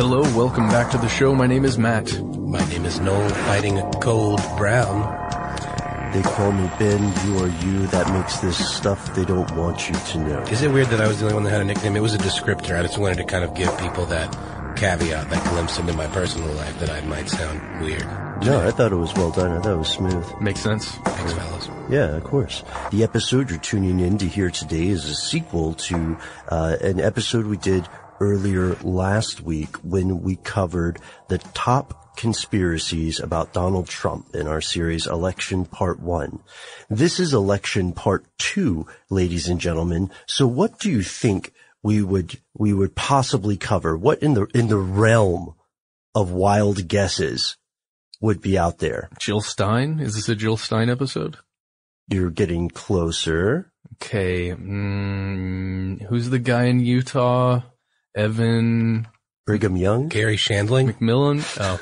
Hello, 0.00 0.22
welcome 0.34 0.66
back 0.68 0.90
to 0.92 0.96
the 0.96 1.10
show. 1.10 1.34
My 1.34 1.46
name 1.46 1.66
is 1.66 1.76
Matt. 1.76 2.22
My 2.22 2.66
name 2.70 2.86
is 2.86 2.98
Noel, 3.00 3.28
fighting 3.28 3.76
a 3.76 3.90
cold 4.00 4.40
brown. 4.56 5.02
They 6.14 6.22
call 6.22 6.52
me 6.52 6.70
Ben, 6.78 7.02
you 7.26 7.38
are 7.38 7.48
you. 7.66 7.86
That 7.88 8.10
makes 8.10 8.38
this 8.38 8.56
stuff 8.56 9.14
they 9.14 9.26
don't 9.26 9.54
want 9.54 9.90
you 9.90 9.94
to 9.94 10.18
know. 10.20 10.40
Is 10.44 10.62
it 10.62 10.72
weird 10.72 10.86
that 10.86 11.02
I 11.02 11.06
was 11.06 11.18
the 11.18 11.26
only 11.26 11.34
one 11.34 11.44
that 11.44 11.50
had 11.50 11.60
a 11.60 11.64
nickname? 11.64 11.96
It 11.96 12.00
was 12.00 12.14
a 12.14 12.18
descriptor. 12.18 12.78
I 12.78 12.82
just 12.82 12.96
wanted 12.96 13.18
to 13.18 13.24
kind 13.24 13.44
of 13.44 13.54
give 13.54 13.76
people 13.78 14.06
that 14.06 14.32
caveat, 14.74 15.28
that 15.28 15.50
glimpse 15.50 15.78
into 15.78 15.92
my 15.92 16.06
personal 16.06 16.50
life 16.54 16.78
that 16.78 16.88
I 16.88 17.02
might 17.02 17.28
sound 17.28 17.82
weird. 17.82 18.06
No, 18.42 18.66
I 18.66 18.70
thought 18.70 18.92
it 18.92 18.96
was 18.96 19.12
well 19.12 19.30
done. 19.30 19.52
I 19.52 19.60
thought 19.60 19.74
it 19.74 19.78
was 19.78 19.90
smooth. 19.90 20.26
Makes 20.40 20.60
sense. 20.60 20.92
Thanks, 20.92 21.34
fellas. 21.34 21.68
Yeah, 21.90 22.16
of 22.16 22.24
course. 22.24 22.62
The 22.90 23.02
episode 23.02 23.50
you're 23.50 23.58
tuning 23.58 24.00
in 24.00 24.16
to 24.18 24.26
hear 24.26 24.50
today 24.50 24.86
is 24.88 25.04
a 25.04 25.14
sequel 25.14 25.74
to 25.74 26.16
uh, 26.48 26.76
an 26.80 27.00
episode 27.00 27.46
we 27.46 27.58
did 27.58 27.86
earlier 28.20 28.74
last 28.82 29.40
week 29.40 29.76
when 29.78 30.22
we 30.22 30.36
covered 30.36 31.00
the 31.28 31.38
top 31.38 32.16
conspiracies 32.16 33.18
about 33.18 33.54
Donald 33.54 33.88
Trump 33.88 34.34
in 34.34 34.46
our 34.46 34.60
series 34.60 35.06
Election 35.06 35.64
Part 35.64 36.00
1. 36.00 36.38
This 36.90 37.18
is 37.18 37.32
Election 37.32 37.92
Part 37.92 38.26
2, 38.38 38.86
ladies 39.08 39.48
and 39.48 39.58
gentlemen. 39.58 40.10
So 40.26 40.46
what 40.46 40.78
do 40.78 40.90
you 40.90 41.02
think 41.02 41.52
we 41.82 42.02
would, 42.02 42.38
we 42.52 42.74
would 42.74 42.94
possibly 42.94 43.56
cover? 43.56 43.96
What 43.96 44.22
in 44.22 44.34
the, 44.34 44.46
in 44.54 44.68
the 44.68 44.76
realm 44.76 45.54
of 46.14 46.30
wild 46.30 46.88
guesses 46.88 47.56
would 48.20 48.42
be 48.42 48.58
out 48.58 48.78
there? 48.78 49.08
Jill 49.18 49.40
Stein? 49.40 49.98
Is 49.98 50.14
this 50.14 50.28
a 50.28 50.34
Jill 50.36 50.58
Stein 50.58 50.90
episode? 50.90 51.38
You're 52.08 52.30
getting 52.30 52.68
closer. 52.68 53.72
Okay. 53.94 54.50
Mm, 54.50 56.02
who's 56.02 56.28
the 56.28 56.38
guy 56.38 56.64
in 56.64 56.80
Utah? 56.80 57.62
Evan 58.14 59.06
Brigham 59.46 59.76
Young, 59.76 60.08
Gary 60.08 60.36
Shandling, 60.36 60.92
McMullin. 60.92 61.44
Oh, 61.60 61.78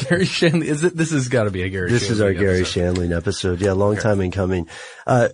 Gary 0.08 0.24
Shandling. 0.24 0.64
Is 0.64 0.84
it? 0.84 0.96
This 0.96 1.10
has 1.10 1.28
got 1.28 1.44
to 1.44 1.50
be 1.50 1.62
a 1.62 1.68
Gary. 1.68 1.90
This 1.90 2.08
Shandling 2.08 2.10
is 2.10 2.20
our 2.20 2.32
Gary 2.32 2.60
episode. 2.60 2.96
Shandling 2.96 3.16
episode. 3.16 3.60
Yeah, 3.60 3.72
long 3.72 3.96
time 3.96 4.20
in 4.20 4.30
coming. 4.30 4.68
Uh, 5.06 5.28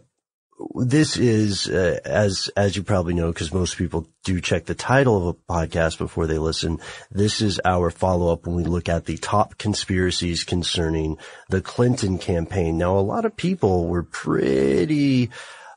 this 0.75 1.17
is, 1.17 1.69
uh, 1.69 2.01
as, 2.05 2.51
as 2.57 2.77
you 2.77 2.83
probably 2.83 3.15
know, 3.15 3.29
because 3.33 3.53
most 3.53 3.77
people 3.77 4.09
do 4.25 4.41
check 4.41 4.65
the 4.65 4.75
title 4.75 5.17
of 5.17 5.27
a 5.27 5.53
podcast 5.53 5.99
before 5.99 6.27
they 6.27 6.39
listen. 6.39 6.79
This 7.11 7.41
is 7.41 7.61
our 7.65 7.91
follow 7.91 8.33
up 8.33 8.47
when 8.47 8.57
we 8.57 8.65
look 8.65 8.89
at 8.89 9.05
the 9.05 9.19
top 9.19 9.57
conspiracies 9.59 10.45
concerning 10.45 11.17
the 11.49 11.61
Clinton 11.61 12.19
campaign. 12.19 12.77
Now, 12.77 12.99
a 12.99 13.01
lot 13.01 13.25
of 13.25 13.37
people 13.37 13.87
were 13.87 14.03
pretty, 14.03 15.31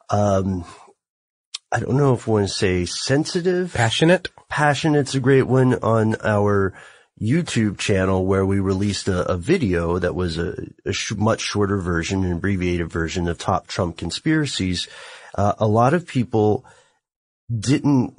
um, 0.10 0.66
I 1.74 1.80
don't 1.80 1.96
know 1.96 2.14
if 2.14 2.28
I 2.28 2.32
want 2.32 2.48
to 2.50 2.54
say 2.54 2.86
sensitive, 2.86 3.74
passionate. 3.74 4.30
Passionate's 4.50 5.16
a 5.16 5.22
great 5.22 5.44
one 5.44 5.76
on 5.76 6.18
our 6.22 6.74
YouTube 7.20 7.78
channel 7.78 8.26
where 8.26 8.46
we 8.46 8.60
released 8.60 9.08
a, 9.08 9.32
a 9.32 9.38
video 9.38 9.98
that 9.98 10.14
was 10.14 10.38
a, 10.38 10.56
a 10.86 10.92
sh- 10.92 11.14
much 11.14 11.40
shorter 11.40 11.78
version, 11.78 12.26
an 12.26 12.34
abbreviated 12.34 12.92
version 12.92 13.30
of 13.30 13.38
top 13.38 13.68
Trump 13.68 13.96
conspiracies. 13.96 14.90
Uh, 15.34 15.54
a 15.60 15.68
lot 15.68 15.94
of 15.94 16.08
people 16.08 16.66
didn't 17.50 18.16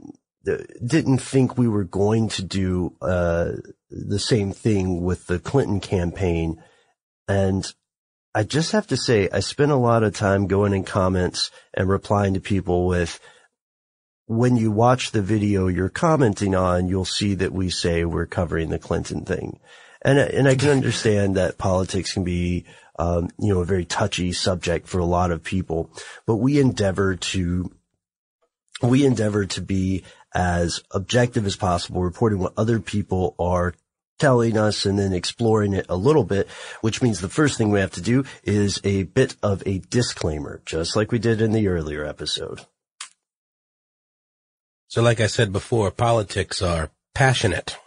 didn't 0.85 1.19
think 1.19 1.57
we 1.57 1.69
were 1.69 1.85
going 1.85 2.29
to 2.29 2.43
do 2.43 2.97
uh, 3.01 3.53
the 3.91 4.19
same 4.19 4.53
thing 4.53 5.03
with 5.03 5.27
the 5.27 5.39
Clinton 5.39 5.79
campaign, 5.79 6.61
and 7.29 7.73
I 8.35 8.45
just 8.45 8.73
have 8.73 8.87
to 8.89 8.97
say 8.97 9.29
I 9.31 9.41
spent 9.41 9.73
a 9.73 9.77
lot 9.77 10.03
of 10.03 10.17
time 10.17 10.47
going 10.47 10.73
in 10.73 10.85
comments 10.85 11.51
and 11.75 11.89
replying 11.89 12.35
to 12.35 12.41
people 12.41 12.87
with 12.87 13.21
when 14.37 14.57
you 14.57 14.71
watch 14.71 15.11
the 15.11 15.21
video 15.21 15.69
you're 15.69 15.91
commenting 15.91 16.55
on, 16.55 16.89
you'll 16.89 17.05
see 17.05 17.35
that 17.35 17.53
we 17.53 17.69
say 17.69 18.05
we're 18.05 18.27
covering 18.27 18.71
the 18.71 18.79
Clinton 18.79 19.25
thing. 19.25 19.59
And, 20.01 20.19
and 20.19 20.49
I 20.49 20.55
can 20.55 20.71
understand 20.79 21.37
that 21.37 21.59
politics 21.59 22.15
can 22.15 22.25
be, 22.25 22.65
um, 22.99 23.29
you 23.39 23.53
know, 23.53 23.61
a 23.61 23.67
very 23.67 23.85
touchy 23.85 24.33
subject 24.33 24.89
for 24.89 24.99
a 24.99 25.05
lot 25.05 25.31
of 25.31 25.43
people, 25.43 25.91
but 26.27 26.37
we 26.37 26.59
endeavor 26.59 27.17
to, 27.17 27.71
we 28.83 29.05
endeavor 29.05 29.45
to 29.47 29.61
be 29.61 30.05
as 30.35 30.83
objective 30.91 31.45
as 31.45 31.57
possible, 31.57 32.03
reporting 32.03 32.39
what 32.39 32.55
other 32.57 32.81
people 32.81 33.35
are 33.39 33.75
telling 34.19 34.57
us 34.57 34.87
and 34.87 34.99
then 34.99 35.13
exploring 35.13 35.75
it 35.75 35.85
a 35.91 35.97
little 35.97 36.25
bit, 36.25 36.49
which 36.81 37.03
means 37.03 37.21
the 37.21 37.29
first 37.29 37.59
thing 37.59 37.71
we 37.71 37.81
have 37.81 37.91
to 37.91 38.01
do 38.01 38.25
is 38.45 38.81
a 38.83 39.03
bit 39.03 39.37
of 39.43 39.63
a 39.67 39.79
disclaimer, 39.91 40.63
just 40.65 40.97
like 40.97 41.13
we 41.13 41.19
did 41.19 41.43
in 41.43 41.53
the 41.53 41.69
earlier 41.69 42.05
episode. 42.05 42.65
So 44.93 45.01
like 45.01 45.21
I 45.23 45.27
said 45.27 45.55
before, 45.55 45.91
politics 45.91 46.61
are 46.61 46.91
passionate, 47.15 47.79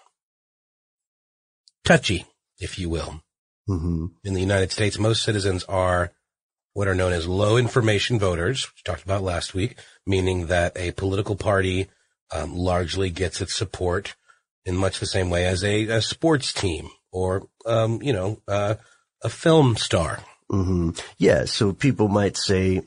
touchy, 1.83 2.25
if 2.57 2.79
you 2.79 2.89
will. 2.89 3.21
Mm-hmm. 3.69 4.05
In 4.23 4.33
the 4.33 4.41
United 4.41 4.71
States, 4.71 4.97
most 4.97 5.21
citizens 5.21 5.63
are 5.65 6.13
what 6.73 6.87
are 6.87 6.95
known 6.95 7.13
as 7.13 7.27
low 7.27 7.57
information 7.57 8.17
voters, 8.17 8.65
which 8.65 8.77
we 8.77 8.91
talked 8.91 9.03
about 9.03 9.21
last 9.21 9.53
week, 9.53 9.77
meaning 10.07 10.47
that 10.47 10.75
a 10.75 10.93
political 10.93 11.35
party 11.35 11.89
um, 12.33 12.55
largely 12.55 13.11
gets 13.11 13.39
its 13.39 13.53
support 13.53 14.15
in 14.65 14.75
much 14.75 14.99
the 14.99 15.05
same 15.05 15.29
way 15.29 15.45
as 15.45 15.63
a, 15.63 15.83
a 15.83 16.01
sports 16.01 16.53
team 16.53 16.89
or, 17.11 17.47
um, 17.67 18.01
you 18.01 18.13
know, 18.13 18.41
uh, 18.47 18.73
a 19.21 19.29
film 19.29 19.75
star. 19.75 20.23
hmm 20.49 20.89
Yeah. 21.19 21.45
So 21.45 21.71
people 21.71 22.07
might 22.07 22.35
say, 22.35 22.81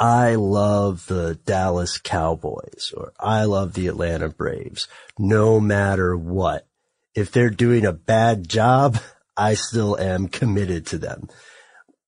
I 0.00 0.36
love 0.36 1.06
the 1.08 1.34
Dallas 1.44 1.98
Cowboys 1.98 2.90
or 2.96 3.12
I 3.20 3.44
love 3.44 3.74
the 3.74 3.86
Atlanta 3.88 4.30
Braves, 4.30 4.88
no 5.18 5.60
matter 5.60 6.16
what. 6.16 6.66
If 7.14 7.32
they're 7.32 7.50
doing 7.50 7.84
a 7.84 7.92
bad 7.92 8.48
job, 8.48 8.98
I 9.36 9.54
still 9.54 9.98
am 9.98 10.28
committed 10.28 10.86
to 10.86 10.98
them, 10.98 11.28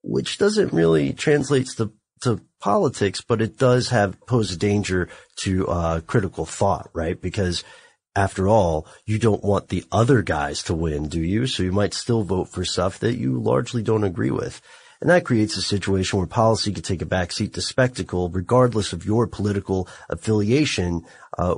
which 0.02 0.38
doesn't 0.38 0.72
really 0.72 1.12
translate 1.12 1.66
to, 1.76 1.92
to 2.22 2.40
politics, 2.60 3.20
but 3.20 3.42
it 3.42 3.58
does 3.58 3.90
have 3.90 4.20
pose 4.26 4.52
a 4.52 4.56
danger 4.56 5.08
to 5.36 5.68
uh, 5.68 6.00
critical 6.00 6.46
thought, 6.46 6.88
right? 6.94 7.20
Because 7.20 7.62
after 8.14 8.48
all, 8.48 8.86
you 9.06 9.18
don't 9.18 9.44
want 9.44 9.68
the 9.68 9.84
other 9.92 10.22
guys 10.22 10.62
to 10.64 10.74
win, 10.74 11.08
do 11.08 11.20
you? 11.20 11.46
So 11.46 11.62
you 11.62 11.72
might 11.72 11.94
still 11.94 12.22
vote 12.22 12.48
for 12.48 12.64
stuff 12.64 12.98
that 13.00 13.16
you 13.16 13.38
largely 13.38 13.82
don't 13.82 14.04
agree 14.04 14.30
with. 14.30 14.60
And 15.02 15.10
that 15.10 15.24
creates 15.24 15.56
a 15.56 15.62
situation 15.62 16.20
where 16.20 16.28
policy 16.28 16.72
could 16.72 16.84
take 16.84 17.02
a 17.02 17.06
backseat 17.06 17.54
to 17.54 17.60
spectacle, 17.60 18.28
regardless 18.28 18.92
of 18.92 19.04
your 19.04 19.26
political 19.26 19.88
affiliation. 20.08 21.04
Uh, 21.36 21.56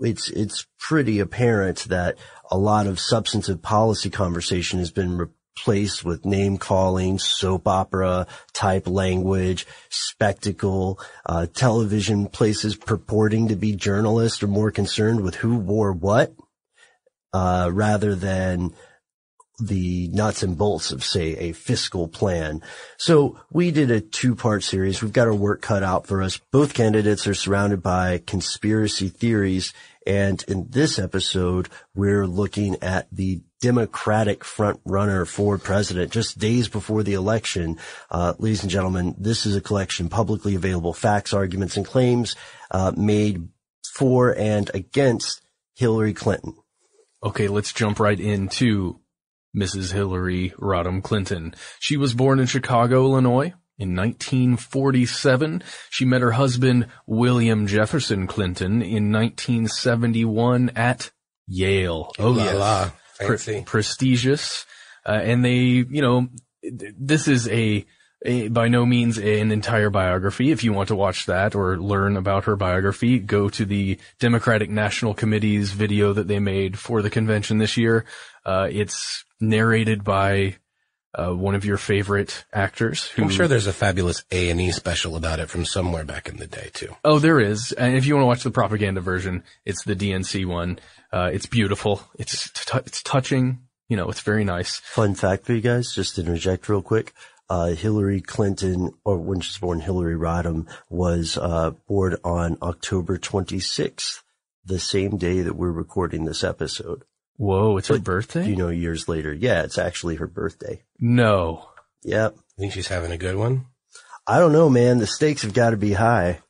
it's 0.00 0.30
it's 0.30 0.66
pretty 0.78 1.20
apparent 1.20 1.84
that 1.90 2.16
a 2.50 2.56
lot 2.56 2.86
of 2.86 2.98
substantive 2.98 3.60
policy 3.60 4.08
conversation 4.08 4.78
has 4.78 4.90
been 4.90 5.18
replaced 5.18 6.06
with 6.06 6.24
name 6.24 6.56
calling, 6.56 7.18
soap 7.18 7.68
opera 7.68 8.26
type 8.54 8.88
language, 8.88 9.66
spectacle. 9.90 10.98
Uh, 11.26 11.46
television 11.52 12.28
places 12.28 12.76
purporting 12.76 13.48
to 13.48 13.56
be 13.56 13.76
journalists 13.76 14.42
are 14.42 14.46
more 14.48 14.70
concerned 14.70 15.20
with 15.20 15.34
who 15.34 15.58
wore 15.58 15.92
what, 15.92 16.34
uh, 17.34 17.68
rather 17.70 18.14
than 18.14 18.72
the 19.58 20.08
nuts 20.08 20.42
and 20.42 20.58
bolts 20.58 20.90
of 20.90 21.04
say 21.04 21.36
a 21.36 21.52
fiscal 21.52 22.08
plan. 22.08 22.60
So 22.96 23.38
we 23.50 23.70
did 23.70 23.90
a 23.90 24.00
two 24.00 24.34
part 24.34 24.62
series. 24.64 25.02
We've 25.02 25.12
got 25.12 25.28
our 25.28 25.34
work 25.34 25.62
cut 25.62 25.82
out 25.82 26.06
for 26.06 26.22
us. 26.22 26.38
Both 26.50 26.74
candidates 26.74 27.26
are 27.26 27.34
surrounded 27.34 27.82
by 27.82 28.18
conspiracy 28.26 29.08
theories. 29.08 29.72
And 30.06 30.44
in 30.48 30.66
this 30.70 30.98
episode, 30.98 31.68
we're 31.94 32.26
looking 32.26 32.82
at 32.82 33.08
the 33.10 33.42
Democratic 33.60 34.44
front 34.44 34.80
runner 34.84 35.24
for 35.24 35.56
president 35.56 36.12
just 36.12 36.38
days 36.38 36.68
before 36.68 37.02
the 37.02 37.14
election. 37.14 37.78
Uh, 38.10 38.34
ladies 38.38 38.62
and 38.62 38.70
gentlemen, 38.70 39.14
this 39.18 39.46
is 39.46 39.56
a 39.56 39.60
collection 39.62 40.10
publicly 40.10 40.54
available 40.54 40.92
facts, 40.92 41.32
arguments, 41.32 41.76
and 41.76 41.86
claims 41.86 42.36
uh, 42.70 42.92
made 42.94 43.48
for 43.94 44.36
and 44.36 44.70
against 44.74 45.40
Hillary 45.76 46.12
Clinton. 46.12 46.54
Okay, 47.22 47.48
let's 47.48 47.72
jump 47.72 48.00
right 48.00 48.20
into 48.20 49.00
Mrs. 49.56 49.92
Hillary 49.92 50.52
Rodham 50.58 51.02
Clinton. 51.02 51.54
She 51.80 51.96
was 51.96 52.14
born 52.14 52.40
in 52.40 52.46
Chicago, 52.46 53.04
Illinois. 53.04 53.54
In 53.76 53.96
1947, 53.96 55.62
she 55.90 56.04
met 56.04 56.20
her 56.20 56.32
husband, 56.32 56.86
William 57.06 57.66
Jefferson 57.66 58.28
Clinton, 58.28 58.82
in 58.82 59.10
1971 59.10 60.70
at 60.76 61.10
Yale. 61.48 62.12
Oh, 62.18 62.30
La 62.30 62.44
yes. 62.44 62.54
la. 62.54 62.90
Pre- 63.18 63.62
prestigious. 63.62 64.64
Uh, 65.06 65.20
and 65.22 65.44
they, 65.44 65.54
you 65.54 66.02
know, 66.02 66.28
th- 66.62 66.94
this 66.98 67.26
is 67.26 67.48
a, 67.48 67.52
a, 67.52 67.86
by 68.50 68.68
no 68.68 68.86
means 68.86 69.18
an 69.18 69.50
entire 69.50 69.90
biography. 69.90 70.50
If 70.50 70.64
you 70.64 70.72
want 70.72 70.88
to 70.88 70.96
watch 70.96 71.26
that 71.26 71.54
or 71.54 71.76
learn 71.76 72.16
about 72.16 72.44
her 72.44 72.56
biography, 72.56 73.18
go 73.18 73.48
to 73.50 73.64
the 73.64 73.98
Democratic 74.18 74.70
National 74.70 75.12
Committee's 75.12 75.72
video 75.72 76.12
that 76.14 76.26
they 76.26 76.38
made 76.38 76.78
for 76.78 77.02
the 77.02 77.10
convention 77.10 77.58
this 77.58 77.76
year. 77.76 78.06
Uh, 78.46 78.68
it's 78.70 79.24
narrated 79.40 80.04
by 80.04 80.56
uh, 81.14 81.32
one 81.32 81.54
of 81.54 81.64
your 81.64 81.76
favorite 81.76 82.44
actors. 82.52 83.06
Who, 83.08 83.24
I'm 83.24 83.28
sure 83.28 83.46
there's 83.46 83.66
a 83.66 83.72
fabulous 83.72 84.24
A 84.30 84.50
and 84.50 84.60
E 84.60 84.70
special 84.72 85.16
about 85.16 85.38
it 85.38 85.50
from 85.50 85.64
somewhere 85.64 86.04
back 86.04 86.28
in 86.28 86.38
the 86.38 86.46
day 86.46 86.70
too. 86.72 86.96
Oh, 87.04 87.18
there 87.18 87.40
is. 87.40 87.72
And 87.72 87.94
if 87.96 88.06
you 88.06 88.14
want 88.14 88.22
to 88.22 88.26
watch 88.26 88.42
the 88.42 88.50
propaganda 88.50 89.00
version, 89.00 89.44
it's 89.64 89.84
the 89.84 89.94
DNC 89.94 90.46
one. 90.46 90.78
Uh, 91.12 91.30
it's 91.32 91.46
beautiful. 91.46 92.02
It's 92.18 92.50
t- 92.50 92.78
it's 92.84 93.02
touching. 93.02 93.60
You 93.88 93.98
know, 93.98 94.08
it's 94.08 94.22
very 94.22 94.44
nice. 94.44 94.78
Fun 94.78 95.14
fact 95.14 95.44
for 95.44 95.52
you 95.52 95.60
guys, 95.60 95.92
just 95.92 96.14
to 96.16 96.22
interject 96.22 96.68
real 96.68 96.82
quick. 96.82 97.12
Uh, 97.50 97.68
Hillary 97.74 98.20
Clinton, 98.20 98.92
or 99.04 99.18
when 99.18 99.40
she 99.40 99.50
was 99.50 99.58
born, 99.58 99.80
Hillary 99.80 100.16
Rodham 100.16 100.66
was, 100.88 101.36
uh, 101.36 101.72
born 101.86 102.16
on 102.24 102.56
October 102.62 103.18
26th, 103.18 104.20
the 104.64 104.78
same 104.78 105.18
day 105.18 105.42
that 105.42 105.54
we're 105.56 105.70
recording 105.70 106.24
this 106.24 106.42
episode. 106.42 107.04
Whoa, 107.36 107.76
it's 107.76 107.88
her 107.88 107.98
birthday? 107.98 108.46
You 108.48 108.56
know, 108.56 108.68
years 108.68 109.08
later. 109.08 109.32
Yeah, 109.32 109.62
it's 109.62 109.76
actually 109.78 110.16
her 110.16 110.26
birthday. 110.26 110.82
no. 110.98 111.68
Yep. 112.06 112.34
I 112.36 112.60
think 112.60 112.72
she's 112.74 112.88
having 112.88 113.12
a 113.12 113.16
good 113.18 113.36
one? 113.36 113.64
I 114.26 114.38
don't 114.38 114.52
know, 114.52 114.68
man. 114.68 114.98
The 114.98 115.06
stakes 115.06 115.40
have 115.42 115.54
got 115.54 115.70
to 115.70 115.76
be 115.78 115.92
high. 115.94 116.40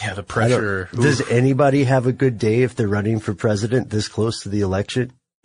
Yeah, 0.00 0.14
the 0.14 0.22
pressure. 0.22 0.88
Does 0.94 1.28
anybody 1.28 1.82
have 1.84 2.06
a 2.06 2.12
good 2.12 2.38
day 2.38 2.62
if 2.62 2.76
they're 2.76 2.86
running 2.86 3.18
for 3.18 3.34
president 3.34 3.90
this 3.90 4.06
close 4.08 4.42
to 4.44 4.48
the 4.48 4.60
election? 4.60 5.12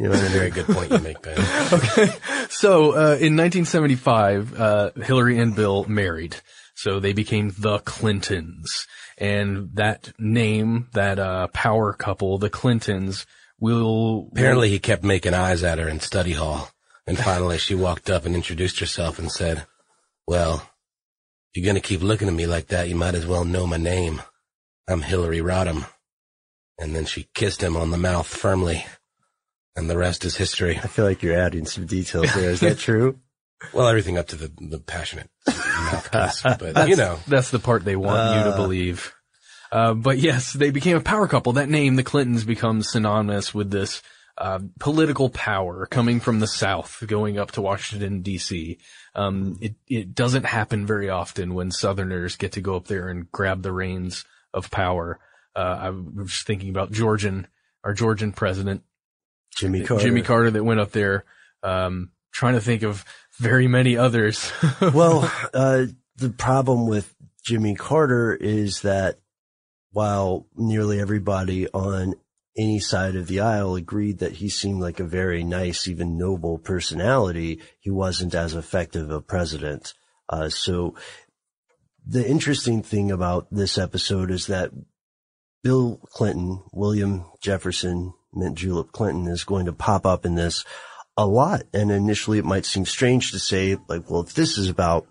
you 0.00 0.08
know 0.08 0.14
I 0.14 0.22
mean? 0.22 0.30
Very 0.30 0.50
good 0.50 0.66
point 0.66 0.90
you 0.90 0.98
make, 0.98 1.20
Ben. 1.20 1.38
okay. 1.72 2.10
So, 2.48 2.92
uh, 2.92 3.18
in 3.20 3.36
1975, 3.36 4.58
uh, 4.58 4.90
Hillary 4.96 5.38
and 5.38 5.54
Bill 5.54 5.84
married. 5.84 6.36
So 6.74 7.00
they 7.00 7.12
became 7.12 7.52
the 7.58 7.80
Clintons. 7.80 8.86
And 9.18 9.68
that 9.74 10.12
name, 10.18 10.88
that, 10.94 11.18
uh, 11.18 11.48
power 11.48 11.92
couple, 11.92 12.38
the 12.38 12.48
Clintons, 12.48 13.26
will... 13.60 14.30
Apparently 14.32 14.70
he 14.70 14.78
kept 14.78 15.04
making 15.04 15.34
eyes 15.34 15.62
at 15.62 15.78
her 15.78 15.86
in 15.86 16.00
study 16.00 16.32
hall. 16.32 16.70
And 17.06 17.18
finally 17.18 17.58
she 17.58 17.74
walked 17.74 18.08
up 18.08 18.24
and 18.24 18.34
introduced 18.34 18.80
herself 18.80 19.18
and 19.18 19.30
said, 19.30 19.66
well, 20.26 20.62
if 21.52 21.56
you're 21.56 21.70
going 21.70 21.80
to 21.80 21.86
keep 21.86 22.00
looking 22.00 22.28
at 22.28 22.32
me 22.32 22.46
like 22.46 22.68
that, 22.68 22.88
you 22.88 22.94
might 22.94 23.14
as 23.14 23.26
well 23.26 23.44
know 23.44 23.66
my 23.66 23.76
name. 23.76 24.22
I'm 24.88 25.02
Hillary 25.02 25.40
Rodham. 25.40 25.86
And 26.78 26.96
then 26.96 27.04
she 27.04 27.28
kissed 27.34 27.62
him 27.62 27.76
on 27.76 27.90
the 27.90 27.98
mouth 27.98 28.26
firmly. 28.26 28.86
And 29.76 29.88
the 29.88 29.96
rest 29.96 30.24
is 30.24 30.36
history. 30.36 30.76
I 30.78 30.86
feel 30.88 31.04
like 31.04 31.22
you're 31.22 31.38
adding 31.38 31.64
some 31.64 31.86
details 31.86 32.32
there. 32.34 32.50
Is 32.50 32.60
that 32.60 32.78
true? 32.88 33.18
Well, 33.72 33.86
everything 33.88 34.18
up 34.18 34.28
to 34.28 34.36
the, 34.36 34.50
the 34.58 34.78
passionate 34.80 35.30
mouth 35.46 36.10
kiss. 36.10 36.42
But, 36.44 36.74
That's, 36.74 36.88
you 36.88 36.96
know, 36.96 37.18
that's 37.28 37.50
the 37.50 37.58
part 37.58 37.84
they 37.84 37.96
want 37.96 38.36
you 38.38 38.44
to 38.44 38.50
Uh. 38.50 38.56
believe. 38.56 39.12
Uh, 39.72 39.94
but 39.94 40.18
yes, 40.18 40.52
they 40.52 40.70
became 40.70 40.96
a 40.96 41.00
power 41.00 41.28
couple. 41.28 41.52
That 41.52 41.68
name, 41.68 41.94
the 41.94 42.02
Clintons, 42.02 42.44
becomes 42.44 42.90
synonymous 42.90 43.54
with 43.54 43.70
this 43.70 44.02
uh, 44.36 44.58
political 44.80 45.28
power 45.30 45.86
coming 45.86 46.18
from 46.18 46.40
the 46.40 46.46
South, 46.48 47.04
going 47.06 47.38
up 47.38 47.52
to 47.52 47.62
Washington 47.62 48.22
D.C. 48.22 48.78
Um, 49.14 49.58
it 49.60 49.74
it 49.86 50.14
doesn't 50.14 50.44
happen 50.46 50.86
very 50.86 51.08
often 51.08 51.54
when 51.54 51.70
Southerners 51.70 52.34
get 52.36 52.52
to 52.52 52.60
go 52.60 52.74
up 52.74 52.86
there 52.88 53.08
and 53.08 53.30
grab 53.30 53.62
the 53.62 53.72
reins 53.72 54.24
of 54.52 54.70
power. 54.72 55.20
Uh, 55.54 55.78
I 55.80 55.90
was 55.90 56.42
thinking 56.44 56.70
about 56.70 56.90
Georgian, 56.90 57.46
our 57.84 57.92
Georgian 57.92 58.32
president, 58.32 58.82
Jimmy 59.56 59.82
Carter. 59.82 60.04
Jimmy 60.04 60.22
Carter, 60.22 60.50
that 60.50 60.64
went 60.64 60.80
up 60.80 60.92
there. 60.92 61.24
Um, 61.62 62.10
trying 62.32 62.54
to 62.54 62.60
think 62.60 62.82
of 62.82 63.04
very 63.38 63.68
many 63.68 63.96
others. 63.96 64.52
well, 64.80 65.30
uh, 65.52 65.86
the 66.16 66.30
problem 66.30 66.86
with 66.86 67.14
Jimmy 67.42 67.74
Carter 67.74 68.34
is 68.34 68.82
that 68.82 69.18
while 69.92 70.46
nearly 70.56 71.00
everybody 71.00 71.68
on 71.68 72.14
any 72.56 72.78
side 72.78 73.16
of 73.16 73.26
the 73.26 73.40
aisle 73.40 73.74
agreed 73.74 74.18
that 74.18 74.32
he 74.32 74.48
seemed 74.48 74.80
like 74.80 75.00
a 75.00 75.04
very 75.04 75.42
nice, 75.42 75.88
even 75.88 76.18
noble 76.18 76.58
personality, 76.58 77.60
he 77.80 77.90
wasn't 77.90 78.34
as 78.34 78.54
effective 78.54 79.10
a 79.10 79.20
president. 79.20 79.94
Uh, 80.28 80.48
so 80.48 80.94
the 82.06 82.26
interesting 82.26 82.82
thing 82.82 83.10
about 83.10 83.46
this 83.50 83.78
episode 83.78 84.30
is 84.30 84.46
that 84.46 84.70
Bill 85.62 86.00
Clinton, 86.12 86.62
William 86.72 87.24
Jefferson, 87.40 88.14
mint 88.32 88.56
julep 88.56 88.92
Clinton 88.92 89.26
is 89.28 89.44
going 89.44 89.66
to 89.66 89.72
pop 89.72 90.06
up 90.06 90.24
in 90.24 90.34
this 90.34 90.64
a 91.16 91.26
lot. 91.26 91.62
And 91.72 91.90
initially 91.90 92.38
it 92.38 92.44
might 92.44 92.64
seem 92.64 92.86
strange 92.86 93.32
to 93.32 93.38
say, 93.38 93.76
like, 93.88 94.08
well, 94.10 94.22
if 94.22 94.34
this 94.34 94.58
is 94.58 94.68
about 94.68 95.06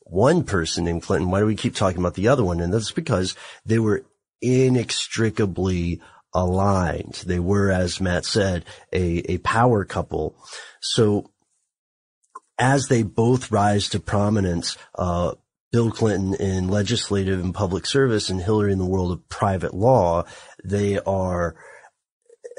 one 0.00 0.44
person 0.44 0.84
named 0.84 1.02
Clinton, 1.02 1.30
why 1.30 1.40
do 1.40 1.46
we 1.46 1.56
keep 1.56 1.74
talking 1.74 2.00
about 2.00 2.14
the 2.14 2.28
other 2.28 2.44
one? 2.44 2.60
And 2.60 2.72
that's 2.72 2.92
because 2.92 3.34
they 3.64 3.78
were 3.78 4.04
inextricably 4.40 6.00
aligned. 6.34 7.22
They 7.26 7.38
were, 7.38 7.70
as 7.70 8.00
Matt 8.00 8.24
said, 8.24 8.64
a, 8.92 9.32
a 9.32 9.38
power 9.38 9.84
couple. 9.84 10.34
So 10.80 11.30
as 12.58 12.88
they 12.88 13.02
both 13.02 13.50
rise 13.50 13.88
to 13.90 14.00
prominence, 14.00 14.76
uh, 14.94 15.34
Bill 15.72 15.90
Clinton 15.90 16.34
in 16.34 16.68
legislative 16.68 17.40
and 17.40 17.54
public 17.54 17.86
service 17.86 18.28
and 18.28 18.40
Hillary 18.40 18.72
in 18.72 18.78
the 18.78 18.86
world 18.86 19.10
of 19.10 19.28
private 19.28 19.72
law, 19.72 20.24
they 20.62 20.98
are, 20.98 21.54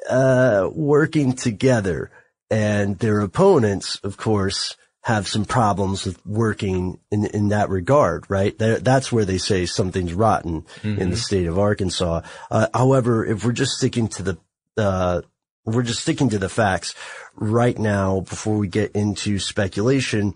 uh, 0.10 0.70
working 0.74 1.34
together 1.34 2.12
and 2.50 3.00
their 3.00 3.22
opponents, 3.22 4.00
of 4.04 4.18
course, 4.18 4.76
have 5.04 5.28
some 5.28 5.44
problems 5.44 6.06
with 6.06 6.26
working 6.26 6.98
in, 7.12 7.26
in 7.26 7.50
that 7.50 7.70
regard, 7.70 8.24
right? 8.30 8.58
that's 8.58 9.12
where 9.12 9.26
they 9.26 9.38
say 9.38 9.66
something's 9.66 10.14
rotten 10.14 10.62
mm-hmm. 10.62 11.02
in 11.02 11.10
the 11.10 11.18
state 11.18 11.46
of 11.46 11.60
Arkansas. 11.60 12.22
Uh, 12.50 12.68
however, 12.74 13.26
if 13.26 13.44
we're 13.44 13.52
just 13.52 13.78
sticking 13.78 14.08
to 14.08 14.24
the, 14.24 14.38
uh, 14.78 15.22
we're 15.66 15.84
just 15.84 16.02
sticking 16.02 16.30
to 16.30 16.38
the 16.38 16.48
facts 16.48 16.96
right 17.36 17.78
now 17.78 18.22
before 18.22 18.58
we 18.58 18.68
get 18.68 18.92
into 18.94 19.40
speculation. 19.40 20.34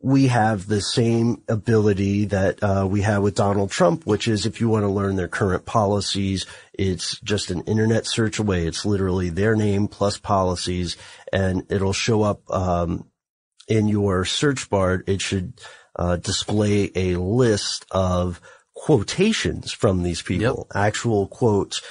We 0.00 0.28
have 0.28 0.66
the 0.66 0.80
same 0.80 1.42
ability 1.48 2.26
that 2.26 2.62
uh, 2.62 2.86
we 2.88 3.02
have 3.02 3.22
with 3.22 3.34
Donald 3.34 3.70
Trump, 3.70 4.06
which 4.06 4.26
is 4.26 4.46
if 4.46 4.60
you 4.60 4.68
want 4.68 4.84
to 4.84 4.88
learn 4.88 5.16
their 5.16 5.28
current 5.28 5.66
policies, 5.66 6.46
it's 6.72 7.20
just 7.20 7.50
an 7.50 7.62
internet 7.62 8.06
search 8.06 8.38
away. 8.38 8.66
It's 8.66 8.86
literally 8.86 9.28
their 9.28 9.54
name 9.54 9.88
plus 9.88 10.16
policies, 10.16 10.96
and 11.32 11.64
it'll 11.68 11.92
show 11.92 12.22
up 12.22 12.48
um, 12.50 13.10
in 13.68 13.88
your 13.88 14.24
search 14.24 14.70
bar. 14.70 15.04
It 15.06 15.20
should 15.20 15.60
uh, 15.94 16.16
display 16.16 16.90
a 16.94 17.16
list 17.16 17.84
of 17.90 18.40
quotations 18.74 19.72
from 19.72 20.02
these 20.02 20.22
people, 20.22 20.68
yep. 20.70 20.82
actual 20.86 21.26
quotes 21.26 21.82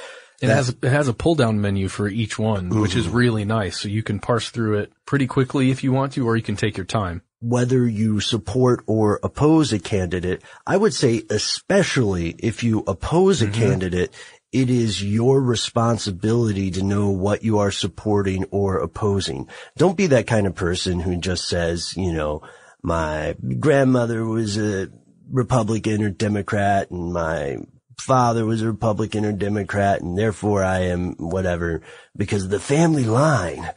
it 0.42 0.50
has 0.50 0.70
it 0.70 0.84
has 0.84 1.08
a 1.08 1.14
pull 1.14 1.36
down 1.36 1.62
menu 1.62 1.88
for 1.88 2.08
each 2.08 2.38
one, 2.38 2.70
mm-hmm. 2.70 2.82
which 2.82 2.96
is 2.96 3.08
mm-hmm. 3.08 3.16
really 3.16 3.46
nice. 3.46 3.80
So 3.80 3.88
you 3.88 4.04
can 4.04 4.20
parse 4.20 4.50
through 4.50 4.80
it 4.80 4.94
pretty 5.06 5.28
quickly 5.28 5.72
if 5.72 5.84
you 5.84 5.92
want 5.92 6.14
to, 6.14 6.28
or 6.28 6.36
you 6.36 6.44
can 6.44 6.56
take 6.56 6.78
your 6.78 6.86
time. 6.86 7.22
Whether 7.42 7.88
you 7.88 8.22
support 8.22 8.84
or 8.88 9.20
oppose 9.22 9.72
a 9.74 9.80
candidate, 9.80 10.42
I 10.66 10.78
would 10.78 10.94
say 10.94 11.24
especially 11.30 12.30
if 12.40 12.64
you 12.64 12.84
oppose 12.88 13.42
a 13.42 13.48
mm-hmm. 13.48 13.62
candidate, 13.62 14.14
it 14.52 14.70
is 14.70 15.04
your 15.04 15.42
responsibility 15.42 16.72
to 16.72 16.82
know 16.82 17.10
what 17.10 17.44
you 17.44 17.60
are 17.60 17.72
supporting 17.72 18.46
or 18.52 18.80
opposing. 18.80 19.50
Don't 19.76 19.98
be 19.98 20.08
that 20.08 20.28
kind 20.28 20.48
of 20.48 20.56
person 20.56 21.02
who 21.02 21.18
just 21.18 21.50
says, 21.50 21.94
you 21.98 22.14
know, 22.14 22.42
my 22.82 23.36
grandmother 23.60 24.24
was 24.24 24.58
a 24.58 24.90
Republican 25.30 26.04
or 26.04 26.10
Democrat 26.10 26.90
and 26.90 27.12
my 27.12 27.58
father 28.00 28.46
was 28.46 28.62
a 28.62 28.68
Republican 28.68 29.26
or 29.26 29.32
Democrat 29.32 30.02
and 30.02 30.18
therefore 30.18 30.64
I 30.64 30.84
am 30.84 31.16
whatever 31.16 31.82
because 32.16 32.46
of 32.46 32.50
the 32.50 32.60
family 32.60 33.04
line. 33.04 33.70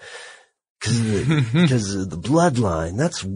Cause 0.81 1.95
of 1.95 2.11
the, 2.11 2.17
the 2.17 2.29
bloodline. 2.29 2.97
That's 2.97 3.27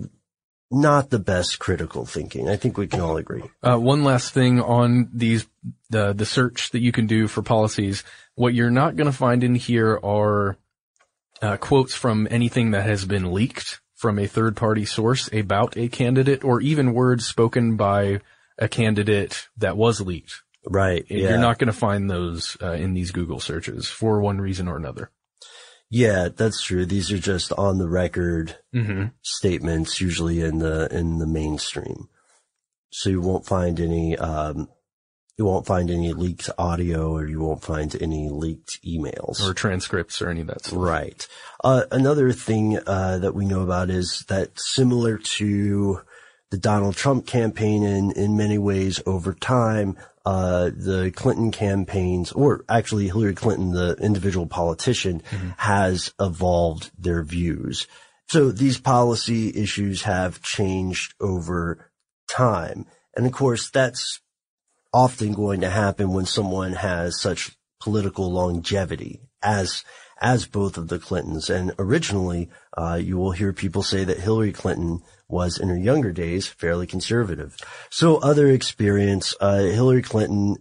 not 0.70 1.10
the 1.10 1.18
best 1.18 1.58
critical 1.58 2.06
thinking. 2.06 2.48
I 2.48 2.56
think 2.56 2.78
we 2.78 2.86
can 2.86 3.00
all 3.00 3.16
agree. 3.16 3.42
Uh, 3.62 3.76
one 3.76 4.04
last 4.04 4.32
thing 4.32 4.60
on 4.60 5.10
these, 5.12 5.46
the, 5.90 6.12
the 6.12 6.24
search 6.24 6.70
that 6.70 6.80
you 6.80 6.92
can 6.92 7.06
do 7.06 7.28
for 7.28 7.42
policies. 7.42 8.04
What 8.34 8.54
you're 8.54 8.70
not 8.70 8.96
going 8.96 9.06
to 9.10 9.16
find 9.16 9.44
in 9.44 9.54
here 9.54 10.00
are, 10.02 10.56
uh, 11.42 11.56
quotes 11.56 11.94
from 11.94 12.28
anything 12.30 12.70
that 12.70 12.86
has 12.86 13.04
been 13.04 13.32
leaked 13.32 13.80
from 13.96 14.18
a 14.18 14.26
third 14.26 14.56
party 14.56 14.84
source 14.84 15.28
about 15.32 15.76
a 15.76 15.88
candidate 15.88 16.44
or 16.44 16.60
even 16.60 16.94
words 16.94 17.26
spoken 17.26 17.76
by 17.76 18.20
a 18.58 18.68
candidate 18.68 19.48
that 19.58 19.76
was 19.76 20.00
leaked. 20.00 20.42
Right. 20.64 21.04
Yeah. 21.08 21.30
You're 21.30 21.38
not 21.38 21.58
going 21.58 21.72
to 21.72 21.78
find 21.78 22.08
those 22.08 22.56
uh, 22.62 22.72
in 22.72 22.94
these 22.94 23.10
Google 23.10 23.40
searches 23.40 23.88
for 23.88 24.20
one 24.20 24.40
reason 24.40 24.68
or 24.68 24.76
another. 24.76 25.10
Yeah, 25.92 26.30
that's 26.34 26.62
true. 26.62 26.86
These 26.86 27.12
are 27.12 27.18
just 27.18 27.52
on 27.52 27.76
the 27.76 27.86
record 27.86 28.56
mm-hmm. 28.74 29.08
statements, 29.20 30.00
usually 30.00 30.40
in 30.40 30.56
the 30.56 30.88
in 30.90 31.18
the 31.18 31.26
mainstream. 31.26 32.08
So 32.88 33.10
you 33.10 33.20
won't 33.20 33.44
find 33.44 33.78
any 33.78 34.16
um, 34.16 34.70
you 35.36 35.44
won't 35.44 35.66
find 35.66 35.90
any 35.90 36.14
leaked 36.14 36.48
audio, 36.56 37.12
or 37.12 37.26
you 37.26 37.40
won't 37.40 37.62
find 37.62 37.94
any 38.00 38.30
leaked 38.30 38.82
emails 38.82 39.46
or 39.46 39.52
transcripts 39.52 40.22
or 40.22 40.30
any 40.30 40.40
of 40.40 40.46
that 40.46 40.64
stuff. 40.64 40.78
Right. 40.78 41.28
Uh, 41.62 41.82
another 41.90 42.32
thing 42.32 42.78
uh, 42.86 43.18
that 43.18 43.34
we 43.34 43.44
know 43.44 43.60
about 43.60 43.90
is 43.90 44.24
that 44.28 44.58
similar 44.58 45.18
to 45.18 46.00
the 46.52 46.58
Donald 46.58 46.94
Trump 46.94 47.26
campaign 47.26 47.82
in 47.82 48.12
in 48.12 48.36
many 48.36 48.58
ways 48.58 49.00
over 49.06 49.32
time, 49.32 49.96
uh, 50.26 50.70
the 50.76 51.10
Clinton 51.16 51.50
campaigns, 51.50 52.30
or 52.30 52.62
actually 52.68 53.06
Hillary 53.06 53.34
Clinton, 53.34 53.72
the 53.72 53.94
individual 53.94 54.46
politician, 54.46 55.22
mm-hmm. 55.22 55.48
has 55.56 56.12
evolved 56.20 56.90
their 56.98 57.22
views. 57.22 57.86
So 58.28 58.52
these 58.52 58.78
policy 58.78 59.50
issues 59.56 60.02
have 60.02 60.42
changed 60.42 61.14
over 61.20 61.90
time. 62.28 62.84
And 63.16 63.24
of 63.24 63.32
course, 63.32 63.70
that's 63.70 64.20
often 64.92 65.32
going 65.32 65.62
to 65.62 65.70
happen 65.70 66.12
when 66.12 66.26
someone 66.26 66.74
has 66.74 67.18
such 67.18 67.56
political 67.80 68.30
longevity 68.30 69.22
as 69.42 69.84
as 70.20 70.44
both 70.44 70.76
of 70.76 70.88
the 70.88 70.98
Clintons. 70.98 71.48
And 71.48 71.72
originally, 71.78 72.50
uh, 72.76 73.00
you 73.02 73.16
will 73.16 73.32
hear 73.32 73.54
people 73.54 73.82
say 73.82 74.04
that 74.04 74.20
Hillary 74.20 74.52
Clinton 74.52 75.00
was 75.32 75.58
in 75.58 75.68
her 75.68 75.78
younger 75.78 76.12
days 76.12 76.46
fairly 76.46 76.86
conservative. 76.86 77.56
So 77.90 78.18
other 78.18 78.48
experience, 78.48 79.34
uh, 79.40 79.62
Hillary 79.62 80.02
Clinton. 80.02 80.58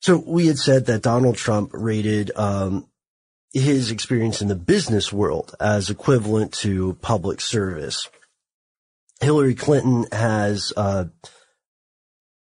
So 0.00 0.22
we 0.26 0.46
had 0.46 0.58
said 0.58 0.86
that 0.86 1.02
Donald 1.02 1.36
Trump 1.36 1.70
rated, 1.72 2.32
um, 2.36 2.88
his 3.52 3.92
experience 3.92 4.42
in 4.42 4.48
the 4.48 4.56
business 4.56 5.12
world 5.12 5.54
as 5.60 5.88
equivalent 5.88 6.52
to 6.54 6.94
public 6.94 7.40
service. 7.40 8.08
Hillary 9.20 9.54
Clinton 9.54 10.06
has, 10.10 10.72
uh, 10.76 11.04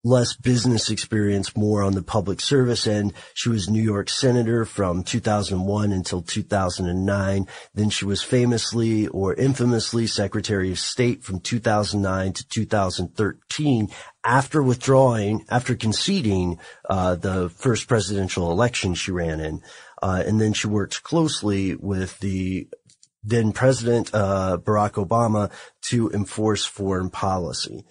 less 0.05 0.35
business 0.35 0.91
experience, 0.91 1.57
more 1.57 1.81
on 1.81 1.93
the 1.93 2.03
public 2.03 2.39
service 2.39 2.85
end. 2.85 3.11
She 3.33 3.49
was 3.49 3.67
New 3.67 3.81
York 3.81 4.07
Senator 4.07 4.63
from 4.63 5.03
2001 5.03 5.91
until 5.91 6.21
2009. 6.21 7.47
Then 7.73 7.89
she 7.89 8.05
was 8.05 8.21
famously 8.21 9.07
or 9.07 9.33
infamously 9.33 10.05
Secretary 10.05 10.71
of 10.71 10.77
State 10.77 11.23
from 11.23 11.39
2009 11.39 12.33
to 12.33 12.47
2013 12.47 13.89
after 14.23 14.61
withdrawing, 14.61 15.43
after 15.49 15.75
conceding, 15.75 16.59
uh, 16.87 17.15
the 17.15 17.49
first 17.49 17.87
presidential 17.87 18.51
election 18.51 18.93
she 18.93 19.11
ran 19.11 19.39
in. 19.39 19.61
Uh, 20.03 20.23
and 20.25 20.39
then 20.39 20.53
she 20.53 20.67
worked 20.67 21.01
closely 21.01 21.75
with 21.75 22.19
the 22.19 22.67
then 23.23 23.51
President, 23.51 24.11
uh, 24.13 24.59
Barack 24.61 25.03
Obama 25.03 25.51
to 25.81 26.11
enforce 26.11 26.63
foreign 26.63 27.09
policy 27.09 27.83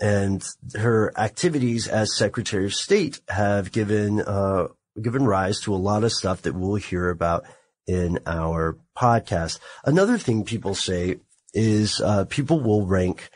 and 0.00 0.44
her 0.74 1.12
activities 1.18 1.88
as 1.88 2.16
Secretary 2.16 2.66
of 2.66 2.74
State 2.74 3.20
have 3.28 3.72
given 3.72 4.20
uh, 4.20 4.68
given 5.00 5.24
rise 5.24 5.60
to 5.60 5.74
a 5.74 5.76
lot 5.76 6.04
of 6.04 6.12
stuff 6.12 6.42
that 6.42 6.54
we'll 6.54 6.76
hear 6.76 7.08
about 7.08 7.44
in 7.86 8.18
our 8.26 8.78
podcast. 8.96 9.58
Another 9.84 10.18
thing 10.18 10.44
people 10.44 10.74
say 10.74 11.18
is 11.52 12.00
uh, 12.00 12.24
people 12.24 12.60
will 12.60 12.86
rank 12.86 13.30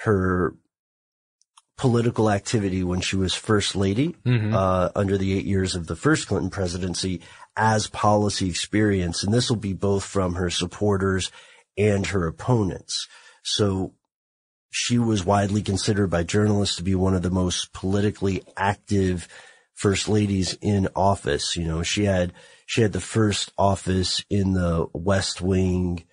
her 0.00 0.54
political 1.76 2.30
activity 2.30 2.84
when 2.84 3.00
she 3.00 3.16
was 3.16 3.34
first 3.34 3.74
lady 3.74 4.14
mm-hmm. 4.24 4.54
uh, 4.54 4.90
under 4.94 5.18
the 5.18 5.36
eight 5.36 5.44
years 5.44 5.74
of 5.74 5.86
the 5.86 5.96
first 5.96 6.28
Clinton 6.28 6.50
presidency 6.50 7.20
as 7.56 7.86
policy 7.86 8.48
experience, 8.48 9.22
and 9.22 9.32
this 9.32 9.50
will 9.50 9.56
be 9.56 9.72
both 9.72 10.04
from 10.04 10.34
her 10.34 10.50
supporters 10.50 11.30
and 11.76 12.06
her 12.06 12.26
opponents. 12.26 13.08
So 13.42 13.94
she 14.74 14.98
was 14.98 15.22
widely 15.22 15.60
considered 15.60 16.08
by 16.08 16.22
journalists 16.22 16.76
to 16.76 16.82
be 16.82 16.94
one 16.94 17.14
of 17.14 17.20
the 17.20 17.30
most 17.30 17.74
politically 17.74 18.42
active 18.56 19.28
first 19.74 20.08
ladies 20.08 20.56
in 20.62 20.88
office. 20.96 21.58
You 21.58 21.66
know, 21.66 21.82
she 21.82 22.04
had, 22.04 22.32
she 22.64 22.80
had 22.80 22.94
the 22.94 23.00
first 23.00 23.52
office 23.58 24.24
in 24.30 24.54
the 24.54 24.86
West 24.94 25.42
Wing. 25.42 26.04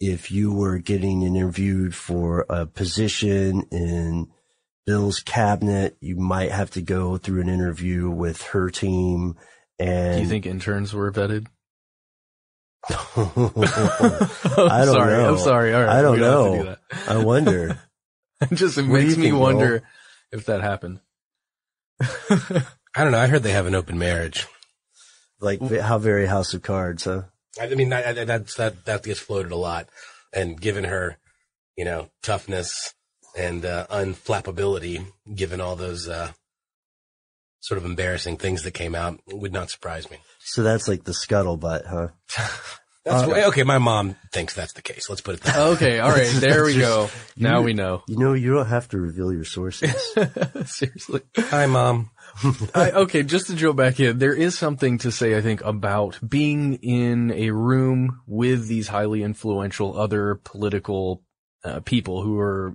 If 0.00 0.30
you 0.30 0.54
were 0.54 0.78
getting 0.78 1.22
interviewed 1.22 1.94
for 1.94 2.46
a 2.48 2.64
position 2.64 3.64
in 3.70 4.28
Bill's 4.86 5.20
cabinet, 5.20 5.98
you 6.00 6.16
might 6.16 6.52
have 6.52 6.70
to 6.70 6.80
go 6.80 7.18
through 7.18 7.42
an 7.42 7.50
interview 7.50 8.08
with 8.08 8.40
her 8.44 8.70
team. 8.70 9.36
And 9.78 10.16
do 10.16 10.22
you 10.22 10.28
think 10.28 10.46
interns 10.46 10.94
were 10.94 11.12
vetted? 11.12 11.48
I 12.90 14.82
don't 14.84 14.94
sorry, 14.94 15.12
know. 15.14 15.28
I'm 15.30 15.38
sorry. 15.38 15.74
All 15.74 15.84
right, 15.84 15.98
I 15.98 16.02
don't 16.02 16.20
know. 16.20 16.62
Do 16.62 16.76
I 17.08 17.16
wonder. 17.16 17.78
it 18.42 18.54
just 18.54 18.76
it 18.76 18.82
makes 18.82 19.16
me 19.16 19.32
wonder 19.32 19.82
if 20.30 20.46
that 20.46 20.60
happened. 20.60 21.00
I 22.00 23.02
don't 23.02 23.12
know. 23.12 23.18
I 23.18 23.26
heard 23.26 23.42
they 23.42 23.52
have 23.52 23.66
an 23.66 23.74
open 23.74 23.98
marriage. 23.98 24.46
Like 25.40 25.60
how 25.70 25.98
very 25.98 26.26
House 26.26 26.52
of 26.52 26.62
Cards, 26.62 27.04
huh? 27.04 27.22
I 27.60 27.68
mean, 27.68 27.92
I, 27.92 28.10
I, 28.10 28.12
that's 28.24 28.54
that 28.56 28.84
that 28.84 29.02
gets 29.02 29.20
floated 29.20 29.52
a 29.52 29.56
lot, 29.56 29.88
and 30.32 30.60
given 30.60 30.84
her, 30.84 31.18
you 31.76 31.84
know, 31.84 32.10
toughness 32.22 32.94
and 33.36 33.64
uh, 33.64 33.86
unflappability, 33.90 35.06
given 35.34 35.60
all 35.60 35.76
those 35.76 36.08
uh, 36.08 36.32
sort 37.64 37.78
of 37.78 37.86
embarrassing 37.86 38.36
things 38.36 38.62
that 38.64 38.72
came 38.72 38.94
out 38.94 39.18
would 39.28 39.52
not 39.52 39.70
surprise 39.70 40.10
me. 40.10 40.18
So 40.40 40.62
that's 40.62 40.86
like 40.86 41.04
the 41.04 41.12
scuttlebutt, 41.12 41.86
huh? 41.86 42.08
That's 43.06 43.28
uh, 43.28 43.48
okay. 43.48 43.64
My 43.64 43.76
mom 43.76 44.16
thinks 44.32 44.54
that's 44.54 44.72
the 44.72 44.80
case. 44.80 45.10
Let's 45.10 45.20
put 45.20 45.34
it 45.34 45.42
that 45.42 45.54
way. 45.56 45.62
Okay. 45.74 45.98
All 45.98 46.08
right. 46.10 46.26
There 46.40 46.64
we 46.64 46.78
go. 46.78 47.10
Now 47.36 47.58
You- 47.58 47.64
we 47.66 47.72
know. 47.74 48.02
You 48.08 48.16
know, 48.16 48.32
you 48.32 48.54
don't 48.54 48.64
have 48.66 48.88
to 48.88 48.98
reveal 48.98 49.30
your 49.30 49.44
sources. 49.44 49.92
Seriously. 50.64 51.20
Hi, 51.36 51.66
mom. 51.66 52.10
I, 52.74 52.92
okay, 52.92 53.22
just 53.22 53.48
to 53.48 53.54
drill 53.54 53.74
back 53.74 54.00
in, 54.00 54.18
there 54.18 54.32
is 54.32 54.56
something 54.56 54.96
to 54.98 55.12
say, 55.12 55.36
I 55.36 55.42
think, 55.42 55.62
about 55.62 56.18
being 56.26 56.76
in 56.76 57.30
a 57.32 57.50
room 57.50 58.22
with 58.26 58.68
these 58.68 58.88
highly 58.88 59.22
influential 59.22 60.00
other 60.00 60.36
political 60.36 61.22
uh, 61.62 61.80
people 61.80 62.22
who 62.22 62.38
are 62.38 62.74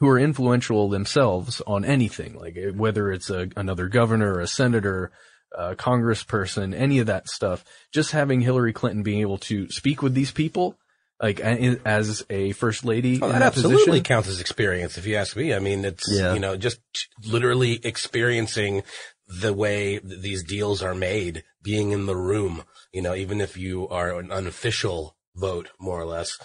who 0.00 0.08
are 0.08 0.18
influential 0.18 0.88
themselves 0.88 1.60
on 1.66 1.84
anything, 1.84 2.34
like 2.34 2.56
uh, 2.56 2.72
whether 2.72 3.12
it's 3.12 3.30
a, 3.30 3.48
another 3.56 3.88
governor, 3.88 4.40
a 4.40 4.46
senator, 4.46 5.12
a 5.56 5.74
congressperson, 5.76 6.74
any 6.74 6.98
of 6.98 7.06
that 7.06 7.28
stuff. 7.28 7.64
Just 7.92 8.12
having 8.12 8.40
Hillary 8.40 8.72
Clinton 8.72 9.02
being 9.02 9.20
able 9.20 9.38
to 9.38 9.68
speak 9.70 10.02
with 10.02 10.14
these 10.14 10.30
people, 10.32 10.78
like 11.22 11.38
as 11.40 12.24
a 12.30 12.52
first 12.52 12.84
lady, 12.84 13.18
Well, 13.18 13.30
in 13.30 13.34
that 13.34 13.40
that 13.40 13.46
absolutely 13.48 13.84
position. 14.00 14.04
counts 14.04 14.28
as 14.28 14.40
experience, 14.40 14.96
if 14.96 15.06
you 15.06 15.16
ask 15.16 15.36
me. 15.36 15.52
I 15.52 15.58
mean, 15.58 15.84
it's, 15.84 16.10
Yeah. 16.10 16.32
you 16.32 16.40
know, 16.40 16.56
just 16.56 16.80
literally 17.26 17.78
experiencing 17.84 18.82
the 19.26 19.52
way 19.52 19.98
these 20.02 20.42
deals 20.44 20.82
are 20.82 20.94
made, 20.94 21.44
being 21.62 21.90
in 21.92 22.06
the 22.06 22.16
room, 22.16 22.62
you 22.92 23.02
know, 23.02 23.14
even 23.14 23.40
if 23.40 23.56
you 23.56 23.86
are 23.88 24.18
an 24.18 24.32
unofficial 24.32 25.16
vote, 25.36 25.68
more 25.78 26.00
or 26.00 26.06
less, 26.06 26.38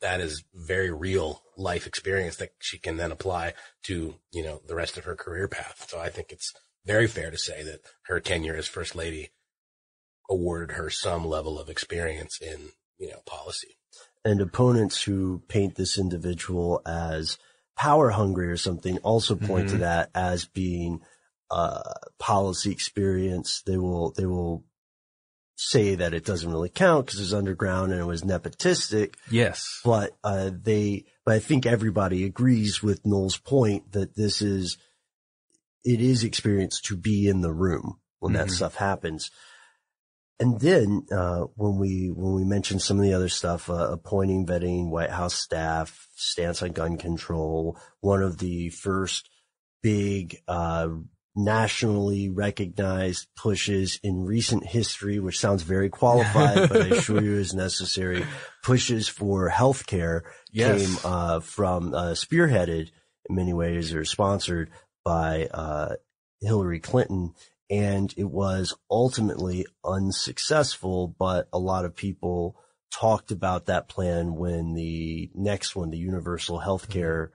that 0.00 0.20
is 0.20 0.44
very 0.54 0.90
real 0.90 1.42
life 1.56 1.86
experience 1.86 2.36
that 2.36 2.50
she 2.58 2.78
can 2.78 2.96
then 2.96 3.12
apply 3.12 3.54
to, 3.84 4.14
you 4.32 4.42
know, 4.42 4.60
the 4.66 4.74
rest 4.74 4.96
of 4.96 5.04
her 5.04 5.14
career 5.16 5.46
path. 5.48 5.86
So 5.88 6.00
I 6.00 6.08
think 6.08 6.30
it's 6.32 6.52
very 6.86 7.06
fair 7.06 7.30
to 7.30 7.38
say 7.38 7.62
that 7.62 7.80
her 8.06 8.20
tenure 8.20 8.56
as 8.56 8.66
first 8.66 8.94
lady 8.96 9.30
awarded 10.28 10.76
her 10.76 10.90
some 10.90 11.26
level 11.26 11.58
of 11.58 11.68
experience 11.68 12.38
in, 12.40 12.70
you 12.98 13.08
know, 13.08 13.20
policy. 13.26 13.76
and 14.22 14.40
opponents 14.42 15.02
who 15.04 15.42
paint 15.48 15.76
this 15.76 15.98
individual 15.98 16.82
as 16.86 17.38
power 17.74 18.10
hungry 18.10 18.48
or 18.48 18.56
something 18.56 18.98
also 18.98 19.34
point 19.34 19.70
to 19.70 19.76
Mhm. 19.76 19.80
that 19.80 20.10
as 20.14 20.44
being 20.44 21.00
uh, 21.50 21.82
policy 22.18 22.70
experience. 22.70 23.62
They 23.66 23.76
will 23.78 24.12
they 24.12 24.26
will 24.26 24.62
say 25.62 25.94
that 25.94 26.14
it 26.14 26.24
doesn't 26.24 26.50
really 26.50 26.68
count 26.70 27.06
because 27.06 27.20
it's 27.20 27.32
underground 27.34 27.92
and 27.92 28.00
it 28.00 28.06
was 28.06 28.22
nepotistic. 28.22 29.14
Yes. 29.30 29.64
But 29.84 30.16
uh, 30.24 30.50
they 30.62 31.04
but 31.24 31.34
I 31.34 31.38
think 31.38 31.66
everybody 31.66 32.24
agrees 32.24 32.82
with 32.82 33.04
Noel's 33.04 33.36
point 33.36 33.92
that 33.92 34.16
this 34.16 34.40
is 34.40 34.78
it 35.84 36.00
is 36.00 36.24
experience 36.24 36.80
to 36.82 36.96
be 36.96 37.28
in 37.28 37.40
the 37.42 37.52
room 37.52 38.00
when 38.20 38.32
that 38.34 38.48
Mhm. 38.48 38.52
stuff 38.52 38.74
happens. 38.76 39.30
And 40.38 40.58
then 40.60 41.06
uh, 41.12 41.42
when 41.56 41.78
we 41.78 42.10
when 42.14 42.32
we 42.34 42.44
mentioned 42.44 42.80
some 42.80 42.96
of 42.98 43.02
the 43.02 43.12
other 43.12 43.28
stuff, 43.28 43.68
uh, 43.68 43.90
appointing, 43.92 44.46
vetting 44.46 44.88
White 44.88 45.10
House 45.10 45.34
staff, 45.34 46.08
stance 46.16 46.62
on 46.62 46.72
gun 46.72 46.96
control, 46.96 47.78
one 48.00 48.22
of 48.22 48.38
the 48.38 48.70
first 48.70 49.28
big 49.82 50.38
uh, 50.48 50.88
nationally 51.36 52.28
recognized 52.28 53.28
pushes 53.36 54.00
in 54.02 54.24
recent 54.24 54.66
history, 54.66 55.18
which 55.18 55.38
sounds 55.38 55.62
very 55.62 55.88
qualified, 55.88 56.68
but 56.68 56.82
I 56.82 56.86
assure 56.96 57.22
you 57.22 57.36
is 57.36 57.54
necessary. 57.54 58.26
Pushes 58.62 59.08
for 59.08 59.50
healthcare 59.50 60.22
Yes. 60.52 60.80
came 60.80 60.98
uh, 61.04 61.40
from 61.40 61.94
uh, 61.94 62.12
spearheaded 62.12 62.90
in 63.28 63.36
many 63.36 63.52
ways 63.52 63.94
or 63.94 64.04
sponsored 64.04 64.70
by 65.04 65.46
uh, 65.46 65.94
Hillary 66.40 66.80
Clinton 66.80 67.34
and 67.70 68.12
it 68.16 68.24
was 68.24 68.74
ultimately 68.90 69.64
unsuccessful, 69.84 71.14
but 71.18 71.48
a 71.52 71.58
lot 71.58 71.84
of 71.84 71.94
people 71.94 72.56
talked 72.90 73.30
about 73.30 73.66
that 73.66 73.88
plan 73.88 74.34
when 74.34 74.74
the 74.74 75.30
next 75.34 75.76
one, 75.76 75.90
the 75.90 75.96
universal 75.96 76.60
healthcare, 76.60 77.28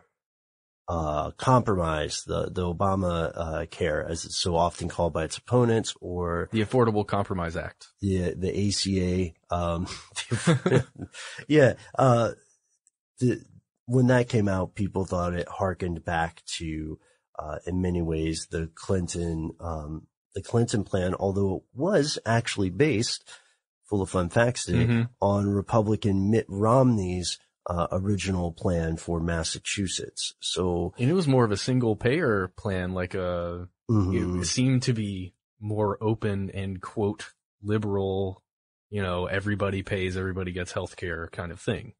uh, 0.88 1.32
compromise, 1.32 2.24
the, 2.28 2.50
the 2.52 2.62
Obama, 2.62 3.32
uh, 3.36 3.66
care, 3.68 4.08
as 4.08 4.24
it's 4.26 4.40
so 4.40 4.56
often 4.56 4.88
called 4.88 5.14
by 5.14 5.24
its 5.24 5.38
opponents, 5.38 5.94
or 6.02 6.48
The 6.52 6.62
Affordable 6.64 7.08
Compromise 7.08 7.56
Act. 7.58 7.88
the, 8.02 8.34
the 8.38 8.70
ACA, 9.50 9.56
um, 9.56 9.88
yeah, 11.48 11.74
uh, 11.98 12.32
the, 13.20 13.42
when 13.86 14.08
that 14.08 14.30
came 14.30 14.48
out, 14.48 14.76
people 14.76 15.06
thought 15.06 15.34
it 15.34 15.48
harkened 15.48 16.04
back 16.06 16.42
to, 16.58 17.00
uh, 17.40 17.58
in 17.66 17.82
many 17.82 18.02
ways, 18.02 18.48
the 18.52 18.70
Clinton, 18.76 19.52
um, 19.60 20.08
the 20.34 20.42
Clinton 20.42 20.84
plan, 20.84 21.14
although 21.16 21.58
it 21.58 21.64
was 21.74 22.20
actually 22.26 22.70
based, 22.70 23.24
full 23.90 24.02
of 24.02 24.10
fun 24.10 24.30
facts 24.30 24.66
today, 24.66 24.86
Mhm. 24.88 25.10
on 25.22 25.48
Republican 25.48 26.30
Mitt 26.32 26.46
Romney's, 26.50 27.38
uh, 27.68 27.88
original 27.92 28.52
plan 28.52 28.98
for 28.98 29.20
Massachusetts. 29.20 30.34
So, 30.40 30.94
And 30.98 31.10
it 31.10 31.14
was 31.14 31.28
more 31.28 31.46
of 31.46 31.52
a 31.52 31.58
single 31.58 31.96
payer 31.96 32.52
plan, 32.58 32.94
like 32.94 33.14
a, 33.14 33.68
mhm. 33.90 34.42
it 34.42 34.46
seemed 34.46 34.84
to 34.84 34.94
be 34.94 35.34
more 35.60 35.98
open 36.02 36.52
and 36.52 36.82
quote 36.82 37.32
liberal, 37.64 38.44
you 38.90 39.02
know, 39.02 39.26
everybody 39.26 39.82
pays, 39.82 40.16
everybody 40.16 40.52
gets 40.52 40.72
health 40.72 40.96
care 40.96 41.30
kind 41.32 41.52
of 41.52 41.60
thing. 41.60 41.94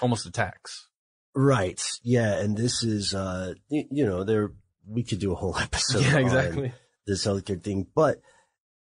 Almost 0.00 0.26
a 0.26 0.30
tax. 0.30 0.88
right. 1.34 1.80
Yeah. 2.02 2.38
And 2.38 2.56
this 2.56 2.82
is, 2.82 3.14
uh, 3.14 3.54
you 3.68 4.06
know, 4.06 4.24
there, 4.24 4.52
we 4.86 5.02
could 5.02 5.20
do 5.20 5.32
a 5.32 5.36
whole 5.36 5.56
episode. 5.60 6.02
yeah, 6.02 6.18
exactly. 6.18 6.72
this 7.06 7.26
healthcare 7.26 7.62
thing. 7.62 7.86
But 7.94 8.20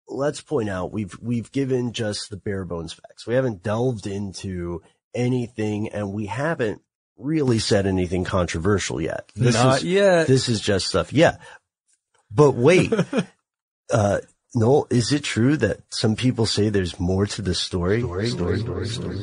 let's 0.08 0.42
point 0.42 0.70
out 0.70 0.94
we've 0.94 1.18
we've 1.22 1.52
given 1.52 1.92
just 1.92 2.30
the 2.30 2.38
bare 2.38 2.66
bones 2.66 2.94
facts. 2.94 3.28
We 3.28 3.34
haven't 3.34 3.64
delved 3.64 4.08
into 4.08 4.82
anything, 5.14 5.90
and 5.90 6.12
we 6.12 6.26
haven't 6.26 6.82
really 7.18 7.60
said 7.60 7.88
anything 7.88 8.24
controversial 8.24 9.02
yet. 9.02 9.32
This 9.36 9.56
Not 9.56 9.78
is, 9.78 9.84
yet. 9.84 10.28
This 10.28 10.50
is 10.50 10.62
just 10.62 10.88
stuff. 10.88 11.12
Yeah, 11.12 11.38
but 12.32 12.52
wait, 12.52 12.92
uh, 13.94 14.20
Noel, 14.56 14.88
is 14.90 15.12
it 15.12 15.24
true 15.24 15.58
that 15.58 15.82
some 15.90 16.16
people 16.16 16.46
say 16.46 16.70
there's 16.70 17.00
more 17.00 17.26
to 17.28 17.42
the 17.42 17.54
story? 17.54 18.02
Story, 18.02 18.30
story, 18.30 18.60
story, 18.60 18.88
story, 18.88 19.18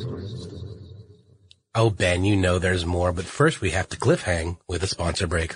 Oh, 1.77 1.89
Ben, 1.89 2.23
you 2.23 2.37
know 2.37 2.57
there's 2.57 2.85
more, 2.85 3.11
but 3.11 3.25
first 3.25 3.59
we 3.59 3.71
have 3.71 3.89
to 3.89 3.97
cliffhang 3.97 4.57
with 4.65 4.81
a 4.83 4.87
sponsor 4.87 5.27
break. 5.27 5.55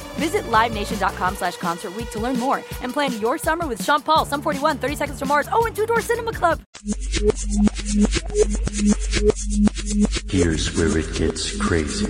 Visit 0.21 0.45
LiveNation.com 0.51 1.37
slash 1.37 1.57
Concert 1.57 1.95
Week 1.95 2.07
to 2.11 2.19
learn 2.19 2.37
more 2.37 2.57
and 2.83 2.93
plan 2.93 3.19
your 3.19 3.39
summer 3.39 3.65
with 3.65 3.83
Sean 3.83 4.03
Paul, 4.03 4.23
Sum 4.23 4.43
41, 4.43 4.77
30 4.77 4.95
Seconds 4.95 5.17
to 5.17 5.25
Mars, 5.25 5.49
oh, 5.51 5.65
and 5.65 5.75
Two 5.75 5.87
Door 5.87 6.01
Cinema 6.01 6.31
Club. 6.31 6.61
Here's 10.29 10.77
where 10.77 10.95
it 10.95 11.11
gets 11.15 11.57
crazy. 11.57 12.05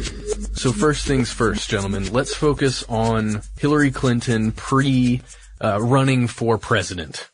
So 0.55 0.73
first 0.73 1.07
things 1.07 1.31
first, 1.31 1.69
gentlemen, 1.69 2.11
let's 2.11 2.35
focus 2.35 2.83
on 2.89 3.43
Hillary 3.57 3.91
Clinton 3.91 4.51
pre 4.51 5.21
uh, 5.63 5.81
running 5.81 6.27
for 6.27 6.57
president. 6.57 7.29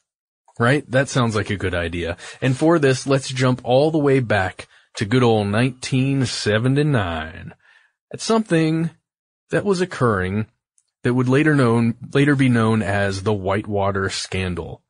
Right? 0.59 0.85
That 0.91 1.09
sounds 1.09 1.35
like 1.35 1.49
a 1.49 1.57
good 1.57 1.73
idea. 1.73 2.17
And 2.39 2.55
for 2.55 2.77
this, 2.77 3.07
let's 3.07 3.29
jump 3.29 3.61
all 3.63 3.89
the 3.89 3.97
way 3.97 4.19
back 4.19 4.67
to 4.97 5.05
good 5.05 5.23
old 5.23 5.51
1979. 5.51 7.55
At 8.13 8.21
something 8.21 8.91
that 9.49 9.65
was 9.65 9.81
occurring 9.81 10.45
that 11.03 11.13
would 11.13 11.29
later 11.29 11.55
known, 11.55 11.95
later 12.13 12.35
be 12.35 12.49
known 12.49 12.81
as 12.81 13.23
the 13.23 13.33
Whitewater 13.33 14.09
scandal. 14.09 14.83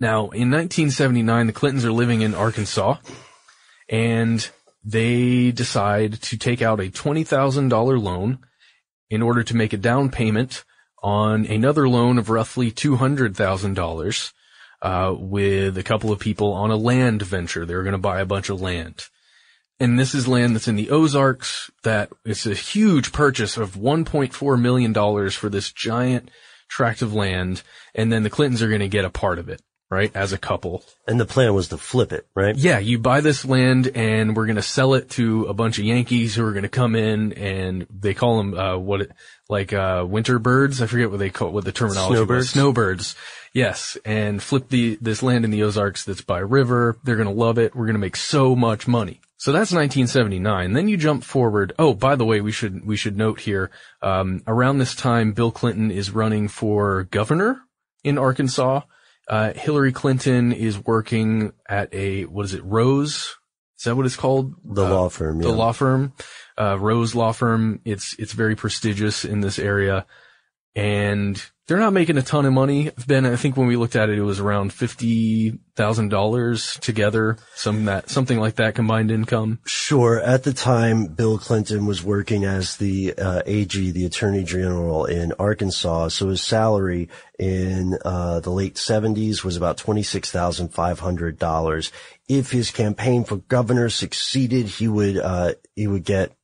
Now, 0.00 0.22
in 0.30 0.50
1979, 0.50 1.46
the 1.46 1.52
Clintons 1.52 1.84
are 1.84 1.92
living 1.92 2.20
in 2.20 2.34
Arkansas 2.34 2.96
and 3.88 4.48
they 4.84 5.50
decide 5.50 6.20
to 6.22 6.36
take 6.36 6.60
out 6.60 6.80
a 6.80 6.90
$20,000 6.90 8.02
loan 8.02 8.38
in 9.08 9.22
order 9.22 9.42
to 9.42 9.56
make 9.56 9.72
a 9.72 9.78
down 9.78 10.10
payment 10.10 10.64
on 11.02 11.46
another 11.46 11.88
loan 11.88 12.18
of 12.18 12.30
roughly 12.30 12.70
$200,000 12.70 14.32
uh, 14.82 15.14
with 15.16 15.78
a 15.78 15.82
couple 15.82 16.10
of 16.10 16.18
people 16.18 16.52
on 16.52 16.70
a 16.70 16.76
land 16.76 17.22
venture. 17.22 17.64
They're 17.64 17.82
going 17.82 17.92
to 17.92 17.98
buy 17.98 18.20
a 18.20 18.26
bunch 18.26 18.50
of 18.50 18.60
land. 18.60 19.06
And 19.80 19.98
this 19.98 20.14
is 20.14 20.28
land 20.28 20.54
that's 20.54 20.68
in 20.68 20.76
the 20.76 20.90
Ozarks 20.90 21.70
that 21.82 22.10
it's 22.24 22.46
a 22.46 22.54
huge 22.54 23.12
purchase 23.12 23.56
of 23.56 23.74
$1.4 23.74 24.60
million 24.60 25.30
for 25.30 25.48
this 25.48 25.72
giant 25.72 26.30
tract 26.68 27.02
of 27.02 27.12
land. 27.12 27.62
And 27.94 28.12
then 28.12 28.22
the 28.22 28.30
Clintons 28.30 28.62
are 28.62 28.68
going 28.68 28.80
to 28.80 28.88
get 28.88 29.04
a 29.04 29.10
part 29.10 29.40
of 29.40 29.48
it, 29.48 29.60
right? 29.90 30.12
As 30.14 30.32
a 30.32 30.38
couple. 30.38 30.84
And 31.08 31.18
the 31.18 31.26
plan 31.26 31.54
was 31.54 31.68
to 31.68 31.76
flip 31.76 32.12
it, 32.12 32.26
right? 32.36 32.56
Yeah, 32.56 32.78
you 32.78 33.00
buy 33.00 33.20
this 33.20 33.44
land 33.44 33.88
and 33.96 34.36
we're 34.36 34.46
going 34.46 34.56
to 34.56 34.62
sell 34.62 34.94
it 34.94 35.10
to 35.10 35.46
a 35.46 35.54
bunch 35.54 35.78
of 35.78 35.84
Yankees 35.84 36.36
who 36.36 36.44
are 36.44 36.52
going 36.52 36.62
to 36.62 36.68
come 36.68 36.94
in 36.94 37.32
and 37.32 37.84
they 37.90 38.14
call 38.14 38.38
them, 38.38 38.54
uh, 38.54 38.76
what, 38.76 39.00
it, 39.00 39.12
like, 39.48 39.72
uh, 39.72 40.06
winter 40.08 40.38
birds. 40.38 40.80
I 40.80 40.86
forget 40.86 41.10
what 41.10 41.18
they 41.18 41.30
call, 41.30 41.50
what 41.50 41.64
the 41.64 41.72
terminology 41.72 42.14
Snowbirds? 42.14 42.44
was. 42.44 42.50
Snowbirds. 42.50 43.16
Yes. 43.52 43.98
And 44.04 44.40
flip 44.40 44.68
the, 44.68 44.98
this 45.00 45.20
land 45.20 45.44
in 45.44 45.50
the 45.50 45.64
Ozarks 45.64 46.04
that's 46.04 46.22
by 46.22 46.38
river. 46.38 46.96
They're 47.02 47.16
going 47.16 47.28
to 47.28 47.34
love 47.34 47.58
it. 47.58 47.74
We're 47.74 47.86
going 47.86 47.94
to 47.94 48.00
make 48.00 48.16
so 48.16 48.54
much 48.54 48.86
money. 48.86 49.20
So 49.44 49.52
that's 49.52 49.72
1979. 49.72 50.72
Then 50.72 50.88
you 50.88 50.96
jump 50.96 51.22
forward. 51.22 51.74
Oh, 51.78 51.92
by 51.92 52.16
the 52.16 52.24
way, 52.24 52.40
we 52.40 52.50
should, 52.50 52.86
we 52.86 52.96
should 52.96 53.18
note 53.18 53.40
here, 53.40 53.70
um, 54.00 54.42
around 54.46 54.78
this 54.78 54.94
time, 54.94 55.34
Bill 55.34 55.50
Clinton 55.50 55.90
is 55.90 56.10
running 56.10 56.48
for 56.48 57.02
governor 57.02 57.60
in 58.02 58.16
Arkansas. 58.16 58.80
Uh, 59.28 59.52
Hillary 59.52 59.92
Clinton 59.92 60.50
is 60.50 60.82
working 60.82 61.52
at 61.68 61.92
a, 61.92 62.22
what 62.24 62.46
is 62.46 62.54
it, 62.54 62.64
Rose? 62.64 63.36
Is 63.76 63.84
that 63.84 63.96
what 63.96 64.06
it's 64.06 64.16
called? 64.16 64.54
The 64.64 64.88
law 64.88 65.10
firm, 65.10 65.40
The 65.40 65.52
law 65.52 65.72
firm, 65.72 66.14
uh, 66.58 66.78
Rose 66.78 67.14
Law 67.14 67.32
Firm. 67.32 67.82
It's, 67.84 68.16
it's 68.18 68.32
very 68.32 68.56
prestigious 68.56 69.26
in 69.26 69.42
this 69.42 69.58
area 69.58 70.06
and 70.74 71.44
they're 71.66 71.78
not 71.78 71.94
making 71.94 72.18
a 72.18 72.22
ton 72.22 72.44
of 72.44 72.52
money. 72.52 72.90
Ben, 73.06 73.24
I 73.24 73.36
think 73.36 73.56
when 73.56 73.66
we 73.66 73.76
looked 73.76 73.96
at 73.96 74.10
it, 74.10 74.18
it 74.18 74.22
was 74.22 74.38
around 74.38 74.70
$50,000 74.70 76.80
together, 76.80 77.38
some 77.54 77.86
that, 77.86 78.10
something 78.10 78.38
like 78.38 78.56
that 78.56 78.74
combined 78.74 79.10
income. 79.10 79.60
Sure. 79.64 80.20
At 80.20 80.42
the 80.42 80.52
time, 80.52 81.06
Bill 81.06 81.38
Clinton 81.38 81.86
was 81.86 82.04
working 82.04 82.44
as 82.44 82.76
the 82.76 83.14
uh, 83.14 83.40
AG, 83.46 83.92
the 83.92 84.04
Attorney 84.04 84.44
General 84.44 85.06
in 85.06 85.32
Arkansas. 85.38 86.08
So 86.08 86.28
his 86.28 86.42
salary 86.42 87.08
in 87.38 87.96
uh, 88.04 88.40
the 88.40 88.50
late 88.50 88.74
70s 88.74 89.42
was 89.42 89.56
about 89.56 89.78
$26,500. 89.78 91.90
If 92.28 92.50
his 92.50 92.70
campaign 92.70 93.24
for 93.24 93.36
governor 93.36 93.88
succeeded, 93.88 94.66
he 94.66 94.88
would 94.88 95.16
uh, 95.18 95.54
he 95.74 95.86
would 95.86 96.04
get 96.04 96.36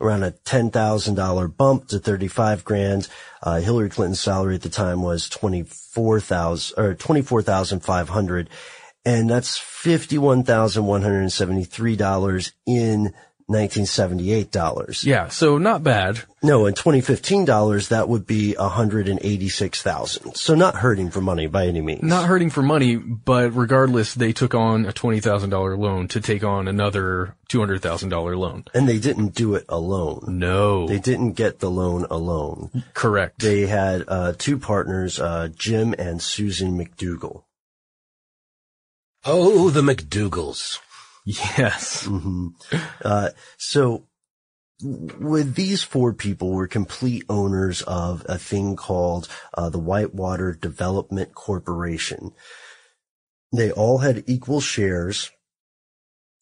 around 0.00 0.22
a 0.22 0.30
ten 0.30 0.70
thousand 0.70 1.14
dollar 1.14 1.48
bump 1.48 1.88
to 1.88 1.98
thirty 1.98 2.28
five 2.28 2.64
grand. 2.64 3.08
Uh, 3.42 3.60
Hillary 3.60 3.90
Clinton's 3.90 4.20
salary 4.20 4.54
at 4.54 4.62
the 4.62 4.68
time 4.68 5.02
was 5.02 5.28
twenty 5.28 5.62
four 5.62 6.20
thousand 6.20 6.78
or 6.78 6.94
twenty 6.94 7.22
four 7.22 7.42
thousand 7.42 7.80
five 7.80 8.08
hundred, 8.08 8.48
and 9.04 9.28
that's 9.28 9.58
fifty 9.58 10.18
one 10.18 10.42
thousand 10.42 10.86
one 10.86 11.02
hundred 11.02 11.20
and 11.20 11.32
seventy 11.32 11.64
three 11.64 11.96
dollars 11.96 12.52
in 12.66 13.12
nineteen 13.52 13.86
seventy 13.86 14.32
eight 14.32 14.50
dollars. 14.50 15.04
Yeah, 15.04 15.28
so 15.28 15.58
not 15.58 15.82
bad. 15.84 16.22
No, 16.42 16.66
in 16.66 16.74
twenty 16.74 17.00
fifteen 17.00 17.44
dollars 17.44 17.88
that 17.88 18.08
would 18.08 18.26
be 18.26 18.56
a 18.58 18.68
hundred 18.68 19.08
and 19.08 19.20
eighty 19.22 19.48
six 19.48 19.80
thousand. 19.80 20.34
So 20.34 20.54
not 20.54 20.76
hurting 20.76 21.10
for 21.10 21.20
money 21.20 21.46
by 21.46 21.66
any 21.66 21.80
means. 21.80 22.02
Not 22.02 22.26
hurting 22.26 22.50
for 22.50 22.62
money, 22.62 22.96
but 22.96 23.54
regardless, 23.54 24.14
they 24.14 24.32
took 24.32 24.54
on 24.54 24.86
a 24.86 24.92
$20,000 24.92 25.78
loan 25.78 26.08
to 26.08 26.20
take 26.20 26.44
on 26.44 26.68
another 26.68 27.36
$200,000 27.48 28.36
loan. 28.36 28.64
And 28.74 28.88
they 28.88 28.98
didn't 28.98 29.34
do 29.34 29.54
it 29.54 29.64
alone. 29.68 30.24
No. 30.28 30.86
They 30.86 30.98
didn't 30.98 31.32
get 31.32 31.60
the 31.60 31.70
loan 31.70 32.06
alone. 32.10 32.84
Correct. 32.94 33.40
They 33.40 33.66
had 33.66 34.04
uh, 34.08 34.32
two 34.36 34.58
partners, 34.58 35.20
uh, 35.20 35.48
Jim 35.54 35.94
and 35.98 36.20
Susan 36.22 36.78
McDougal. 36.78 37.44
Oh, 39.24 39.70
the 39.70 39.82
McDougals. 39.82 40.78
Yes. 41.24 42.04
hmm 42.06 42.48
Uh, 43.04 43.30
so 43.58 44.06
with 44.82 45.54
these 45.54 45.82
four 45.84 46.12
people 46.12 46.50
were 46.52 46.66
complete 46.66 47.24
owners 47.28 47.82
of 47.82 48.26
a 48.28 48.38
thing 48.38 48.74
called 48.74 49.28
uh, 49.54 49.68
the 49.70 49.78
Whitewater 49.78 50.52
Development 50.54 51.34
Corporation. 51.34 52.32
They 53.52 53.70
all 53.70 53.98
had 53.98 54.24
equal 54.26 54.60
shares 54.60 55.30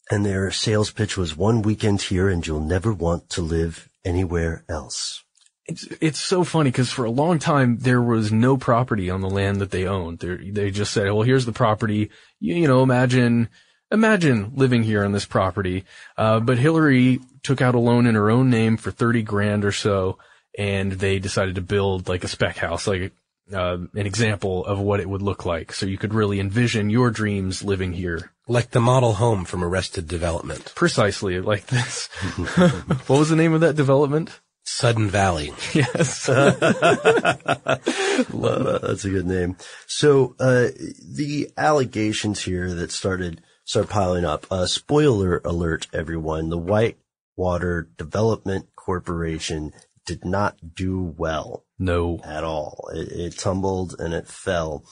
and 0.09 0.25
their 0.25 0.51
sales 0.51 0.91
pitch 0.91 1.17
was 1.17 1.37
one 1.37 1.61
weekend 1.61 2.01
here 2.03 2.29
and 2.29 2.45
you'll 2.45 2.59
never 2.59 2.93
want 2.93 3.29
to 3.31 3.41
live 3.41 3.89
anywhere 4.03 4.65
else. 4.67 5.23
It's, 5.67 5.87
it's 6.01 6.19
so 6.19 6.43
funny 6.43 6.71
because 6.71 6.91
for 6.91 7.05
a 7.05 7.11
long 7.11 7.39
time 7.39 7.77
there 7.79 8.01
was 8.01 8.31
no 8.31 8.57
property 8.57 9.09
on 9.09 9.21
the 9.21 9.29
land 9.29 9.61
that 9.61 9.71
they 9.71 9.85
owned. 9.85 10.19
They 10.19 10.49
they 10.49 10.71
just 10.71 10.91
said, 10.91 11.05
well, 11.05 11.21
here's 11.21 11.45
the 11.45 11.53
property. 11.53 12.09
You, 12.39 12.55
you 12.55 12.67
know, 12.67 12.81
imagine, 12.81 13.49
imagine 13.91 14.53
living 14.55 14.83
here 14.83 15.03
on 15.03 15.11
this 15.11 15.25
property. 15.25 15.85
Uh, 16.17 16.39
but 16.39 16.57
Hillary 16.57 17.19
took 17.43 17.61
out 17.61 17.75
a 17.75 17.79
loan 17.79 18.05
in 18.05 18.15
her 18.15 18.31
own 18.31 18.49
name 18.49 18.77
for 18.77 18.91
30 18.91 19.23
grand 19.23 19.65
or 19.65 19.71
so 19.71 20.17
and 20.57 20.93
they 20.93 21.19
decided 21.19 21.55
to 21.55 21.61
build 21.61 22.09
like 22.09 22.23
a 22.23 22.27
spec 22.27 22.57
house, 22.57 22.87
like, 22.87 23.13
uh, 23.53 23.77
an 23.93 24.05
example 24.05 24.65
of 24.65 24.79
what 24.79 24.99
it 24.99 25.09
would 25.09 25.21
look 25.21 25.45
like. 25.45 25.73
So 25.73 25.85
you 25.85 25.97
could 25.97 26.13
really 26.13 26.39
envision 26.39 26.89
your 26.89 27.11
dreams 27.11 27.63
living 27.63 27.93
here. 27.93 28.31
Like 28.47 28.71
the 28.71 28.79
model 28.79 29.13
home 29.13 29.45
from 29.45 29.63
Arrested 29.63 30.07
Development. 30.07 30.73
Precisely 30.75 31.39
like 31.41 31.67
this. 31.67 32.07
what 33.07 33.19
was 33.19 33.29
the 33.29 33.35
name 33.35 33.53
of 33.53 33.61
that 33.61 33.75
development? 33.75 34.39
Sudden 34.63 35.09
Valley. 35.09 35.53
Yes. 35.73 36.27
Love 36.29 36.59
that. 36.59 38.79
That's 38.83 39.05
a 39.05 39.09
good 39.09 39.25
name. 39.25 39.57
So, 39.87 40.35
uh, 40.39 40.67
the 41.03 41.49
allegations 41.57 42.43
here 42.43 42.71
that 42.75 42.91
started, 42.91 43.41
start 43.71 43.87
piling 43.87 44.25
up, 44.25 44.45
uh, 44.51 44.65
spoiler 44.65 45.41
alert, 45.45 45.87
everyone. 45.93 46.49
The 46.49 46.57
Whitewater 46.57 47.87
Development 47.97 48.67
Corporation 48.75 49.71
did 50.05 50.25
not 50.25 50.75
do 50.75 51.01
well. 51.01 51.63
No. 51.79 52.19
At 52.25 52.43
all. 52.43 52.89
It, 52.93 53.07
it 53.13 53.37
tumbled 53.39 53.95
and 53.97 54.13
it 54.13 54.27
fell. 54.27 54.83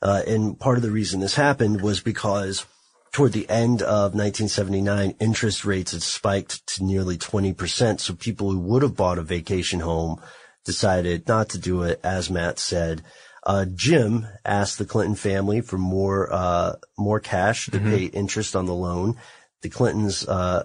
Uh, 0.00 0.22
and 0.26 0.58
part 0.58 0.78
of 0.78 0.82
the 0.82 0.90
reason 0.90 1.20
this 1.20 1.34
happened 1.34 1.82
was 1.82 2.00
because 2.00 2.64
toward 3.12 3.32
the 3.32 3.50
end 3.50 3.82
of 3.82 4.14
1979, 4.14 5.14
interest 5.20 5.66
rates 5.66 5.92
had 5.92 6.00
spiked 6.00 6.66
to 6.68 6.84
nearly 6.84 7.18
20%. 7.18 8.00
So 8.00 8.14
people 8.14 8.50
who 8.50 8.60
would 8.60 8.80
have 8.80 8.96
bought 8.96 9.18
a 9.18 9.22
vacation 9.22 9.80
home 9.80 10.18
decided 10.64 11.28
not 11.28 11.50
to 11.50 11.58
do 11.58 11.82
it, 11.82 12.00
as 12.02 12.30
Matt 12.30 12.58
said. 12.58 13.02
Uh, 13.44 13.64
Jim 13.74 14.26
asked 14.44 14.78
the 14.78 14.84
Clinton 14.84 15.16
family 15.16 15.60
for 15.60 15.76
more, 15.78 16.32
uh, 16.32 16.76
more 16.96 17.18
cash 17.20 17.66
to 17.66 17.80
Mhm. 17.80 17.90
pay 17.90 18.04
interest 18.04 18.54
on 18.54 18.66
the 18.66 18.74
loan. 18.74 19.16
The 19.62 19.68
Clintons, 19.68 20.26
uh, 20.28 20.64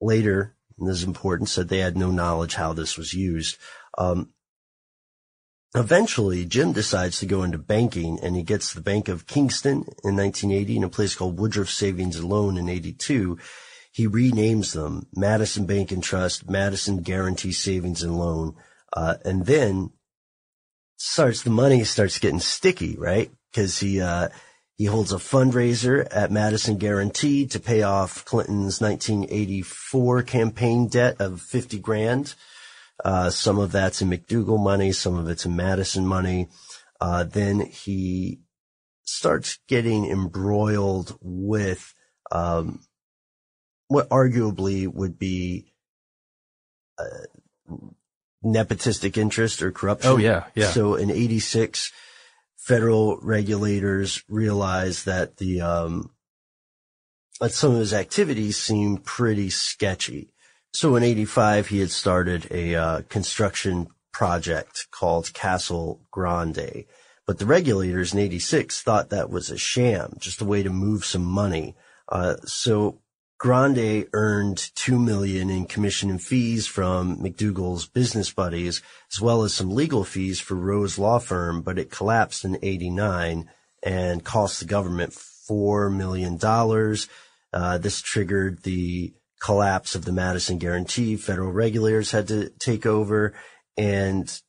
later, 0.00 0.54
and 0.78 0.88
this 0.88 0.98
is 0.98 1.04
important, 1.04 1.48
said 1.48 1.68
they 1.68 1.78
had 1.78 1.96
no 1.96 2.10
knowledge 2.10 2.54
how 2.54 2.72
this 2.72 2.96
was 2.96 3.12
used. 3.12 3.56
Um, 3.98 4.30
Eventually, 5.74 6.46
Jim 6.46 6.72
decides 6.72 7.18
to 7.18 7.26
go 7.26 7.42
into 7.42 7.58
banking 7.58 8.18
and 8.22 8.34
he 8.34 8.42
gets 8.42 8.72
the 8.72 8.80
Bank 8.80 9.08
of 9.08 9.26
Kingston 9.26 9.84
in 10.02 10.16
1980 10.16 10.76
and 10.76 10.84
a 10.86 10.88
place 10.88 11.14
called 11.14 11.38
Woodruff 11.38 11.68
Savings 11.68 12.16
and 12.16 12.26
Loan 12.30 12.56
in 12.56 12.66
82. 12.70 13.36
He 13.92 14.08
renames 14.08 14.72
them 14.72 15.06
Madison 15.14 15.66
Bank 15.66 15.92
and 15.92 16.02
Trust, 16.02 16.48
Madison 16.48 17.02
Guaranty 17.02 17.52
Savings 17.52 18.02
and 18.02 18.18
Loan. 18.18 18.54
Uh, 18.90 19.16
and 19.26 19.44
then 19.44 19.90
starts, 20.96 21.42
the 21.42 21.50
money 21.50 21.84
starts 21.84 22.18
getting 22.18 22.40
sticky, 22.40 22.96
right? 22.96 23.30
Cause 23.54 23.78
he, 23.78 24.00
uh, 24.00 24.28
he 24.76 24.84
holds 24.84 25.12
a 25.12 25.16
fundraiser 25.16 26.06
at 26.10 26.30
Madison 26.30 26.76
Guaranty 26.76 27.46
to 27.46 27.58
pay 27.58 27.82
off 27.82 28.24
Clinton's 28.26 28.80
1984 28.80 30.22
campaign 30.22 30.88
debt 30.88 31.16
of 31.18 31.40
50 31.40 31.78
grand. 31.78 32.34
Uh, 33.02 33.30
some 33.30 33.58
of 33.58 33.72
that's 33.72 34.02
in 34.02 34.10
McDougal 34.10 34.62
money, 34.62 34.92
some 34.92 35.16
of 35.16 35.28
it's 35.28 35.46
in 35.46 35.56
Madison 35.56 36.06
money. 36.06 36.48
Uh, 37.00 37.24
then 37.24 37.60
he 37.60 38.40
starts 39.04 39.58
getting 39.66 40.06
embroiled 40.06 41.16
with, 41.22 41.94
um, 42.30 42.80
what 43.88 44.08
arguably 44.10 44.86
would 44.86 45.18
be, 45.18 45.72
uh, 46.98 47.26
nepotistic 48.46 49.16
interest 49.16 49.62
or 49.62 49.72
corruption. 49.72 50.10
Oh, 50.10 50.16
yeah, 50.16 50.44
yeah. 50.54 50.70
So 50.70 50.94
in 50.94 51.10
86, 51.10 51.92
federal 52.56 53.18
regulators 53.18 54.22
realized 54.28 55.06
that 55.06 55.36
the, 55.36 55.60
um, 55.60 56.10
that 57.40 57.52
some 57.52 57.72
of 57.72 57.78
his 57.78 57.92
activities 57.92 58.56
seemed 58.56 59.04
pretty 59.04 59.50
sketchy. 59.50 60.32
So 60.72 60.96
in 60.96 61.02
85, 61.02 61.68
he 61.68 61.80
had 61.80 61.90
started 61.90 62.48
a 62.50 62.74
uh, 62.74 63.02
construction 63.08 63.88
project 64.12 64.86
called 64.90 65.32
Castle 65.34 66.00
Grande. 66.10 66.84
But 67.26 67.38
the 67.38 67.46
regulators 67.46 68.14
in 68.14 68.20
86 68.20 68.82
thought 68.82 69.10
that 69.10 69.30
was 69.30 69.50
a 69.50 69.58
sham, 69.58 70.14
just 70.18 70.40
a 70.40 70.44
way 70.44 70.62
to 70.62 70.70
move 70.70 71.04
some 71.04 71.24
money. 71.24 71.74
Uh, 72.08 72.36
so 72.44 73.00
Grande 73.38 74.06
earned 74.12 74.70
two 74.74 74.98
million 74.98 75.50
in 75.50 75.66
commission 75.66 76.10
and 76.10 76.22
fees 76.22 76.66
from 76.66 77.18
McDougal's 77.18 77.86
business 77.86 78.32
buddies, 78.32 78.82
as 79.12 79.20
well 79.20 79.42
as 79.42 79.52
some 79.52 79.74
legal 79.74 80.04
fees 80.04 80.40
for 80.40 80.54
Rose 80.54 80.98
Law 80.98 81.18
Firm, 81.18 81.60
but 81.60 81.78
it 81.78 81.90
collapsed 81.90 82.44
in 82.44 82.58
89 82.62 83.48
and 83.82 84.24
cost 84.24 84.60
the 84.60 84.66
government 84.66 85.12
four 85.12 85.90
million 85.90 86.38
dollars. 86.38 87.08
Uh, 87.52 87.78
this 87.78 88.00
triggered 88.00 88.62
the 88.62 89.12
collapse 89.40 89.94
of 89.94 90.04
the 90.04 90.12
Madison 90.12 90.58
Guaranty. 90.58 91.16
Federal 91.16 91.52
regulators 91.52 92.10
had 92.10 92.28
to 92.28 92.48
take 92.58 92.86
over 92.86 93.34
and 93.76 94.40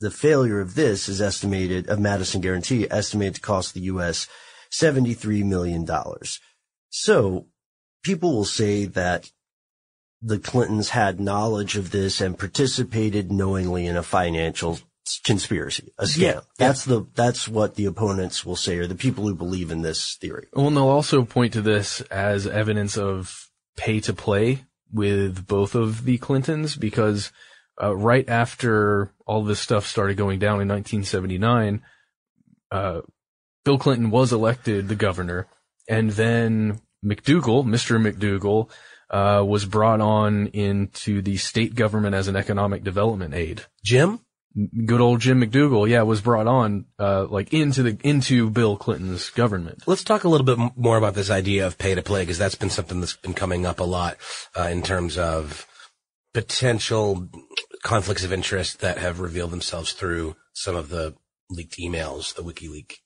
the 0.00 0.10
failure 0.10 0.60
of 0.60 0.74
this 0.74 1.08
is 1.08 1.22
estimated, 1.22 1.88
of 1.88 2.00
Madison 2.00 2.40
Guaranty, 2.40 2.90
estimated 2.90 3.36
to 3.36 3.40
cost 3.40 3.72
the 3.72 3.82
U.S. 3.82 4.28
$73 4.72 5.44
million. 5.44 5.86
So 6.92 7.46
people 8.04 8.34
will 8.34 8.44
say 8.44 8.84
that 8.84 9.30
the 10.20 10.38
Clintons 10.38 10.90
had 10.90 11.18
knowledge 11.18 11.76
of 11.76 11.90
this 11.90 12.20
and 12.20 12.38
participated 12.38 13.32
knowingly 13.32 13.86
in 13.86 13.96
a 13.96 14.02
financial 14.02 14.78
conspiracy, 15.24 15.92
a 15.98 16.04
scam. 16.04 16.20
Yeah. 16.20 16.40
That's 16.58 16.84
the, 16.84 17.06
that's 17.14 17.48
what 17.48 17.74
the 17.74 17.86
opponents 17.86 18.44
will 18.44 18.56
say 18.56 18.76
or 18.76 18.86
the 18.86 18.94
people 18.94 19.26
who 19.26 19.34
believe 19.34 19.72
in 19.72 19.80
this 19.80 20.16
theory. 20.20 20.46
Well, 20.52 20.68
and 20.68 20.76
they'll 20.76 20.84
also 20.86 21.24
point 21.24 21.54
to 21.54 21.62
this 21.62 22.02
as 22.02 22.46
evidence 22.46 22.96
of 22.96 23.48
pay 23.76 23.98
to 24.00 24.12
play 24.12 24.64
with 24.92 25.46
both 25.46 25.74
of 25.74 26.04
the 26.04 26.18
Clintons 26.18 26.76
because 26.76 27.32
uh, 27.82 27.96
right 27.96 28.28
after 28.28 29.10
all 29.26 29.42
this 29.42 29.60
stuff 29.60 29.86
started 29.86 30.18
going 30.18 30.38
down 30.38 30.60
in 30.60 30.68
1979, 30.68 31.82
uh, 32.70 33.00
Bill 33.64 33.78
Clinton 33.78 34.10
was 34.10 34.32
elected 34.32 34.88
the 34.88 34.94
governor, 34.94 35.48
and 35.92 36.10
then 36.10 36.80
McDougal, 37.04 37.64
Mr. 37.64 38.00
McDougal, 38.00 38.70
uh, 39.10 39.44
was 39.44 39.64
brought 39.66 40.00
on 40.00 40.46
into 40.48 41.20
the 41.22 41.36
state 41.36 41.74
government 41.74 42.14
as 42.14 42.28
an 42.28 42.36
economic 42.36 42.82
development 42.84 43.34
aide. 43.34 43.66
Jim? 43.84 44.20
Good 44.86 45.00
old 45.00 45.20
Jim 45.20 45.40
McDougal, 45.40 45.88
yeah, 45.88 46.02
was 46.02 46.20
brought 46.20 46.46
on, 46.46 46.84
uh, 46.98 47.26
like 47.26 47.52
into 47.54 47.82
the, 47.82 47.98
into 48.04 48.50
Bill 48.50 48.76
Clinton's 48.76 49.30
government. 49.30 49.82
Let's 49.86 50.04
talk 50.04 50.24
a 50.24 50.28
little 50.28 50.44
bit 50.44 50.58
more 50.76 50.98
about 50.98 51.14
this 51.14 51.30
idea 51.30 51.66
of 51.66 51.78
pay 51.78 51.94
to 51.94 52.02
play 52.02 52.22
because 52.22 52.36
that's 52.38 52.54
been 52.54 52.68
something 52.70 53.00
that's 53.00 53.16
been 53.16 53.32
coming 53.34 53.64
up 53.64 53.80
a 53.80 53.84
lot 53.84 54.16
uh, 54.58 54.64
in 54.64 54.82
terms 54.82 55.16
of 55.16 55.66
potential 56.34 57.28
conflicts 57.82 58.24
of 58.24 58.32
interest 58.32 58.80
that 58.80 58.98
have 58.98 59.20
revealed 59.20 59.50
themselves 59.50 59.92
through 59.92 60.36
some 60.52 60.76
of 60.76 60.88
the 60.90 61.14
leaked 61.50 61.78
emails, 61.78 62.34
the 62.34 62.42
WikiLeaks 62.42 62.96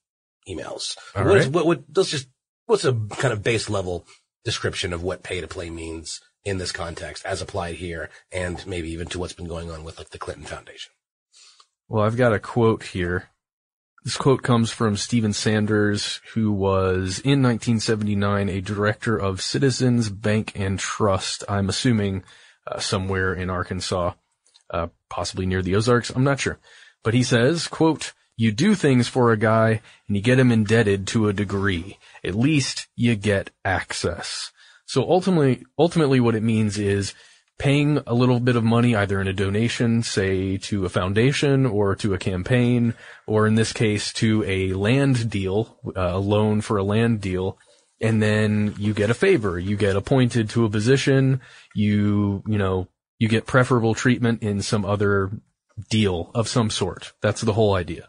emails. 0.48 0.96
All 1.14 1.24
What 1.24 1.36
is- 1.38 1.46
right. 1.46 1.54
what, 1.54 1.66
what, 1.66 1.82
let's 1.94 2.10
just, 2.10 2.28
what's 2.66 2.84
a 2.84 2.92
kind 2.92 3.32
of 3.32 3.42
base 3.42 3.70
level 3.70 4.06
description 4.44 4.92
of 4.92 5.02
what 5.02 5.22
pay 5.22 5.40
to 5.40 5.48
play 5.48 5.70
means 5.70 6.20
in 6.44 6.58
this 6.58 6.72
context 6.72 7.24
as 7.26 7.42
applied 7.42 7.76
here 7.76 8.08
and 8.30 8.64
maybe 8.66 8.90
even 8.90 9.08
to 9.08 9.18
what's 9.18 9.32
been 9.32 9.48
going 9.48 9.70
on 9.70 9.82
with 9.82 9.98
like 9.98 10.10
the 10.10 10.18
Clinton 10.18 10.44
Foundation? 10.44 10.92
Well, 11.88 12.04
I've 12.04 12.16
got 12.16 12.32
a 12.32 12.38
quote 12.38 12.82
here. 12.82 13.30
This 14.04 14.16
quote 14.16 14.42
comes 14.42 14.70
from 14.70 14.96
Stephen 14.96 15.32
Sanders, 15.32 16.20
who 16.34 16.52
was 16.52 17.18
in 17.18 17.42
1979 17.42 18.48
a 18.48 18.60
director 18.60 19.16
of 19.16 19.40
Citizens 19.40 20.10
Bank 20.10 20.52
and 20.54 20.78
Trust. 20.78 21.42
I'm 21.48 21.68
assuming 21.68 22.22
uh, 22.66 22.78
somewhere 22.78 23.34
in 23.34 23.50
Arkansas, 23.50 24.12
uh, 24.70 24.88
possibly 25.08 25.46
near 25.46 25.62
the 25.62 25.74
Ozarks. 25.74 26.10
I'm 26.10 26.22
not 26.22 26.38
sure, 26.38 26.60
but 27.02 27.14
he 27.14 27.24
says, 27.24 27.66
"quote 27.66 28.12
You 28.36 28.52
do 28.52 28.74
things 28.74 29.08
for 29.08 29.32
a 29.32 29.36
guy, 29.36 29.80
and 30.06 30.16
you 30.16 30.22
get 30.22 30.38
him 30.38 30.52
indebted 30.52 31.06
to 31.08 31.28
a 31.28 31.32
degree. 31.32 31.98
At 32.22 32.34
least 32.34 32.86
you 32.94 33.16
get 33.16 33.50
access." 33.64 34.52
So 34.84 35.02
ultimately, 35.02 35.64
ultimately, 35.78 36.20
what 36.20 36.34
it 36.34 36.42
means 36.42 36.78
is 36.78 37.14
paying 37.58 38.00
a 38.06 38.14
little 38.14 38.38
bit 38.38 38.56
of 38.56 38.64
money 38.64 38.94
either 38.94 39.20
in 39.20 39.26
a 39.26 39.32
donation, 39.32 40.02
say 40.02 40.58
to 40.58 40.84
a 40.84 40.90
foundation 40.90 41.64
or 41.64 41.94
to 41.96 42.14
a 42.14 42.18
campaign, 42.18 42.94
or 43.26 43.46
in 43.46 43.54
this 43.54 43.72
case 43.72 44.12
to 44.12 44.44
a 44.44 44.74
land 44.74 45.30
deal, 45.30 45.78
uh, 45.96 46.10
a 46.12 46.18
loan 46.18 46.60
for 46.60 46.76
a 46.76 46.84
land 46.84 47.20
deal. 47.20 47.58
And 48.00 48.22
then 48.22 48.74
you 48.78 48.92
get 48.92 49.08
a 49.08 49.14
favor. 49.14 49.58
You 49.58 49.76
get 49.76 49.96
appointed 49.96 50.50
to 50.50 50.66
a 50.66 50.70
position. 50.70 51.40
You, 51.74 52.42
you 52.46 52.58
know, 52.58 52.88
you 53.18 53.28
get 53.28 53.46
preferable 53.46 53.94
treatment 53.94 54.42
in 54.42 54.60
some 54.60 54.84
other 54.84 55.30
deal 55.88 56.30
of 56.34 56.46
some 56.46 56.68
sort. 56.68 57.14
That's 57.22 57.40
the 57.40 57.54
whole 57.54 57.74
idea. 57.74 58.08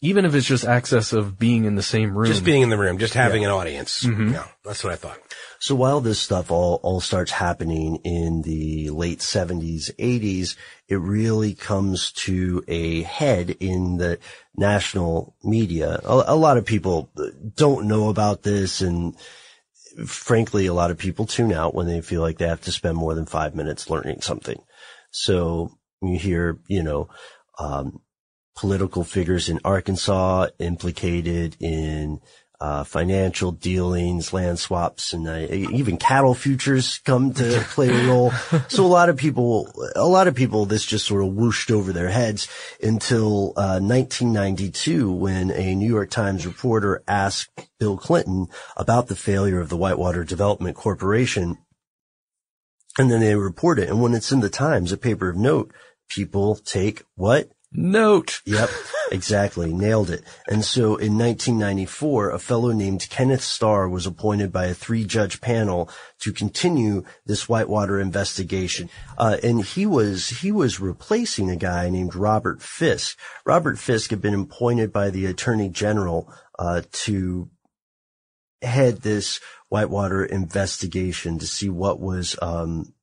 Even 0.00 0.24
if 0.24 0.34
it's 0.34 0.46
just 0.46 0.64
access 0.64 1.12
of 1.12 1.38
being 1.38 1.64
in 1.64 1.74
the 1.74 1.82
same 1.82 2.16
room. 2.16 2.26
Just 2.30 2.44
being 2.44 2.62
in 2.62 2.68
the 2.68 2.78
room, 2.78 2.98
just 2.98 3.14
having 3.14 3.42
Yeah. 3.42 3.48
an 3.48 3.54
audience. 3.54 4.04
Mhm. 4.04 4.32
Yeah, 4.32 4.46
that's 4.64 4.84
what 4.84 4.92
I 4.92 4.96
thought. 4.96 5.18
So 5.58 5.74
while 5.74 6.00
this 6.00 6.20
stuff 6.20 6.52
all, 6.52 6.78
all 6.84 7.00
starts 7.00 7.32
happening 7.32 7.96
in 8.04 8.42
the 8.42 8.90
late 8.90 9.20
70s, 9.20 9.90
80s, 9.98 10.54
it 10.86 11.00
really 11.00 11.52
comes 11.54 12.12
to 12.12 12.62
a 12.68 13.02
head 13.02 13.56
in 13.58 13.96
the 13.96 14.20
national 14.56 15.34
media. 15.42 16.00
A, 16.04 16.24
a 16.28 16.36
lot 16.36 16.58
of 16.58 16.64
people 16.64 17.10
don't 17.56 17.88
know 17.88 18.08
about 18.08 18.42
this 18.44 18.80
and 18.80 19.16
frankly, 20.06 20.66
a 20.66 20.74
lot 20.74 20.92
of 20.92 20.98
people 20.98 21.26
tune 21.26 21.52
out 21.52 21.74
when 21.74 21.88
they 21.88 22.00
feel 22.00 22.20
like 22.20 22.38
they 22.38 22.46
have 22.46 22.60
to 22.60 22.70
spend 22.70 22.96
more 22.96 23.14
than 23.16 23.26
five 23.26 23.56
minutes 23.56 23.90
learning 23.90 24.20
something. 24.20 24.60
So 25.10 25.72
you 26.00 26.16
hear, 26.18 26.58
you 26.68 26.84
know, 26.84 27.08
um, 27.58 28.00
political 28.58 29.04
figures 29.04 29.48
in 29.48 29.60
Arkansas 29.64 30.48
implicated 30.58 31.56
in 31.60 32.20
uh, 32.60 32.82
financial 32.82 33.52
dealings, 33.52 34.32
land 34.32 34.58
swaps, 34.58 35.12
and 35.12 35.28
uh, 35.28 35.46
even 35.52 35.96
cattle 35.96 36.34
futures 36.34 36.98
come 37.04 37.32
to 37.32 37.64
play 37.68 37.88
a 37.88 38.08
role. 38.08 38.32
so 38.66 38.84
a 38.84 38.88
lot 38.88 39.08
of 39.08 39.16
people, 39.16 39.72
a 39.94 40.08
lot 40.08 40.26
of 40.26 40.34
people, 40.34 40.66
this 40.66 40.84
just 40.84 41.06
sort 41.06 41.22
of 41.22 41.32
whooshed 41.34 41.70
over 41.70 41.92
their 41.92 42.08
heads 42.08 42.48
until 42.82 43.50
uh, 43.50 43.78
1992, 43.78 45.12
when 45.12 45.52
a 45.52 45.76
New 45.76 45.88
York 45.88 46.10
Times 46.10 46.44
reporter 46.44 47.04
asked 47.06 47.50
Bill 47.78 47.96
Clinton 47.96 48.48
about 48.76 49.06
the 49.06 49.14
failure 49.14 49.60
of 49.60 49.68
the 49.68 49.76
Whitewater 49.76 50.24
Development 50.24 50.74
Corporation, 50.74 51.58
and 52.98 53.08
then 53.08 53.20
they 53.20 53.36
report 53.36 53.78
it. 53.78 53.88
And 53.88 54.02
when 54.02 54.14
it's 54.14 54.32
in 54.32 54.40
the 54.40 54.50
Times, 54.50 54.90
a 54.90 54.96
paper 54.96 55.28
of 55.28 55.36
note, 55.36 55.72
people 56.08 56.56
take 56.56 57.04
what 57.14 57.52
Note. 57.70 58.40
Yep, 58.46 58.70
exactly. 59.12 59.74
Nailed 59.74 60.08
it. 60.08 60.24
And 60.48 60.64
so 60.64 60.96
in 60.96 61.18
1994, 61.18 62.30
a 62.30 62.38
fellow 62.38 62.72
named 62.72 63.08
Kenneth 63.10 63.42
Starr 63.42 63.88
was 63.88 64.06
appointed 64.06 64.50
by 64.50 64.66
a 64.66 64.74
three 64.74 65.04
judge 65.04 65.42
panel 65.42 65.90
to 66.20 66.32
continue 66.32 67.04
this 67.26 67.46
Whitewater 67.46 68.00
investigation. 68.00 68.88
Uh, 69.18 69.36
and 69.42 69.62
he 69.62 69.84
was, 69.84 70.28
he 70.28 70.50
was 70.50 70.80
replacing 70.80 71.50
a 71.50 71.56
guy 71.56 71.90
named 71.90 72.14
Robert 72.14 72.62
Fiske. 72.62 73.18
Robert 73.44 73.78
Fiske 73.78 74.10
had 74.10 74.22
been 74.22 74.34
appointed 74.34 74.90
by 74.90 75.10
the 75.10 75.26
attorney 75.26 75.68
general, 75.68 76.32
uh, 76.58 76.82
to 76.90 77.50
head 78.62 79.02
this 79.02 79.40
Whitewater 79.68 80.24
investigation 80.24 81.38
to 81.38 81.46
see 81.46 81.68
what 81.68 82.00
was, 82.00 82.34
um, 82.40 82.94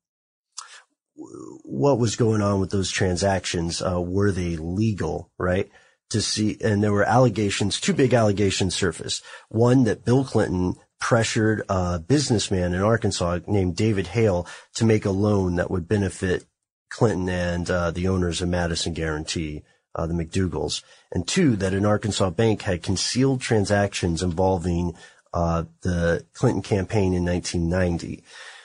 what 1.16 1.98
was 1.98 2.16
going 2.16 2.42
on 2.42 2.60
with 2.60 2.70
those 2.70 2.90
transactions. 2.90 3.82
Uh, 3.82 4.00
were 4.00 4.32
they 4.32 4.56
legal, 4.56 5.30
right? 5.38 5.70
To 6.10 6.20
see, 6.20 6.56
and 6.62 6.82
there 6.82 6.92
were 6.92 7.04
allegations, 7.04 7.80
two 7.80 7.92
big 7.92 8.14
allegations 8.14 8.74
surfaced. 8.74 9.24
One 9.48 9.84
that 9.84 10.04
Bill 10.04 10.24
Clinton 10.24 10.76
pressured 11.00 11.62
a 11.68 11.98
businessman 11.98 12.74
in 12.74 12.80
Arkansas 12.80 13.40
named 13.46 13.76
David 13.76 14.08
Hale 14.08 14.46
to 14.74 14.84
make 14.84 15.04
a 15.04 15.10
loan 15.10 15.56
that 15.56 15.70
would 15.70 15.88
benefit 15.88 16.46
Clinton 16.90 17.28
and 17.28 17.68
uh, 17.70 17.90
the 17.90 18.08
owners 18.08 18.40
of 18.40 18.48
Madison 18.48 18.92
Guaranty, 18.92 19.64
uh, 19.94 20.06
the 20.06 20.14
McDougalls. 20.14 20.82
And 21.12 21.26
two, 21.26 21.56
that 21.56 21.74
an 21.74 21.84
Arkansas 21.84 22.30
bank 22.30 22.62
had 22.62 22.82
concealed 22.82 23.40
transactions 23.40 24.22
involving 24.22 24.94
uh, 25.34 25.64
the 25.82 26.24
Clinton 26.32 26.62
campaign 26.62 27.12
in 27.12 27.24
1990. 27.24 28.22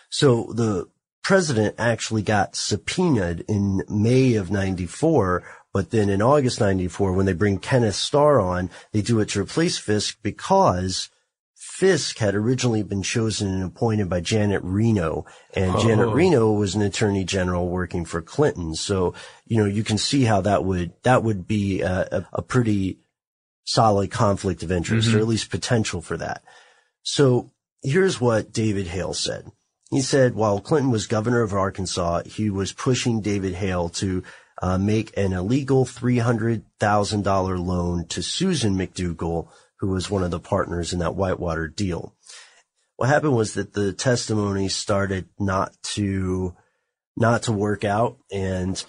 So 0.10 0.54
the 0.54 0.88
president 1.24 1.76
actually 1.78 2.22
got 2.22 2.56
subpoenaed 2.56 3.46
in 3.48 3.84
May 3.90 4.36
of 4.36 4.52
94, 4.52 5.44
but 5.74 5.92
then 5.92 6.10
in 6.10 6.22
August 6.22 6.60
94, 6.60 7.14
when 7.14 7.26
they 7.26 7.34
bring 7.34 7.58
Kenneth 7.58 7.96
Starr 7.96 8.40
on, 8.40 8.70
they 8.92 9.02
do 9.02 9.20
it 9.20 9.30
to 9.30 9.42
replace 9.42 9.78
Fiske 9.78 10.18
because 10.22 11.10
Fiske 11.56 12.18
had 12.18 12.36
originally 12.36 12.84
been 12.84 13.04
chosen 13.04 13.54
and 13.54 13.64
appointed 13.64 14.10
by 14.10 14.20
Janet 14.20 14.62
Reno, 14.64 15.26
and 15.54 15.76
oh. 15.76 15.82
Janet 15.82 16.10
Reno 16.10 16.52
was 16.52 16.76
an 16.76 16.82
attorney 16.82 17.24
general 17.24 17.70
working 17.70 18.04
for 18.04 18.22
Clinton. 18.22 18.76
So, 18.76 19.14
you 19.46 19.58
know, 19.58 19.66
you 19.66 19.84
can 19.84 19.98
see 19.98 20.24
how 20.24 20.42
that 20.42 20.66
would, 20.66 20.94
that 21.04 21.24
would 21.24 21.48
be 21.48 21.82
a, 21.82 22.28
a, 22.34 22.42
pretty 22.42 23.00
solid 23.64 24.12
conflict 24.12 24.64
of 24.64 24.72
interest, 24.72 25.08
mm-hmm. 25.08 25.18
or 25.18 25.22
at 25.22 25.28
least 25.28 25.52
potential 25.52 26.02
for 26.02 26.18
that. 26.18 26.44
So 27.04 27.52
here's 27.84 28.20
what 28.20 28.52
David 28.52 28.88
Hale 28.88 29.14
said. 29.14 29.52
He 29.92 30.00
said 30.00 30.36
while 30.36 30.62
Clinton 30.62 30.90
was 30.90 31.06
governor 31.06 31.42
of 31.42 31.54
Arkansas, 31.54 32.24
he 32.26 32.50
was 32.50 32.72
pushing 32.72 33.20
David 33.20 33.54
Hale 33.54 33.90
to 33.90 34.24
uh, 34.62 34.78
make 34.78 35.16
an 35.18 35.34
illegal 35.34 35.86
$300,000 35.86 37.66
loan 37.66 38.08
to 38.08 38.24
Susan 38.24 38.76
McDougal, 38.76 39.50
who 39.80 39.90
was 39.90 40.10
one 40.10 40.24
of 40.24 40.32
the 40.32 40.40
partners 40.40 40.94
in 40.94 41.00
that 41.00 41.16
Whitewater 41.16 41.68
deal. 41.68 42.16
What 42.96 43.10
happened 43.10 43.36
was 43.36 43.56
that 43.56 43.74
the 43.74 43.92
testimony 43.92 44.70
started 44.70 45.28
not 45.38 45.74
to, 45.96 46.56
not 47.18 47.44
to 47.44 47.52
work 47.52 47.84
out 47.84 48.18
and, 48.32 48.82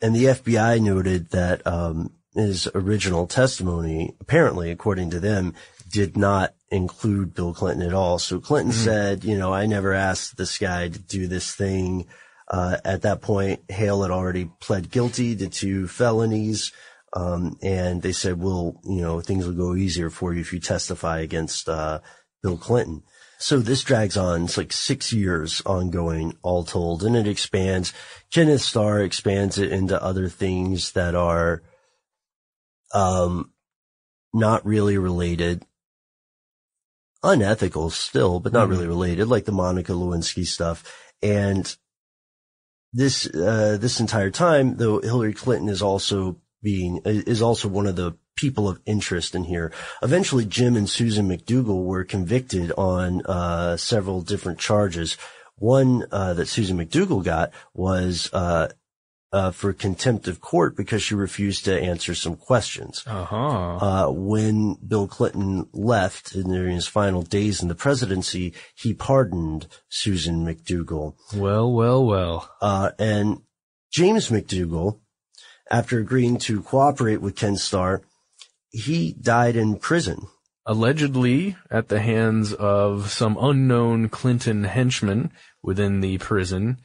and 0.00 0.16
the 0.16 0.26
FBI 0.26 0.80
noted 0.80 1.30
that, 1.30 1.66
um, 1.66 2.10
his 2.34 2.68
original 2.74 3.26
testimony, 3.26 4.16
apparently, 4.20 4.70
according 4.70 5.10
to 5.10 5.20
them, 5.20 5.54
did 5.94 6.16
not 6.16 6.54
include 6.72 7.34
Bill 7.34 7.54
Clinton 7.54 7.86
at 7.86 7.94
all. 7.94 8.18
So 8.18 8.40
Clinton 8.40 8.72
mm-hmm. 8.72 8.84
said, 8.84 9.24
you 9.24 9.38
know, 9.38 9.54
I 9.54 9.66
never 9.66 9.92
asked 9.92 10.36
this 10.36 10.58
guy 10.58 10.88
to 10.88 10.98
do 10.98 11.28
this 11.28 11.54
thing. 11.54 12.06
Uh, 12.48 12.78
at 12.84 13.02
that 13.02 13.22
point, 13.22 13.60
Hale 13.70 14.02
had 14.02 14.10
already 14.10 14.50
pled 14.58 14.90
guilty 14.90 15.36
to 15.36 15.48
two 15.48 15.86
felonies. 15.86 16.72
Um, 17.12 17.56
and 17.62 18.02
they 18.02 18.10
said, 18.10 18.42
well, 18.42 18.80
you 18.82 19.02
know, 19.02 19.20
things 19.20 19.46
will 19.46 19.54
go 19.54 19.76
easier 19.76 20.10
for 20.10 20.34
you 20.34 20.40
if 20.40 20.52
you 20.52 20.58
testify 20.58 21.20
against, 21.20 21.68
uh, 21.68 22.00
Bill 22.42 22.56
Clinton. 22.56 23.04
So 23.38 23.60
this 23.60 23.84
drags 23.84 24.16
on. 24.16 24.44
It's 24.44 24.58
like 24.58 24.72
six 24.72 25.12
years 25.12 25.62
ongoing, 25.64 26.36
all 26.42 26.64
told, 26.64 27.04
and 27.04 27.14
it 27.14 27.28
expands. 27.28 27.92
Kenneth 28.32 28.62
Starr 28.62 29.00
expands 29.00 29.58
it 29.58 29.70
into 29.70 30.02
other 30.02 30.28
things 30.28 30.90
that 30.92 31.14
are, 31.14 31.62
um, 32.92 33.52
not 34.32 34.66
really 34.66 34.98
related 34.98 35.64
unethical 37.24 37.90
still, 37.90 38.38
but 38.38 38.52
not 38.52 38.64
mm-hmm. 38.64 38.72
really 38.72 38.86
related, 38.86 39.28
like 39.28 39.44
the 39.46 39.52
Monica 39.52 39.92
Lewinsky 39.92 40.46
stuff. 40.46 40.84
And 41.22 41.76
this, 42.92 43.26
uh, 43.26 43.78
this 43.80 43.98
entire 43.98 44.30
time, 44.30 44.76
though 44.76 45.00
Hillary 45.00 45.32
Clinton 45.34 45.68
is 45.68 45.82
also 45.82 46.36
being, 46.62 47.00
is 47.04 47.42
also 47.42 47.68
one 47.68 47.86
of 47.86 47.96
the 47.96 48.16
people 48.36 48.68
of 48.68 48.80
interest 48.86 49.34
in 49.34 49.44
here. 49.44 49.72
Eventually, 50.02 50.44
Jim 50.44 50.76
and 50.76 50.88
Susan 50.88 51.28
McDougal 51.28 51.84
were 51.84 52.04
convicted 52.04 52.72
on, 52.76 53.22
uh, 53.26 53.76
several 53.76 54.22
different 54.22 54.58
charges. 54.58 55.16
One, 55.56 56.06
uh, 56.12 56.34
that 56.34 56.46
Susan 56.46 56.76
McDougal 56.78 57.24
got 57.24 57.52
was, 57.74 58.32
uh, 59.34 59.50
for 59.50 59.72
contempt 59.72 60.28
of 60.28 60.40
court 60.40 60.76
because 60.76 61.02
she 61.02 61.16
refused 61.16 61.64
to 61.64 61.76
answer 61.76 62.14
some 62.14 62.36
questions. 62.36 63.02
Uh-huh. 63.04 63.36
Uh, 63.36 64.10
when 64.10 64.74
Bill 64.74 65.08
Clinton 65.08 65.68
left 65.72 66.32
during 66.32 66.76
his 66.76 66.86
final 66.86 67.22
days 67.22 67.60
in 67.60 67.66
the 67.66 67.74
presidency, 67.74 68.54
he 68.76 68.94
pardoned 68.94 69.66
Susan 69.88 70.46
McDougal. 70.46 71.16
Well, 71.34 71.72
well, 71.72 72.06
well. 72.06 72.48
Uh, 72.62 72.92
and 72.96 73.42
James 73.90 74.28
McDougal, 74.28 75.00
after 75.68 75.98
agreeing 75.98 76.38
to 76.38 76.62
cooperate 76.62 77.20
with 77.20 77.34
Ken 77.34 77.56
Starr, 77.56 78.02
he 78.70 79.14
died 79.14 79.56
in 79.56 79.78
prison. 79.78 80.28
Allegedly 80.64 81.56
at 81.72 81.88
the 81.88 82.00
hands 82.00 82.52
of 82.52 83.10
some 83.10 83.36
unknown 83.40 84.10
Clinton 84.10 84.62
henchman 84.62 85.32
within 85.60 86.00
the 86.02 86.18
prison. 86.18 86.78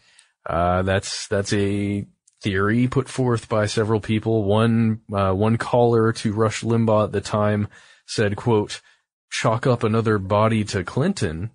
Uh, 0.48 0.82
that's, 0.82 1.28
that's 1.28 1.54
a 1.54 2.08
theory 2.42 2.88
put 2.88 3.10
forth 3.10 3.50
by 3.50 3.66
several 3.66 4.00
people. 4.00 4.44
One, 4.44 5.02
uh, 5.14 5.34
one 5.34 5.58
caller 5.58 6.12
to 6.14 6.34
Rush 6.34 6.62
Limbaugh 6.64 7.06
at 7.06 7.12
the 7.12 7.22
time 7.22 7.68
said, 8.06 8.36
quote, 8.36 8.82
chalk 9.30 9.68
up 9.68 9.84
another 9.84 10.18
body 10.18 10.64
to 10.66 10.84
Clinton. 10.84 11.52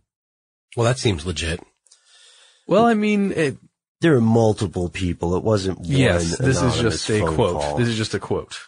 Well, 0.76 0.84
that 0.84 0.98
seems 0.98 1.26
legit. 1.26 1.60
Well, 2.66 2.84
I 2.84 2.94
mean, 2.94 3.32
it, 3.32 3.58
there 4.00 4.16
are 4.16 4.20
multiple 4.20 4.88
people. 4.88 5.36
It 5.36 5.44
wasn't 5.44 5.78
one. 5.78 5.88
Yes, 5.88 6.36
this 6.38 6.60
is 6.60 6.78
just 6.78 7.08
a 7.10 7.20
quote. 7.20 7.60
Call. 7.60 7.76
This 7.76 7.88
is 7.88 7.96
just 7.96 8.14
a 8.14 8.18
quote. 8.18 8.58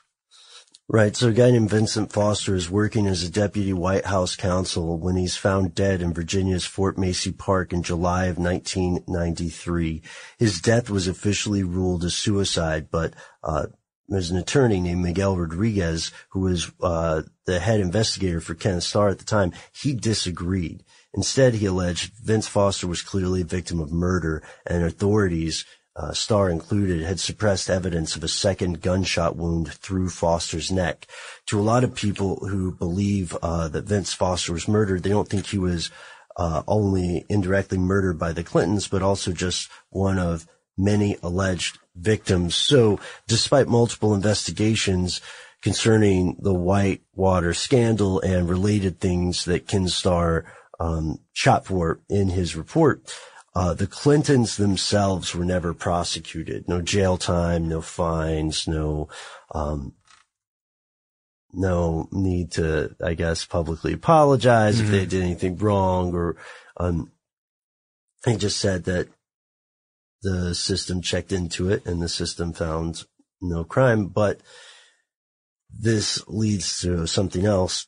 Right. 0.88 1.16
So 1.16 1.30
a 1.30 1.32
guy 1.32 1.50
named 1.50 1.68
Vincent 1.68 2.12
Foster 2.12 2.54
is 2.54 2.70
working 2.70 3.08
as 3.08 3.24
a 3.24 3.30
deputy 3.30 3.72
White 3.72 4.06
House 4.06 4.36
counsel 4.36 4.96
when 4.98 5.16
he's 5.16 5.36
found 5.36 5.74
dead 5.74 6.00
in 6.00 6.14
Virginia's 6.14 6.64
Fort 6.64 6.96
Macy 6.96 7.32
Park 7.32 7.72
in 7.72 7.82
July 7.82 8.26
of 8.26 8.38
1993. 8.38 10.02
His 10.38 10.60
death 10.60 10.88
was 10.88 11.08
officially 11.08 11.64
ruled 11.64 12.04
a 12.04 12.10
suicide, 12.10 12.86
but, 12.88 13.14
uh, 13.42 13.66
there's 14.08 14.30
an 14.30 14.36
attorney 14.36 14.80
named 14.80 15.02
Miguel 15.02 15.36
Rodriguez 15.36 16.12
who 16.28 16.42
was, 16.42 16.70
uh, 16.80 17.22
the 17.46 17.58
head 17.58 17.80
investigator 17.80 18.40
for 18.40 18.54
Ken 18.54 18.80
Starr 18.80 19.08
at 19.08 19.18
the 19.18 19.24
time. 19.24 19.50
He 19.72 19.92
disagreed. 19.92 20.84
Instead, 21.12 21.54
he 21.54 21.66
alleged 21.66 22.12
Vince 22.22 22.46
Foster 22.46 22.86
was 22.86 23.02
clearly 23.02 23.40
a 23.40 23.44
victim 23.44 23.80
of 23.80 23.90
murder 23.90 24.40
and 24.64 24.84
authorities 24.84 25.64
uh, 25.96 26.12
Starr 26.12 26.50
included, 26.50 27.02
had 27.02 27.18
suppressed 27.18 27.70
evidence 27.70 28.16
of 28.16 28.22
a 28.22 28.28
second 28.28 28.82
gunshot 28.82 29.34
wound 29.36 29.72
through 29.72 30.10
Foster's 30.10 30.70
neck. 30.70 31.06
To 31.46 31.58
a 31.58 31.62
lot 31.62 31.84
of 31.84 31.94
people 31.94 32.36
who 32.46 32.72
believe 32.72 33.34
uh, 33.42 33.68
that 33.68 33.86
Vince 33.86 34.12
Foster 34.12 34.52
was 34.52 34.68
murdered, 34.68 35.02
they 35.02 35.10
don't 35.10 35.28
think 35.28 35.46
he 35.46 35.58
was 35.58 35.90
uh, 36.36 36.62
only 36.68 37.24
indirectly 37.30 37.78
murdered 37.78 38.18
by 38.18 38.32
the 38.32 38.44
Clintons, 38.44 38.88
but 38.88 39.02
also 39.02 39.32
just 39.32 39.70
one 39.88 40.18
of 40.18 40.46
many 40.76 41.16
alleged 41.22 41.78
victims. 41.94 42.54
So, 42.54 43.00
despite 43.26 43.66
multiple 43.66 44.14
investigations 44.14 45.22
concerning 45.62 46.36
the 46.38 46.52
Whitewater 46.52 47.54
scandal 47.54 48.20
and 48.20 48.48
related 48.48 49.00
things 49.00 49.46
that 49.46 49.66
Ken 49.66 49.88
Starr 49.88 50.44
um, 50.78 51.20
shot 51.32 51.64
for 51.64 52.00
in 52.10 52.28
his 52.28 52.54
report, 52.54 53.10
uh, 53.56 53.72
the 53.72 53.86
Clintons 53.86 54.58
themselves 54.58 55.34
were 55.34 55.44
never 55.44 55.72
prosecuted. 55.72 56.68
No 56.68 56.82
jail 56.82 57.16
time, 57.16 57.68
no 57.70 57.80
fines, 57.80 58.68
no, 58.68 59.08
um, 59.54 59.94
no 61.54 62.06
need 62.12 62.52
to, 62.52 62.94
I 63.02 63.14
guess, 63.14 63.46
publicly 63.46 63.94
apologize 63.94 64.78
if 64.78 64.90
they 64.90 65.06
Mhm. 65.06 65.08
did 65.08 65.22
anything 65.22 65.56
wrong 65.56 66.12
or, 66.14 66.36
um, 66.76 67.12
he 68.26 68.36
just 68.36 68.58
said 68.58 68.84
that 68.84 69.08
the 70.20 70.54
system 70.54 71.00
checked 71.00 71.32
into 71.32 71.70
it 71.70 71.86
and 71.86 72.02
the 72.02 72.10
system 72.10 72.52
found 72.52 73.04
no 73.40 73.64
crime, 73.64 74.08
but 74.08 74.42
this 75.70 76.22
leads 76.28 76.78
to 76.80 77.06
something 77.06 77.46
else. 77.46 77.86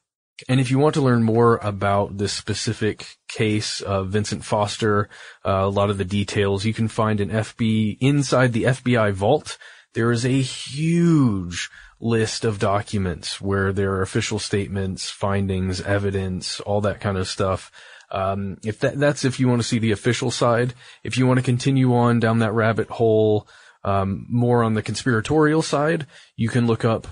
And 0.49 0.61
if 0.61 0.71
you 0.71 0.79
want 0.79 0.95
to 0.95 1.01
learn 1.01 1.23
more 1.23 1.57
about 1.59 2.19
this 2.19 2.33
specific 2.33 3.17
case 3.29 3.81
of 3.81 4.11
Vincent 4.11 4.45
Foster, 4.45 5.09
uh, 5.45 5.63
a 5.65 5.69
lot 5.69 5.91
of 5.91 5.99
the 5.99 6.05
details, 6.05 6.65
you 6.65 6.73
can 6.73 6.89
find 6.89 7.21
an 7.21 7.31
FB 7.31 7.99
inside 8.01 8.53
the 8.53 8.65
FBI 8.65 9.13
vault. 9.13 9.59
There 9.95 10.13
is 10.13 10.25
a 10.25 10.41
huge 10.41 11.71
list 12.01 12.45
of 12.45 12.61
documents 12.61 13.41
where 13.41 13.73
there 13.73 13.93
are 13.95 14.03
official 14.03 14.39
statements, 14.39 15.11
findings, 15.11 15.81
evidence, 15.81 16.61
all 16.61 16.81
that 16.83 17.01
kind 17.01 17.19
of 17.19 17.27
stuff. 17.27 17.73
Um, 18.11 18.59
if 18.65 18.79
that, 18.81 18.99
that's 18.99 19.25
if 19.25 19.41
you 19.41 19.49
want 19.49 19.61
to 19.61 19.67
see 19.67 19.79
the 19.79 19.93
official 19.93 20.31
side. 20.31 20.75
If 21.03 21.19
you 21.19 21.27
want 21.27 21.39
to 21.39 21.45
continue 21.45 21.95
on 21.95 22.21
down 22.21 22.39
that 22.39 22.53
rabbit 22.53 22.89
hole, 22.89 23.49
um, 23.85 24.27
more 24.29 24.63
on 24.63 24.75
the 24.75 24.83
conspiratorial 24.83 25.63
side, 25.63 26.07
you 26.37 26.49
can 26.49 26.67
look 26.67 26.85
up 26.85 27.07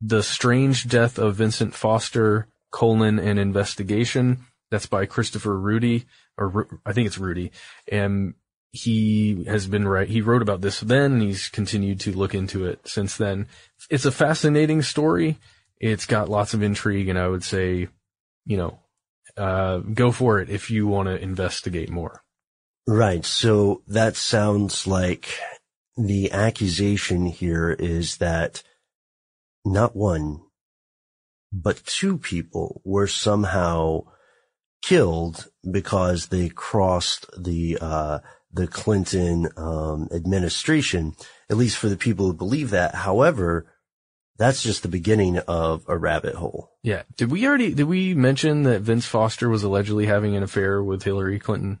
the 0.00 0.22
Strange 0.22 0.88
Death 0.88 1.18
of 1.18 1.36
Vincent 1.36 1.74
Foster, 1.74 2.48
colon, 2.70 3.18
an 3.18 3.38
investigation. 3.38 4.44
That's 4.70 4.86
by 4.86 5.06
Christopher 5.06 5.58
Rudy, 5.58 6.06
or 6.38 6.80
I 6.86 6.92
think 6.92 7.08
it's 7.08 7.18
Rudy. 7.18 7.50
And 7.90 8.34
he 8.72 9.44
has 9.44 9.66
been 9.66 9.86
right. 9.86 10.08
He 10.08 10.20
wrote 10.20 10.42
about 10.42 10.60
this 10.60 10.80
then 10.80 11.14
and 11.14 11.22
he's 11.22 11.48
continued 11.48 12.00
to 12.00 12.12
look 12.12 12.34
into 12.34 12.66
it 12.66 12.86
since 12.86 13.16
then. 13.16 13.48
It's 13.90 14.04
a 14.04 14.12
fascinating 14.12 14.82
story. 14.82 15.38
It's 15.78 16.06
got 16.06 16.28
lots 16.28 16.54
of 16.54 16.62
intrigue 16.62 17.08
and 17.08 17.18
I 17.18 17.26
would 17.28 17.42
say, 17.42 17.88
you 18.46 18.56
know, 18.56 18.78
uh, 19.36 19.78
go 19.78 20.12
for 20.12 20.40
it 20.40 20.50
if 20.50 20.70
you 20.70 20.86
want 20.86 21.08
to 21.08 21.20
investigate 21.20 21.90
more. 21.90 22.22
Right. 22.86 23.24
So 23.24 23.82
that 23.88 24.16
sounds 24.16 24.86
like 24.86 25.28
the 25.96 26.32
accusation 26.32 27.26
here 27.26 27.70
is 27.70 28.18
that 28.18 28.62
not 29.64 29.96
one, 29.96 30.42
but 31.52 31.84
two 31.84 32.18
people 32.18 32.80
were 32.84 33.06
somehow 33.06 34.02
killed 34.82 35.48
because 35.70 36.28
they 36.28 36.48
crossed 36.48 37.26
the, 37.36 37.78
uh, 37.80 38.18
the 38.52 38.66
Clinton, 38.66 39.48
um, 39.56 40.08
administration, 40.12 41.14
at 41.50 41.56
least 41.56 41.76
for 41.76 41.88
the 41.88 41.96
people 41.96 42.26
who 42.26 42.32
believe 42.34 42.70
that. 42.70 42.94
However, 42.94 43.66
that's 44.38 44.62
just 44.62 44.82
the 44.82 44.88
beginning 44.88 45.38
of 45.38 45.84
a 45.86 45.98
rabbit 45.98 46.34
hole. 46.34 46.70
Yeah. 46.82 47.02
Did 47.16 47.30
we 47.30 47.46
already, 47.46 47.74
did 47.74 47.84
we 47.84 48.14
mention 48.14 48.62
that 48.62 48.80
Vince 48.80 49.06
Foster 49.06 49.48
was 49.48 49.62
allegedly 49.62 50.06
having 50.06 50.34
an 50.34 50.42
affair 50.42 50.82
with 50.82 51.02
Hillary 51.02 51.38
Clinton? 51.38 51.78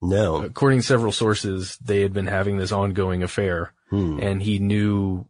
No. 0.00 0.42
According 0.42 0.80
to 0.80 0.86
several 0.86 1.12
sources, 1.12 1.76
they 1.76 2.00
had 2.00 2.12
been 2.12 2.26
having 2.26 2.56
this 2.56 2.72
ongoing 2.72 3.22
affair 3.22 3.72
Hmm. 3.90 4.18
and 4.22 4.42
he 4.42 4.58
knew, 4.58 5.26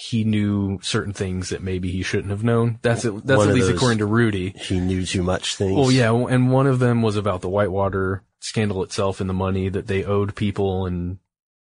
he 0.00 0.24
knew 0.24 0.78
certain 0.80 1.12
things 1.12 1.50
that 1.50 1.62
maybe 1.62 1.90
he 1.90 2.02
shouldn't 2.02 2.30
have 2.30 2.42
known. 2.42 2.78
That's 2.80 3.04
at, 3.04 3.14
that's 3.26 3.36
One 3.36 3.48
at 3.50 3.54
least 3.54 3.66
those- 3.66 3.76
according 3.76 3.98
to 3.98 4.06
Rudy. 4.06 4.54
He 4.56 4.80
knew 4.80 5.04
too 5.04 5.22
much 5.22 5.56
things. 5.56 5.76
Well, 5.76 5.90
yeah, 5.90 6.10
and 6.10 6.50
one 6.50 6.66
of 6.66 6.78
them 6.78 7.02
was 7.02 7.16
about 7.16 7.42
the 7.42 7.50
Whitewater 7.50 8.24
scandal 8.40 8.82
itself 8.82 9.20
and 9.20 9.28
the 9.28 9.34
money 9.34 9.68
that 9.68 9.88
they 9.88 10.02
owed 10.04 10.34
people 10.34 10.86
and, 10.86 11.18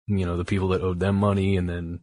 you 0.09 0.27
know, 0.27 0.37
the 0.37 0.45
people 0.45 0.68
that 0.68 0.83
owed 0.83 0.99
them 0.99 1.14
money 1.14 1.57
and 1.57 1.68
then, 1.68 2.01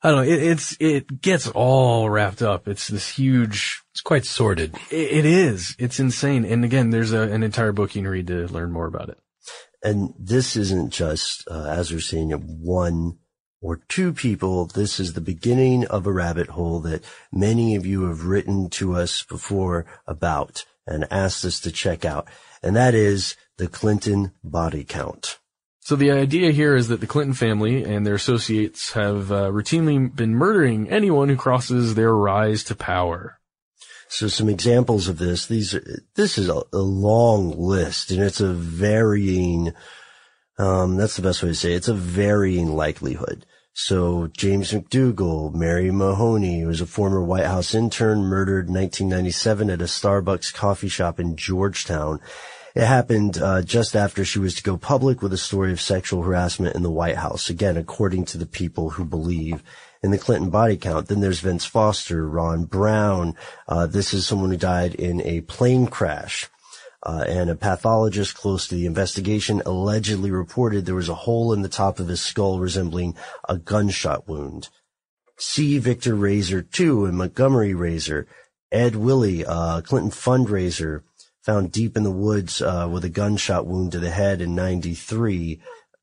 I 0.00 0.10
don't 0.10 0.18
know, 0.18 0.32
it, 0.32 0.42
it's, 0.44 0.76
it 0.78 1.20
gets 1.20 1.48
all 1.48 2.08
wrapped 2.08 2.40
up. 2.40 2.68
It's 2.68 2.86
this 2.86 3.08
huge. 3.08 3.82
It's 3.90 4.02
quite 4.02 4.24
sordid. 4.24 4.76
It, 4.92 5.10
it 5.10 5.24
is. 5.24 5.74
It's 5.76 5.98
insane. 5.98 6.44
And 6.44 6.64
again, 6.64 6.90
there's 6.90 7.12
a, 7.12 7.22
an 7.22 7.42
entire 7.42 7.72
book 7.72 7.96
you 7.96 8.02
can 8.02 8.10
read 8.10 8.28
to 8.28 8.46
learn 8.46 8.70
more 8.70 8.86
about 8.86 9.08
it. 9.08 9.18
And 9.82 10.14
this 10.16 10.54
isn't 10.54 10.92
just, 10.92 11.48
uh, 11.50 11.64
as 11.66 11.90
we're 11.90 11.98
saying, 11.98 12.30
one 12.30 13.18
or 13.60 13.76
two 13.88 14.12
people. 14.12 14.66
This 14.66 14.98
is 14.98 15.12
the 15.12 15.20
beginning 15.20 15.86
of 15.86 16.06
a 16.06 16.12
rabbit 16.12 16.48
hole 16.48 16.80
that 16.80 17.04
many 17.32 17.76
of 17.76 17.86
you 17.86 18.04
have 18.04 18.24
written 18.24 18.70
to 18.70 18.94
us 18.94 19.22
before 19.22 19.86
about 20.06 20.64
and 20.86 21.06
asked 21.10 21.44
us 21.44 21.60
to 21.60 21.72
check 21.72 22.04
out. 22.04 22.26
And 22.62 22.74
that 22.76 22.94
is 22.94 23.36
the 23.58 23.68
Clinton 23.68 24.32
body 24.42 24.84
count. 24.84 25.38
So 25.80 25.96
the 25.96 26.10
idea 26.10 26.52
here 26.52 26.76
is 26.76 26.88
that 26.88 27.00
the 27.00 27.06
Clinton 27.06 27.34
family 27.34 27.84
and 27.84 28.06
their 28.06 28.14
associates 28.14 28.92
have 28.92 29.32
uh, 29.32 29.50
routinely 29.50 30.14
been 30.14 30.34
murdering 30.34 30.88
anyone 30.90 31.28
who 31.28 31.36
crosses 31.36 31.94
their 31.94 32.14
rise 32.14 32.62
to 32.64 32.74
power. 32.74 33.40
So 34.08 34.28
some 34.28 34.48
examples 34.48 35.08
of 35.08 35.18
this, 35.18 35.46
these 35.46 35.74
are, 35.74 36.02
this 36.16 36.36
is 36.36 36.48
a, 36.48 36.62
a 36.72 36.78
long 36.78 37.58
list 37.58 38.10
and 38.10 38.20
it's 38.20 38.40
a 38.40 38.52
varying, 38.52 39.72
um, 40.58 40.96
that's 40.96 41.16
the 41.16 41.22
best 41.22 41.42
way 41.42 41.50
to 41.50 41.54
say 41.54 41.72
it. 41.72 41.76
It's 41.76 41.88
a 41.88 41.94
varying 41.94 42.74
likelihood. 42.74 43.46
So 43.72 44.26
James 44.36 44.72
McDougal, 44.72 45.54
Mary 45.54 45.90
Mahoney, 45.90 46.60
who 46.60 46.66
was 46.66 46.80
a 46.80 46.86
former 46.86 47.22
White 47.22 47.46
House 47.46 47.74
intern, 47.74 48.24
murdered 48.24 48.68
in 48.68 48.74
1997 48.74 49.70
at 49.70 49.80
a 49.80 49.84
Starbucks 49.84 50.52
coffee 50.52 50.88
shop 50.88 51.20
in 51.20 51.36
Georgetown. 51.36 52.20
It 52.74 52.84
happened 52.84 53.38
uh, 53.38 53.62
just 53.62 53.96
after 53.96 54.24
she 54.24 54.38
was 54.38 54.54
to 54.56 54.62
go 54.62 54.76
public 54.76 55.22
with 55.22 55.32
a 55.32 55.38
story 55.38 55.72
of 55.72 55.80
sexual 55.80 56.22
harassment 56.22 56.76
in 56.76 56.82
the 56.82 56.90
White 56.90 57.16
House. 57.16 57.48
Again, 57.48 57.76
according 57.76 58.26
to 58.26 58.38
the 58.38 58.46
people 58.46 58.90
who 58.90 59.04
believe 59.04 59.62
in 60.02 60.10
the 60.10 60.18
Clinton 60.18 60.50
body 60.50 60.76
count. 60.76 61.08
Then 61.08 61.20
there's 61.20 61.40
Vince 61.40 61.64
Foster, 61.64 62.28
Ron 62.28 62.64
Brown. 62.64 63.34
Uh, 63.68 63.86
this 63.86 64.14
is 64.14 64.26
someone 64.26 64.50
who 64.50 64.56
died 64.56 64.94
in 64.94 65.20
a 65.22 65.42
plane 65.42 65.86
crash. 65.86 66.48
Uh, 67.02 67.24
and 67.26 67.48
a 67.48 67.54
pathologist 67.54 68.36
close 68.36 68.68
to 68.68 68.74
the 68.74 68.84
investigation 68.84 69.62
allegedly 69.64 70.30
reported 70.30 70.84
there 70.84 70.94
was 70.94 71.08
a 71.08 71.14
hole 71.14 71.52
in 71.52 71.62
the 71.62 71.68
top 71.68 71.98
of 71.98 72.08
his 72.08 72.20
skull 72.20 72.58
resembling 72.58 73.16
a 73.48 73.56
gunshot 73.56 74.28
wound. 74.28 74.68
See 75.38 75.78
Victor 75.78 76.14
Raiser 76.14 76.66
II 76.78 77.04
and 77.06 77.16
Montgomery 77.16 77.72
Raiser. 77.72 78.26
Ed 78.70 78.96
Willey, 78.96 79.44
uh, 79.46 79.80
Clinton 79.80 80.10
fundraiser, 80.10 81.02
found 81.42 81.72
deep 81.72 81.96
in 81.96 82.02
the 82.02 82.10
woods 82.10 82.60
uh, 82.60 82.86
with 82.90 83.04
a 83.04 83.08
gunshot 83.08 83.66
wound 83.66 83.92
to 83.92 83.98
the 83.98 84.10
head 84.10 84.42
in 84.42 84.54
93. 84.54 85.60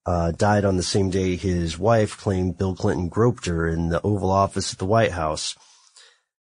Uh, 0.08 0.32
died 0.32 0.66
on 0.66 0.78
the 0.78 0.84
same 0.84 1.10
day 1.10 1.36
his 1.36 1.78
wife 1.78 2.18
claimed 2.18 2.58
Bill 2.58 2.76
Clinton 2.76 3.08
groped 3.10 3.46
her 3.46 3.68
in 3.68 3.90
the 3.90 4.02
Oval 4.02 4.32
Office 4.32 4.74
at 4.74 4.80
the 4.80 4.86
White 4.86 5.12
House. 5.12 5.56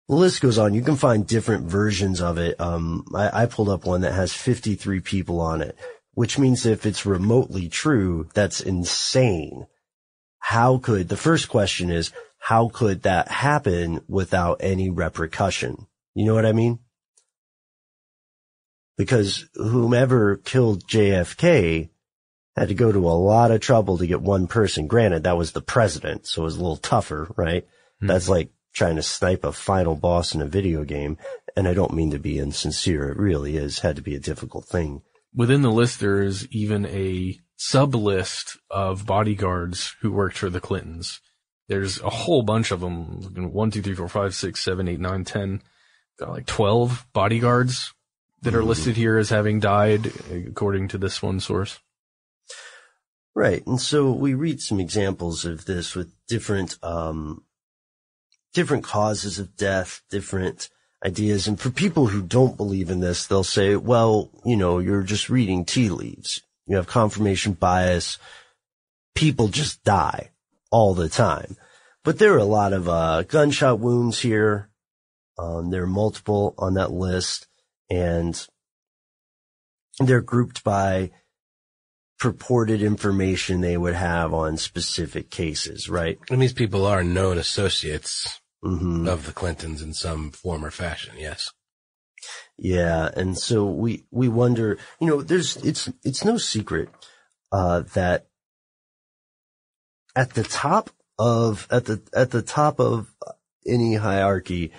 The 0.09 0.15
list 0.15 0.41
goes 0.41 0.57
on. 0.57 0.73
You 0.73 0.83
can 0.83 0.97
find 0.97 1.27
different 1.27 1.67
versions 1.67 2.23
of 2.23 2.39
it. 2.39 2.59
Um, 2.59 3.05
I, 3.15 3.43
I 3.43 3.47
pulled 3.47 3.69
up 3.69 3.85
one 3.85 4.01
that 4.01 4.15
has 4.15 4.33
53 4.33 5.01
people 5.01 5.41
on 5.41 5.61
it, 5.61 5.77
which 6.15 6.39
means 6.39 6.65
if 6.65 6.87
it's 6.87 7.05
remotely 7.05 7.69
true, 7.69 8.29
that's 8.33 8.61
insane. 8.61 9.67
How 10.39 10.79
could, 10.79 11.09
the 11.09 11.17
first 11.17 11.51
question 11.51 11.91
is, 11.91 12.11
how 12.39 12.69
could 12.69 13.03
that 13.03 13.29
happen 13.29 14.01
without 14.09 14.59
any 14.61 14.89
repercussion? 14.89 15.87
You 16.15 16.25
know 16.25 16.35
what 16.35 16.47
I 16.47 16.53
mean? 16.53 16.79
Because 18.97 19.47
whomever 19.55 20.37
killed 20.37 20.89
JFK 20.89 21.91
had 22.57 22.69
to 22.69 22.75
go 22.75 22.91
to 22.91 23.09
a 23.09 23.11
lot 23.11 23.51
of 23.51 23.61
trouble 23.61 23.99
to 23.99 24.07
get 24.07 24.23
one 24.23 24.47
person. 24.47 24.87
Granted, 24.87 25.25
that 25.25 25.37
was 25.37 25.53
the 25.53 25.61
president, 25.61 26.27
so 26.27 26.43
it 26.43 26.45
was 26.45 26.57
a 26.57 26.61
little 26.61 26.77
tougher, 26.77 27.31
right? 27.37 27.67
That's 28.01 28.29
like 28.29 28.51
trying 28.79 28.97
to 28.97 29.03
snipe 29.03 29.45
a 29.45 29.53
final 29.53 29.97
boss 29.97 30.35
in 30.35 30.41
a 30.41 30.47
video 30.47 30.85
game. 30.85 31.19
And 31.57 31.67
I 31.67 31.75
don't 31.75 31.93
mean 31.93 32.13
to 32.13 32.19
be 32.19 32.39
insincere. 32.39 33.11
It 33.11 33.19
really 33.19 33.57
is 33.57 33.81
had 33.81 33.97
to 33.97 34.03
be 34.03 34.15
a 34.15 34.21
difficult 34.21 34.65
thing. 34.65 35.03
Within 35.35 35.63
the 35.63 35.73
list, 35.73 36.01
there 36.01 36.23
is 36.23 36.47
even 36.51 36.87
a 36.87 37.39
sub 37.57 37.95
list 37.95 38.57
of 38.71 39.05
bodyguards 39.05 39.97
who 40.01 40.13
worked 40.13 40.39
for 40.39 40.49
the 40.49 40.61
Clintons. 40.61 41.21
There's 41.69 42.01
a 42.01 42.09
whole 42.09 42.43
bunch 42.43 42.71
of 42.71 42.81
them. 42.81 43.53
One, 43.53 43.71
two, 43.71 43.83
three, 43.83 43.95
four, 43.95 44.09
five, 44.09 44.35
six, 44.35 44.63
seven, 44.63 44.89
eight, 44.89 45.01
nine, 45.01 45.25
ten. 45.25 45.63
Got 46.19 46.31
like 46.31 46.47
12 46.47 47.07
bodyguards 47.13 47.93
that 48.43 48.55
are 48.55 48.65
listed 48.65 48.97
here 48.97 49.19
as 49.19 49.31
having 49.31 49.61
died, 49.61 50.13
according 50.31 50.89
to 50.89 50.99
this 50.99 51.21
one 51.21 51.41
source. 51.41 51.79
Right. 53.35 53.65
And 53.67 53.81
so 53.81 54.13
we 54.13 54.35
read 54.35 54.61
some 54.61 54.81
examples 54.81 55.45
of 55.45 55.67
this 55.67 55.95
with 55.95 56.13
different, 56.27 56.77
um, 56.83 57.45
different 58.55 58.85
causes 58.85 59.39
of 59.39 59.57
death, 59.57 60.03
different 60.11 60.69
ideas. 61.05 61.47
And 61.47 61.59
for 61.59 61.71
people 61.71 62.07
who 62.07 62.23
don't 62.23 62.57
believe 62.57 62.91
in 62.91 63.01
this, 63.01 63.27
they'll 63.27 63.45
say, 63.45 63.77
well, 63.77 64.31
you 64.45 64.57
know, 64.57 64.79
you're 64.79 65.03
just 65.03 65.31
reading 65.31 65.65
tea 65.65 65.91
leaves. 65.91 66.43
You 66.67 66.77
have 66.77 66.87
confirmation 66.87 67.53
bias. 67.53 68.19
People 69.15 69.49
just 69.49 69.83
die 69.85 70.31
all 70.71 70.95
the 70.95 71.09
time. 71.09 71.57
But 72.05 72.19
there 72.19 72.35
are 72.35 72.39
a 72.39 72.45
lot 72.45 72.73
of, 72.73 72.89
uh, 72.89 73.23
gunshot 73.23 73.81
wounds 73.81 74.21
here. 74.21 74.71
Um, 75.39 75.71
there 75.71 75.85
are 75.85 75.87
multiple 75.87 76.55
on 76.59 76.75
that 76.75 76.91
list 76.91 77.47
and 77.91 78.47
they're 79.99 80.21
grouped 80.21 80.65
by 80.65 81.11
purported 82.19 82.83
information 82.83 83.61
they 83.61 83.77
would 83.77 83.95
have 83.95 84.35
on 84.35 84.57
specific 84.57 85.31
cases, 85.31 85.89
right? 85.89 86.19
And 86.31 86.43
these 86.43 86.53
people 86.53 86.85
are 86.87 87.05
known 87.05 87.39
associates 87.39 88.41
Mm-hmm. 88.65 89.07
of 89.07 89.25
the 89.25 89.33
Clintons 89.33 89.83
in 89.83 89.95
some 89.95 90.33
form 90.33 90.65
or 90.65 90.73
fashion. 90.73 91.15
Yes. 91.17 91.53
Yeah, 92.57 93.09
and 93.17 93.39
so 93.39 93.67
we 93.67 94.05
we 94.11 94.29
wonder, 94.29 94.79
you 95.01 95.07
know, 95.07 95.23
there's 95.23 95.57
it's 95.59 95.89
it's 96.03 96.25
no 96.25 96.39
secret 96.39 96.89
uh, 97.53 97.83
that 97.95 98.27
at 100.17 100.35
the 100.35 100.43
top 100.43 100.91
of 101.21 101.69
at 101.71 101.85
the 101.85 102.03
at 102.13 102.33
the 102.33 102.43
top 102.43 102.81
of 102.81 103.15
any 103.65 103.95
hierarchy, 103.95 104.73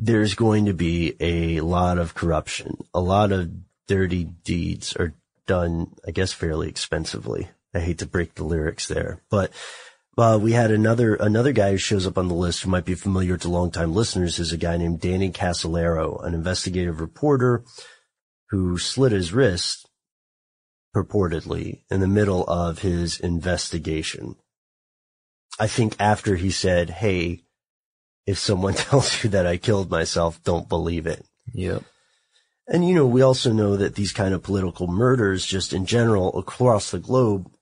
there's 0.00 0.34
going 0.34 0.64
to 0.64 0.74
be 0.74 1.14
a 1.20 1.60
lot 1.60 1.98
of 1.98 2.14
corruption, 2.14 2.76
a 2.92 3.00
lot 3.00 3.30
of 3.30 3.52
dirty 3.86 4.24
deeds 4.24 4.96
are 4.96 5.14
done, 5.46 5.92
I 6.06 6.10
guess, 6.10 6.32
fairly 6.32 6.68
expensively. 6.68 7.48
I 7.74 7.80
hate 7.80 7.98
to 7.98 8.06
break 8.06 8.34
the 8.34 8.44
lyrics 8.44 8.86
there, 8.86 9.22
but 9.30 9.50
uh, 10.18 10.38
we 10.40 10.52
had 10.52 10.70
another 10.70 11.14
another 11.14 11.52
guy 11.52 11.70
who 11.70 11.78
shows 11.78 12.06
up 12.06 12.18
on 12.18 12.28
the 12.28 12.34
list 12.34 12.62
who 12.62 12.70
might 12.70 12.84
be 12.84 12.94
familiar 12.94 13.38
to 13.38 13.48
longtime 13.48 13.94
listeners 13.94 14.38
is 14.38 14.52
a 14.52 14.58
guy 14.58 14.76
named 14.76 15.00
Danny 15.00 15.30
Casolaro, 15.30 16.22
an 16.24 16.34
investigative 16.34 17.00
reporter 17.00 17.64
who 18.50 18.76
slit 18.76 19.12
his 19.12 19.32
wrist 19.32 19.88
purportedly 20.94 21.80
in 21.90 22.00
the 22.00 22.06
middle 22.06 22.44
of 22.44 22.80
his 22.80 23.18
investigation. 23.18 24.36
I 25.58 25.66
think 25.66 25.96
after 25.98 26.36
he 26.36 26.50
said, 26.50 26.90
"Hey, 26.90 27.44
if 28.26 28.38
someone 28.38 28.74
tells 28.74 29.24
you 29.24 29.30
that 29.30 29.46
I 29.46 29.56
killed 29.56 29.90
myself, 29.90 30.42
don't 30.44 30.68
believe 30.68 31.06
it." 31.06 31.24
Yep. 31.54 31.84
And 32.72 32.88
you 32.88 32.94
know, 32.94 33.06
we 33.06 33.20
also 33.20 33.52
know 33.52 33.76
that 33.76 33.96
these 33.96 34.12
kind 34.12 34.32
of 34.32 34.42
political 34.42 34.86
murders, 34.86 35.44
just 35.44 35.74
in 35.74 35.84
general 35.84 36.36
across 36.38 36.90
the 36.90 36.98
globe, 36.98 37.52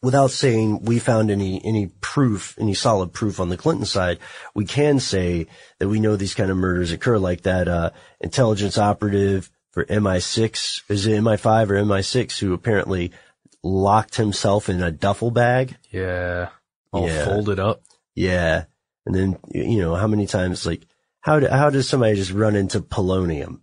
without 0.00 0.30
saying 0.30 0.84
we 0.84 1.00
found 1.00 1.32
any, 1.32 1.60
any 1.64 1.88
proof, 2.00 2.54
any 2.60 2.74
solid 2.74 3.12
proof 3.12 3.40
on 3.40 3.48
the 3.48 3.56
Clinton 3.56 3.84
side, 3.84 4.20
we 4.54 4.64
can 4.64 5.00
say 5.00 5.48
that 5.80 5.88
we 5.88 5.98
know 5.98 6.14
these 6.14 6.34
kind 6.34 6.48
of 6.48 6.56
murders 6.56 6.92
occur 6.92 7.18
like 7.18 7.42
that, 7.42 7.66
uh, 7.66 7.90
intelligence 8.20 8.78
operative 8.78 9.50
for 9.72 9.84
MI6, 9.86 10.82
is 10.88 11.06
it 11.08 11.20
MI5 11.20 11.70
or 11.70 11.82
MI6 11.82 12.38
who 12.38 12.52
apparently 12.54 13.10
locked 13.64 14.14
himself 14.14 14.68
in 14.68 14.80
a 14.80 14.92
duffel 14.92 15.32
bag? 15.32 15.76
Yeah. 15.90 16.50
All 16.92 17.08
Yeah. 17.08 17.24
folded 17.24 17.58
up. 17.58 17.82
Yeah. 18.14 18.66
And 19.04 19.14
then, 19.14 19.38
you 19.50 19.78
know, 19.80 19.96
how 19.96 20.06
many 20.06 20.28
times, 20.28 20.64
like, 20.64 20.86
how, 21.20 21.40
do, 21.40 21.48
how 21.48 21.70
does 21.70 21.88
somebody 21.88 22.14
just 22.14 22.30
run 22.30 22.54
into 22.54 22.80
polonium? 22.80 23.62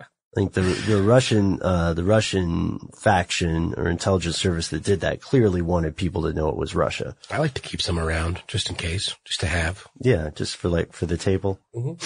I 0.00 0.34
think 0.34 0.54
the 0.54 0.62
the 0.62 1.00
Russian 1.00 1.60
uh, 1.62 1.94
the 1.94 2.02
Russian 2.02 2.90
faction 2.96 3.72
or 3.76 3.88
intelligence 3.88 4.36
service 4.36 4.68
that 4.68 4.82
did 4.82 5.00
that 5.00 5.20
clearly 5.20 5.62
wanted 5.62 5.96
people 5.96 6.22
to 6.22 6.32
know 6.32 6.48
it 6.48 6.56
was 6.56 6.74
Russia. 6.74 7.14
I 7.30 7.38
like 7.38 7.54
to 7.54 7.62
keep 7.62 7.80
some 7.80 8.00
around 8.00 8.42
just 8.48 8.68
in 8.68 8.74
case, 8.74 9.14
just 9.24 9.40
to 9.40 9.46
have. 9.46 9.86
Yeah, 10.00 10.30
just 10.34 10.56
for 10.56 10.68
like 10.68 10.92
for 10.92 11.06
the 11.06 11.16
table. 11.16 11.60
Mhm. 11.74 12.02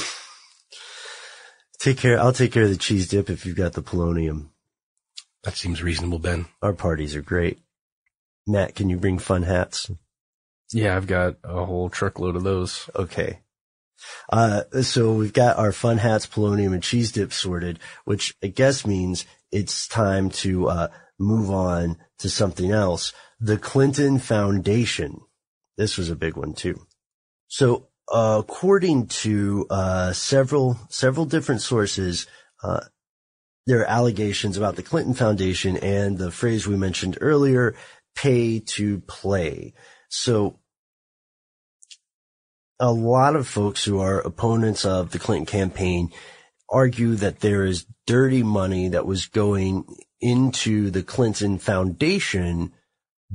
Take 1.81 1.97
care. 1.99 2.20
I'll 2.20 2.35
take 2.35 2.53
care 2.53 2.64
of 2.64 2.70
the 2.70 2.76
cheese 2.76 3.09
dip 3.09 3.31
if 3.31 3.47
you've 3.47 3.57
got 3.57 3.72
the 3.72 3.83
polonium. 3.83 4.51
That 5.45 5.57
seems 5.57 5.83
reasonable, 5.83 6.18
Ben. 6.18 6.47
Our 6.61 6.74
parties 6.74 7.14
are 7.16 7.22
great. 7.22 7.61
Matt, 8.47 8.74
can 8.74 8.91
you 8.91 8.99
bring 8.99 9.18
fun 9.18 9.45
hats? 9.45 9.91
Yeah, 10.72 10.97
I've 10.97 11.07
got 11.07 11.37
a 11.45 11.64
whole 11.64 11.89
truckload 11.89 12.37
of 12.37 12.43
those. 12.43 12.91
Okay. 12.95 13.39
Uh, 14.31 14.63
so 14.83 15.13
we've 15.13 15.33
got 15.33 15.57
our 15.57 15.73
fun 15.73 15.99
hats, 15.99 16.27
polonium, 16.27 16.73
and 16.73 16.83
cheese 16.83 17.13
dip 17.13 17.33
sorted, 17.33 17.79
which 18.05 18.35
I 18.43 18.49
guess 18.49 18.87
means 18.87 19.27
it's 19.51 19.89
time 19.89 20.31
to, 20.31 20.69
uh, 20.69 20.89
move 21.19 21.51
on 21.51 21.97
to 22.19 22.31
something 22.31 22.71
else. 22.71 23.13
The 23.41 23.59
Clinton 23.59 24.19
Foundation. 24.19 25.21
This 25.77 25.97
was 25.97 26.11
a 26.11 26.17
big 26.17 26.37
one 26.37 26.55
too. 26.55 26.87
So, 27.49 27.89
uh, 28.09 28.39
according 28.41 29.07
to, 29.09 29.67
uh, 29.71 30.13
several, 30.13 30.79
several 30.89 31.27
different 31.27 31.61
sources, 31.61 32.27
uh, 32.63 32.81
there 33.67 33.81
are 33.81 33.91
allegations 33.91 34.57
about 34.57 34.77
the 34.77 34.83
Clinton 34.83 35.15
Foundation 35.15 35.77
and 35.77 36.17
the 36.17 36.31
phrase 36.31 36.67
we 36.67 36.77
mentioned 36.77 37.19
earlier, 37.21 37.75
pay 38.15 38.61
to 38.61 39.01
play. 39.01 39.75
So 40.09 40.59
a 42.81 42.93
lot 42.93 43.37
of 43.37 43.49
folks 43.49 43.85
who 43.85 44.01
are 44.01 44.20
opponents 44.20 44.85
of 44.85 45.11
the 45.11 45.18
Clinton 45.18 45.47
campaign 45.47 46.11
argue 46.68 47.14
that 47.16 47.41
there 47.41 47.64
is 47.64 47.87
dirty 48.07 48.43
money 48.43 48.89
that 48.89 49.07
was 49.07 49.26
going 49.26 49.85
into 50.20 50.91
the 50.91 51.03
Clinton 51.03 51.59
Foundation 51.59 52.72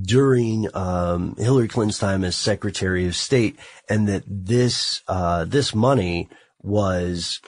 during 0.02 0.68
um, 0.76 1.36
Hillary 1.38 1.68
Clinton's 1.68 2.00
time 2.00 2.24
as 2.24 2.36
Secretary 2.36 3.08
of 3.08 3.16
State, 3.16 3.60
and 3.90 4.08
that 4.08 4.24
this 4.28 5.02
uh, 5.08 5.46
this 5.46 5.76
money 5.76 6.30
was 6.62 7.40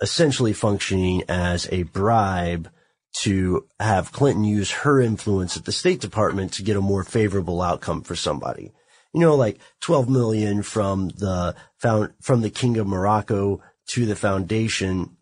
essentially 0.00 0.52
functioning 0.52 1.22
as 1.28 1.68
a 1.70 1.84
bribe 1.84 2.68
to 3.14 3.66
have 3.78 4.10
Clinton 4.12 4.42
use 4.42 4.70
her 4.70 5.00
influence 5.00 5.56
at 5.56 5.64
the 5.64 5.72
State 5.72 6.00
Department 6.00 6.52
to 6.54 6.62
get 6.62 6.76
a 6.76 6.80
more 6.80 7.04
favorable 7.04 7.62
outcome 7.62 8.02
for 8.02 8.16
somebody 8.16 8.72
you 9.12 9.20
know, 9.20 9.34
like 9.34 9.58
12 9.80 10.08
million 10.08 10.62
from 10.62 11.08
the 11.08 11.54
found, 11.78 12.12
from 12.20 12.40
the 12.40 12.50
King 12.50 12.78
of 12.78 12.86
Morocco 12.86 13.60
to 13.88 14.06
the 14.06 14.16
foundation. 14.16 15.16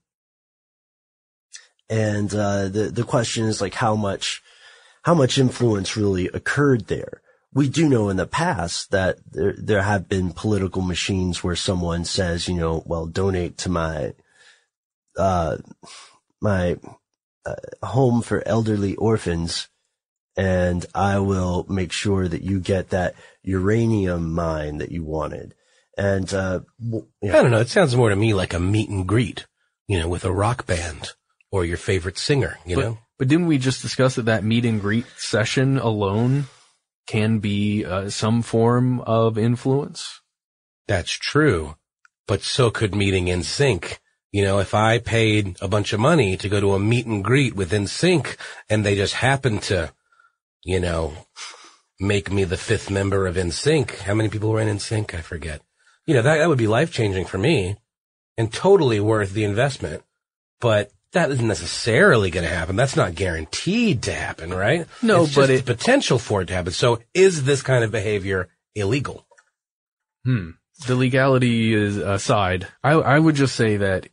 And, 1.89 2.33
uh, 2.33 2.69
the, 2.69 2.91
the 2.93 3.05
question 3.05 3.47
is 3.47 3.61
like 3.61 3.75
how 3.75 3.97
much, 3.97 4.43
how 5.03 5.15
much 5.15 5.39
influence 5.39 5.97
really 5.97 6.29
occurred 6.29 6.87
there. 6.87 7.21
We 7.53 7.69
do 7.69 7.89
know 7.89 8.11
in 8.11 8.17
the 8.17 8.27
past 8.27 8.93
that 8.93 9.19
there, 9.33 9.55
there 9.59 9.83
have 9.83 10.09
been 10.09 10.33
political 10.33 10.83
machines 10.83 11.43
where 11.43 11.57
someone 11.57 12.05
says, 12.05 12.47
you 12.47 12.55
know, 12.55 12.85
well, 12.87 13.07
donate 13.07 13.59
to 13.59 13.69
my, 13.69 14.15
uh, 15.17 15.57
my, 16.41 16.79
uh, 17.45 17.55
home 17.83 18.23
for 18.23 18.47
elderly 18.47 18.95
orphans 18.95 19.69
and 20.37 20.87
I 20.95 21.19
will 21.19 21.67
make 21.69 21.93
sure 21.93 22.29
that 22.29 22.43
you 22.43 22.61
get 22.61 22.91
that 22.91 23.15
uranium 23.43 24.33
mine 24.33 24.79
that 24.79 24.93
you 24.93 25.05
wanted. 25.05 25.55
And, 25.97 26.33
uh, 26.33 26.61
w- 26.83 27.07
yeah. 27.21 27.39
I 27.39 27.43
don't 27.43 27.51
know. 27.51 27.61
It 27.61 27.69
sounds 27.69 27.97
more 27.97 28.11
to 28.11 28.17
me 28.17 28.35
like 28.35 28.55
a 28.55 28.61
meet 28.61 28.89
and 28.89 29.07
greet, 29.07 29.47
you 29.87 29.99
know, 29.99 30.09
with 30.09 30.25
a 30.25 30.33
rock 30.33 30.67
band 30.67 31.11
or 31.51 31.65
your 31.65 31.77
favorite 31.77 32.19
singer, 32.19 32.59
you 32.65 32.77
but, 32.77 32.83
know? 32.83 32.99
But 33.19 33.29
didn't 33.29 33.49
we 33.49 33.59
just 33.59 33.83
discuss 33.83 34.15
that 34.15 34.27
that 34.27 34.45
meet 34.45 34.65
and 34.65 34.81
greet 34.81 35.05
session 35.19 35.79
alone 35.79 36.47
can 37.07 37.39
be 37.39 37.85
uh, 37.85 38.09
some 38.09 38.41
form 38.41 39.01
of 39.01 39.37
influence? 39.37 40.21
That's 40.89 41.13
true. 41.13 41.77
But 42.27 42.43
so 42.43 42.71
could 42.71 42.95
meeting 42.95 43.27
NSYNC. 43.27 43.99
You 44.33 44.45
know, 44.45 44.61
if 44.61 44.75
I 44.75 44.99
paid 44.99 45.57
a 45.61 45.67
bunch 45.67 45.93
of 45.93 45.99
money 45.99 46.37
to 46.37 46.49
go 46.49 46.61
to 46.61 46.75
a 46.75 46.79
meet 46.79 47.05
and 47.07 47.25
greet 47.25 47.55
with 47.55 47.73
NSYNC 47.73 48.37
and 48.69 48.87
they 48.87 48.95
just 48.95 49.15
happened 49.15 49.63
to, 49.65 49.93
you 50.63 50.79
know, 50.79 51.13
make 52.01 52.31
me 52.33 52.45
the 52.45 52.57
fifth 52.57 52.91
member 52.91 53.27
of 53.27 53.37
NSYNC. 53.37 53.99
How 54.01 54.15
many 54.15 54.29
people 54.29 54.51
were 54.51 54.61
in 54.61 54.69
NSYNC? 54.77 55.15
I 55.15 55.21
forget. 55.21 55.61
You 56.07 56.15
know, 56.15 56.23
that, 56.23 56.39
that 56.39 56.49
would 56.49 56.59
be 56.59 56.67
life 56.67 56.91
changing 56.93 57.27
for 57.27 57.39
me 57.39 57.77
and 58.37 58.53
totally 58.53 59.01
worth 59.01 59.33
the 59.33 59.45
investment. 59.45 60.03
But 60.61 60.91
that 61.13 61.31
isn't 61.31 61.47
necessarily 61.47 62.31
going 62.31 62.47
to 62.47 62.55
happen. 62.55 62.77
That's 62.77 62.97
not 62.97 63.15
guaranteed 63.15 64.03
to 64.05 64.13
happen, 64.13 64.51
right? 64.53 64.87
No, 65.03 65.25
It's 65.25 65.35
but 65.35 65.49
just 65.49 65.51
it- 65.63 65.67
the 65.67 65.75
potential 65.75 66.19
for 66.19 66.43
it 66.43 66.47
to 66.47 66.55
happen. 66.55 66.73
So 66.73 67.01
is 67.15 67.45
this 67.45 67.63
kind 67.63 67.85
of 67.85 67.91
behavior 67.91 68.49
illegal? 68.75 69.27
Hmm. 70.25 70.51
The 70.87 70.95
legality 70.95 71.75
is 71.75 71.97
aside. 71.99 72.67
I, 72.83 72.93
I 72.93 73.19
would 73.19 73.35
just 73.35 73.55
say 73.55 73.77
that 73.79 74.09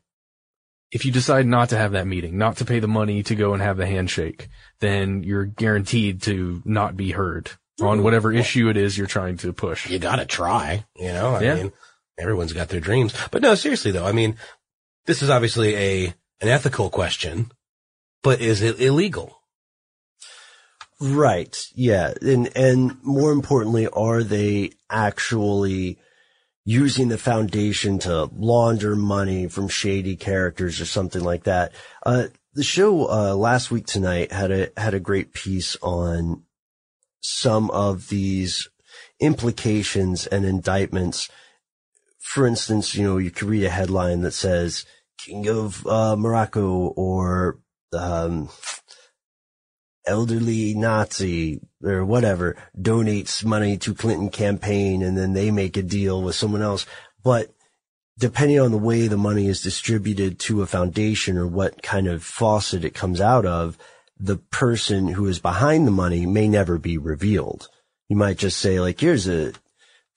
if 0.92 1.06
you 1.06 1.12
decide 1.12 1.46
not 1.46 1.70
to 1.70 1.78
have 1.78 1.94
that 1.94 2.08
meeting, 2.08 2.38
not 2.38 2.58
to 2.58 2.66
pay 2.66 2.80
the 2.80 2.88
money 2.88 3.24
to 3.24 3.36
go 3.36 3.54
and 3.54 3.62
have 3.62 3.78
the 3.78 3.86
handshake, 3.88 4.48
then 4.80 5.24
you're 5.24 5.46
guaranteed 5.46 6.22
to 6.24 6.62
not 6.66 6.98
be 6.98 7.12
heard 7.12 7.52
on 7.82 8.04
whatever 8.04 8.32
issue 8.34 8.70
it 8.70 8.78
is 8.78 8.98
you're 8.98 9.08
trying 9.08 9.38
to 9.38 9.54
push. 9.54 9.90
You 9.90 10.00
gotta 10.00 10.26
try, 10.26 10.86
you 10.96 11.10
know, 11.14 11.36
I 11.36 11.42
Yeah. 11.44 11.56
mean, 11.56 11.72
everyone's 12.18 12.54
got 12.54 12.70
their 12.70 12.80
dreams, 12.80 13.14
but 13.32 13.42
no, 13.42 13.56
seriously 13.56 13.92
though, 13.92 14.06
I 14.06 14.12
mean, 14.12 14.38
this 15.06 15.22
is 15.22 15.30
obviously 15.30 15.76
a, 15.76 16.06
an 16.42 16.48
ethical 16.50 16.90
question, 16.90 17.52
but 18.24 18.42
is 18.42 18.62
it 18.62 18.80
illegal? 18.82 19.38
Right. 21.00 21.56
Yeah. 21.76 22.14
And, 22.22 22.50
and 22.58 22.98
more 23.04 23.32
importantly, 23.32 23.88
are 23.88 24.24
they 24.24 24.72
actually 24.90 26.00
using 26.66 27.08
the 27.10 27.18
foundation 27.20 28.00
to 28.00 28.30
launder 28.36 28.96
money 28.96 29.48
from 29.48 29.68
shady 29.68 30.16
characters 30.16 30.82
or 30.82 30.86
something 30.86 31.24
like 31.24 31.44
that? 31.44 31.74
Uh, 32.04 32.28
the 32.54 32.64
show, 32.64 33.08
uh, 33.10 33.36
last 33.36 33.70
week 33.70 33.86
tonight 33.86 34.32
had 34.32 34.50
a, 34.50 34.70
had 34.76 34.96
a 34.96 35.00
great 35.00 35.34
piece 35.34 35.78
on 35.84 36.42
some 37.20 37.70
of 37.72 38.10
these 38.10 38.70
implications 39.20 40.28
and 40.28 40.46
indictments. 40.46 41.30
For 42.20 42.46
instance, 42.46 42.96
you 42.96 43.04
know, 43.04 43.18
you 43.18 43.32
could 43.32 43.48
read 43.48 43.64
a 43.64 43.70
headline 43.70 44.22
that 44.22 44.32
says 44.32 44.86
King 45.18 45.48
of, 45.48 45.86
uh, 45.88 46.16
Morocco 46.16 46.94
or, 46.96 47.60
um, 47.94 48.50
elderly 50.06 50.74
Nazi 50.74 51.60
or 51.84 52.06
whatever 52.06 52.56
donates 52.78 53.44
money 53.44 53.78
to 53.78 53.94
Clinton 53.94 54.30
campaign 54.30 55.04
and 55.04 55.18
then 55.18 55.34
they 55.34 55.52
make 55.52 55.78
a 55.78 55.84
deal 55.84 56.24
with 56.24 56.36
someone 56.36 56.62
else. 56.62 56.86
But 57.24 57.54
depending 58.18 58.60
on 58.60 58.72
the 58.72 58.78
way 58.78 59.08
the 59.08 59.18
money 59.18 59.48
is 59.48 59.62
distributed 59.62 60.40
to 60.40 60.62
a 60.62 60.66
foundation 60.66 61.38
or 61.38 61.46
what 61.46 61.84
kind 61.84 62.08
of 62.08 62.24
faucet 62.24 62.84
it 62.84 62.94
comes 62.94 63.22
out 63.22 63.46
of, 63.46 63.78
the 64.20 64.38
person 64.38 65.08
who 65.10 65.28
is 65.28 65.40
behind 65.40 65.86
the 65.86 65.92
money 65.92 66.26
may 66.26 66.48
never 66.48 66.78
be 66.78 66.98
revealed. 66.98 67.70
You 68.10 68.16
might 68.16 68.38
just 68.38 68.60
say 68.60 68.80
like, 68.80 69.00
here's 69.00 69.28
a 69.28 69.54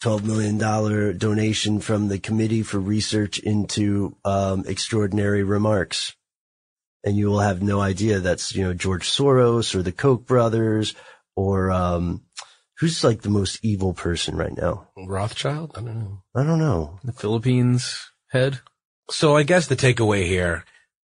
$12 0.02 0.24
million 0.24 1.18
donation 1.18 1.80
from 1.80 2.08
the 2.08 2.18
Committee 2.18 2.62
for 2.62 2.78
Research 2.78 3.38
into 3.38 4.16
um, 4.24 4.64
Extraordinary 4.66 5.42
Remarks. 5.42 6.14
And 7.04 7.16
you 7.16 7.28
will 7.28 7.40
have 7.40 7.62
no 7.62 7.80
idea 7.80 8.20
that's, 8.20 8.54
you 8.54 8.62
know, 8.62 8.74
George 8.74 9.08
Soros 9.08 9.74
or 9.74 9.82
the 9.82 9.92
Koch 9.92 10.26
brothers 10.26 10.94
or, 11.34 11.70
um, 11.70 12.22
who's 12.78 13.04
like 13.04 13.22
the 13.22 13.30
most 13.30 13.58
evil 13.62 13.92
person 13.92 14.36
right 14.36 14.56
now? 14.56 14.88
Rothschild? 14.96 15.72
I 15.76 15.80
don't 15.80 15.98
know. 15.98 16.22
I 16.34 16.42
don't 16.42 16.58
know. 16.58 16.98
The 17.04 17.12
Philippines 17.12 18.10
head? 18.30 18.60
So 19.10 19.36
I 19.36 19.42
guess 19.42 19.66
the 19.66 19.76
takeaway 19.76 20.26
here 20.26 20.64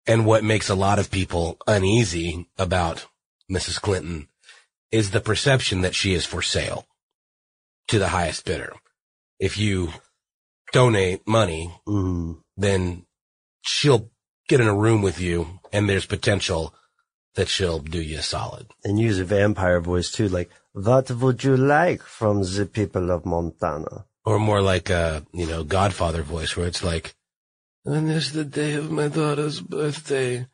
and 0.10 0.26
what 0.26 0.43
makes 0.43 0.70
a 0.70 0.76
lot 0.76 0.97
of 0.97 1.12
people 1.12 1.55
uneasy 1.68 2.49
about 2.57 3.05
Mrs. 3.49 3.80
Clinton 3.80 4.28
is 4.91 5.12
the 5.12 5.22
perception 5.22 5.82
that 5.82 5.93
she 5.93 6.16
is 6.16 6.26
for 6.26 6.41
sale 6.41 6.88
to 7.89 7.99
the 7.99 8.07
highest 8.07 8.43
bidder. 8.43 8.74
If 9.39 9.60
you 9.60 9.93
donate 10.74 11.28
money, 11.28 11.72
mm-hmm. 11.88 12.39
then 12.57 13.05
she'll 13.62 14.10
get 14.47 14.60
in 14.60 14.68
a 14.68 14.74
room 14.74 15.03
with 15.03 15.22
you 15.22 15.60
and 15.72 15.88
there's 15.88 16.07
potential 16.07 16.74
that 17.36 17.47
she'll 17.47 17.78
do 17.78 18.01
you 18.01 18.18
a 18.18 18.24
solid. 18.24 18.66
And 18.84 18.99
use 18.99 19.20
a 19.20 19.26
vampire 19.26 19.80
voice 19.80 20.12
too, 20.12 20.28
like, 20.28 20.49
what 20.74 21.12
would 21.12 21.43
you 21.43 21.55
like 21.55 22.01
from 22.01 22.41
the 22.41 22.66
people 22.66 23.12
of 23.12 23.28
Montana? 23.28 24.05
Or 24.26 24.39
more 24.39 24.64
like 24.64 24.89
a, 24.89 25.24
you 25.34 25.45
know, 25.45 25.64
Godfather 25.64 26.24
voice 26.24 26.57
where 26.57 26.66
it's 26.66 26.84
like, 26.84 27.14
when 27.84 28.08
is 28.10 28.32
the 28.32 28.46
day 28.46 28.74
of 28.74 28.92
my 28.92 29.08
daughter's 29.08 29.60
birthday? 29.62 30.48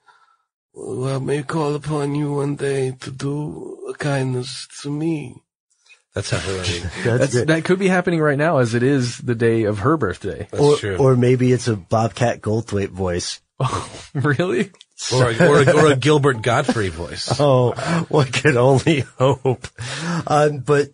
Well, 0.73 1.15
I 1.15 1.19
may 1.19 1.43
call 1.43 1.75
upon 1.75 2.15
you 2.15 2.33
one 2.33 2.55
day 2.55 2.91
to 2.99 3.11
do 3.11 3.87
a 3.89 3.93
kindness 3.93 4.67
to 4.81 4.91
me. 4.91 5.41
That's 6.13 6.29
how 6.29 6.39
That's, 7.03 7.33
that 7.33 7.65
could 7.65 7.77
be 7.77 7.89
happening 7.89 8.21
right 8.21 8.37
now 8.37 8.59
as 8.59 8.73
it 8.73 8.83
is 8.83 9.17
the 9.17 9.35
day 9.35 9.63
of 9.63 9.79
her 9.79 9.97
birthday. 9.97 10.47
That's 10.49 10.63
or, 10.63 10.77
true. 10.77 10.95
or 10.97 11.15
maybe 11.17 11.51
it's 11.51 11.67
a 11.67 11.75
Bobcat 11.75 12.41
Goldthwait 12.41 12.89
voice. 12.89 13.41
really? 14.13 14.71
Or 15.13 15.29
a, 15.29 15.47
or, 15.47 15.61
a, 15.61 15.71
or 15.71 15.91
a 15.91 15.95
Gilbert 15.97 16.41
Gottfried 16.41 16.93
voice. 16.93 17.37
Oh, 17.39 17.71
one 18.07 18.31
can 18.31 18.55
only 18.55 19.01
hope. 19.17 19.67
Um, 20.25 20.59
but 20.59 20.89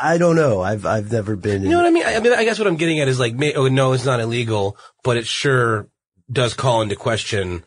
I 0.00 0.18
don't 0.18 0.36
know. 0.36 0.62
I've 0.62 0.86
I've 0.86 1.10
never 1.10 1.36
been. 1.36 1.62
You 1.62 1.70
know 1.70 1.78
what 1.78 1.86
I 1.86 1.90
mean? 1.90 2.04
I, 2.06 2.16
I 2.16 2.20
mean, 2.20 2.32
I 2.32 2.44
guess 2.44 2.58
what 2.58 2.68
I'm 2.68 2.76
getting 2.76 3.00
at 3.00 3.08
is 3.08 3.18
like, 3.18 3.34
may, 3.34 3.54
oh 3.54 3.68
no, 3.68 3.92
it's 3.92 4.04
not 4.04 4.20
illegal, 4.20 4.76
but 5.02 5.16
it 5.16 5.26
sure 5.26 5.88
does 6.30 6.54
call 6.54 6.82
into 6.82 6.94
question 6.94 7.64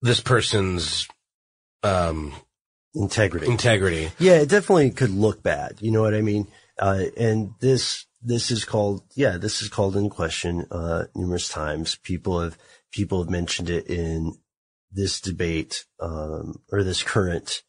this 0.00 0.20
person's 0.20 1.06
um 1.82 2.32
integrity. 2.94 3.46
Integrity. 3.46 4.10
Yeah, 4.18 4.38
it 4.38 4.48
definitely 4.48 4.90
could 4.90 5.10
look 5.10 5.42
bad. 5.42 5.78
You 5.80 5.90
know 5.90 6.02
what 6.02 6.14
I 6.14 6.22
mean? 6.22 6.48
Uh, 6.78 7.04
and 7.16 7.52
this 7.60 8.06
this 8.22 8.50
is 8.50 8.64
called 8.64 9.02
yeah, 9.14 9.36
this 9.36 9.62
is 9.62 9.68
called 9.68 9.96
in 9.96 10.10
question 10.10 10.66
uh, 10.70 11.04
numerous 11.14 11.48
times. 11.48 11.96
People 12.02 12.40
have 12.40 12.56
people 12.92 13.22
have 13.22 13.30
mentioned 13.30 13.70
it 13.70 13.86
in 13.86 14.34
this 14.90 15.20
debate 15.20 15.84
um, 16.00 16.62
or 16.72 16.82
this 16.82 17.02
current 17.02 17.62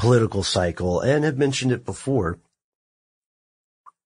political 0.00 0.42
cycle 0.42 1.00
and 1.00 1.24
have 1.24 1.38
mentioned 1.38 1.72
it 1.72 1.84
before. 1.84 2.38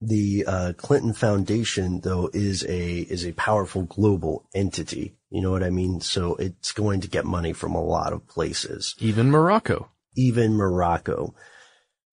The 0.00 0.44
uh, 0.46 0.72
Clinton 0.76 1.14
Foundation, 1.14 2.00
though, 2.00 2.28
is 2.34 2.62
a 2.64 2.98
is 2.98 3.24
a 3.24 3.32
powerful 3.32 3.84
global 3.84 4.44
entity. 4.54 5.16
You 5.30 5.40
know 5.40 5.50
what 5.50 5.62
I 5.62 5.70
mean? 5.70 6.00
So 6.00 6.34
it's 6.34 6.72
going 6.72 7.00
to 7.02 7.08
get 7.08 7.24
money 7.24 7.52
from 7.54 7.74
a 7.74 7.82
lot 7.82 8.12
of 8.12 8.26
places, 8.26 8.94
even 8.98 9.30
Morocco. 9.30 9.88
Even 10.16 10.56
Morocco. 10.56 11.34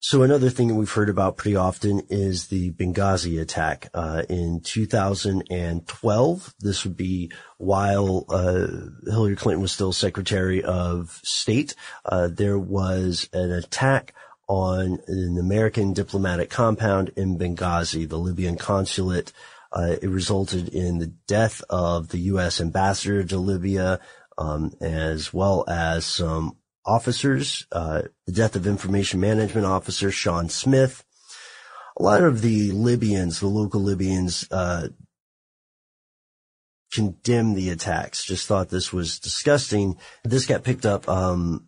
So 0.04 0.24
another 0.24 0.50
thing 0.50 0.68
that 0.70 0.74
we've 0.74 0.92
heard 0.92 1.10
about 1.10 1.38
pretty 1.38 1.56
often 1.56 2.02
is 2.10 2.48
the 2.48 2.72
Benghazi 2.72 3.40
attack 3.40 3.92
uh, 3.94 4.24
in 4.28 4.62
2012. 4.62 6.56
This 6.60 6.84
would 6.84 6.98
be 6.98 7.32
while 7.60 8.26
uh, 8.28 8.66
Hillary 9.06 9.36
Clinton 9.36 9.62
was 9.62 9.72
still 9.72 9.94
Secretary 9.94 10.64
of 10.64 11.22
State. 11.24 11.76
Uh, 12.04 12.30
there 12.30 12.58
was 12.58 13.30
an 13.32 13.52
attack 13.52 14.16
on 14.48 14.98
an 15.08 15.38
American 15.38 15.94
diplomatic 15.94 16.50
compound 16.50 17.12
in 17.16 17.38
Benghazi, 17.38 18.10
the 18.10 18.18
Libyan 18.18 18.58
consulate. 18.58 19.32
Uh, 19.72 19.98
it 20.02 20.10
resulted 20.10 20.70
in 20.70 20.98
the 20.98 21.14
death 21.28 21.62
of 21.70 22.10
the 22.10 22.22
U.S. 22.22 22.60
ambassador 22.60 23.24
to 23.24 23.38
Libya, 23.38 24.00
um, 24.40 24.74
as 24.82 25.32
well 25.32 25.64
as 25.68 26.08
some 26.08 26.58
officers, 26.86 27.66
uh, 27.72 28.04
the 28.26 28.32
death 28.32 28.56
of 28.56 28.68
information 28.68 29.20
management 29.20 29.66
officer 29.66 30.12
Sean 30.12 30.50
Smith. 30.50 31.04
A 32.00 32.04
lot 32.04 32.24
of 32.24 32.42
the 32.42 32.72
Libyans, 32.72 33.40
the 33.40 33.48
local 33.48 33.82
Libyans, 33.82 34.48
uh, 34.52 34.88
condemned 36.94 37.56
the 37.56 37.70
attacks, 37.70 38.26
just 38.26 38.48
thought 38.48 38.70
this 38.70 38.92
was 38.92 39.20
disgusting. 39.20 39.98
This 40.24 40.46
got 40.46 40.64
picked 40.64 40.86
up, 40.86 41.08
um, 41.08 41.68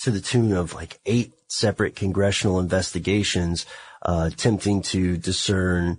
to 0.00 0.10
the 0.10 0.20
tune 0.20 0.52
of 0.52 0.74
like 0.74 1.00
eight 1.06 1.32
separate 1.48 1.94
congressional 1.94 2.58
investigations, 2.58 3.66
uh, 4.02 4.30
attempting 4.32 4.82
to 4.82 5.16
discern 5.16 5.98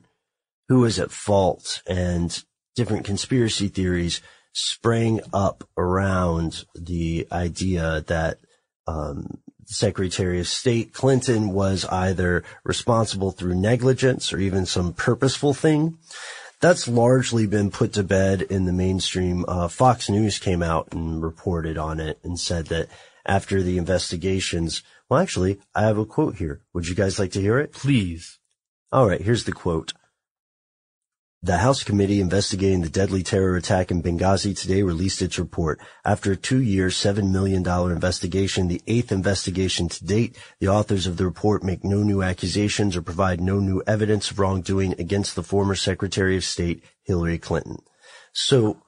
who 0.68 0.80
was 0.80 1.00
at 1.00 1.12
fault 1.12 1.82
and 1.88 2.44
different 2.76 3.06
conspiracy 3.06 3.68
theories 3.68 4.22
sprang 4.54 5.20
up 5.34 5.68
around 5.78 6.66
the 6.76 7.28
idea 7.32 8.04
that 8.08 8.38
um, 8.88 9.40
Secretary 9.66 10.40
of 10.40 10.48
State 10.48 10.94
Clinton 10.94 11.50
was 11.50 11.86
either 11.86 12.44
responsible 12.64 13.32
through 13.32 13.56
negligence 13.56 14.32
or 14.32 14.40
even 14.40 14.66
some 14.66 14.94
purposeful 14.94 15.54
thing. 15.54 15.98
That's 16.62 16.88
largely 16.88 17.46
been 17.46 17.72
put 17.72 17.94
to 17.94 18.04
bed 18.04 18.42
in 18.44 18.66
the 18.66 18.72
mainstream. 18.74 19.44
Uh, 19.48 19.68
Fox 19.68 20.10
News 20.10 20.40
came 20.40 20.64
out 20.64 20.94
and 20.94 21.22
reported 21.22 21.78
on 21.78 22.00
it 22.00 22.20
and 22.24 22.40
said 22.40 22.68
that 22.68 22.88
after 23.26 23.62
the 23.62 23.78
investigations, 23.78 24.82
well, 25.10 25.20
actually, 25.20 25.60
I 25.76 25.82
have 25.82 25.98
a 25.98 26.06
quote 26.06 26.36
here. 26.38 26.62
Would 26.74 26.88
you 26.88 26.96
guys 26.96 27.20
like 27.20 27.32
to 27.34 27.42
hear 27.42 27.60
it? 27.60 27.74
Please. 27.74 28.40
All 28.92 29.08
right, 29.08 29.22
here's 29.22 29.44
the 29.44 29.52
quote. 29.52 29.94
The 31.46 31.58
House 31.58 31.84
committee 31.84 32.22
investigating 32.22 32.80
the 32.80 32.90
deadly 32.90 33.22
terror 33.22 33.58
attack 33.58 33.92
in 33.92 34.02
Benghazi 34.02 34.58
today 34.58 34.82
released 34.82 35.22
its 35.22 35.38
report. 35.38 35.78
After 36.06 36.32
a 36.32 36.38
two-year, 36.38 36.88
$7 36.88 37.32
million 37.32 37.68
investigation, 37.68 38.70
the 38.70 38.82
eighth 38.88 39.12
investigation 39.12 39.90
to 39.90 40.06
date, 40.06 40.38
the 40.62 40.70
authors 40.70 41.06
of 41.06 41.18
the 41.18 41.26
report 41.26 41.62
make 41.62 41.84
no 41.84 42.02
new 42.02 42.24
accusations 42.24 42.96
or 42.96 43.02
provide 43.02 43.42
no 43.42 43.60
new 43.60 43.84
evidence 43.86 44.32
of 44.32 44.40
wrongdoing 44.40 44.96
against 44.98 45.36
the 45.36 45.44
former 45.44 45.76
Secretary 45.76 46.38
of 46.38 46.46
State, 46.46 46.82
Hillary 47.04 47.40
Clinton. 47.40 47.80
So, 48.32 48.82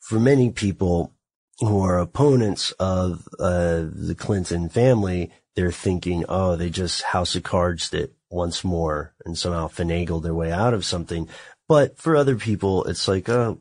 for 0.00 0.18
many 0.18 0.50
people 0.50 1.12
who 1.58 1.84
are 1.84 1.98
opponents 1.98 2.70
of 2.80 3.28
uh, 3.38 3.84
the 3.92 4.16
Clinton 4.16 4.70
family, 4.70 5.30
they're 5.56 5.70
thinking, 5.70 6.24
oh, 6.26 6.56
they 6.56 6.70
just 6.70 7.02
house 7.02 7.36
of 7.36 7.42
cards 7.42 7.92
it 7.92 8.14
once 8.32 8.64
more 8.64 9.12
and 9.24 9.36
somehow 9.36 9.68
finagle 9.68 10.22
their 10.22 10.34
way 10.34 10.50
out 10.50 10.74
of 10.74 10.84
something. 10.84 11.28
But 11.68 11.98
for 11.98 12.16
other 12.16 12.36
people, 12.36 12.84
it's 12.84 13.08
like, 13.08 13.28
uh, 13.28 13.54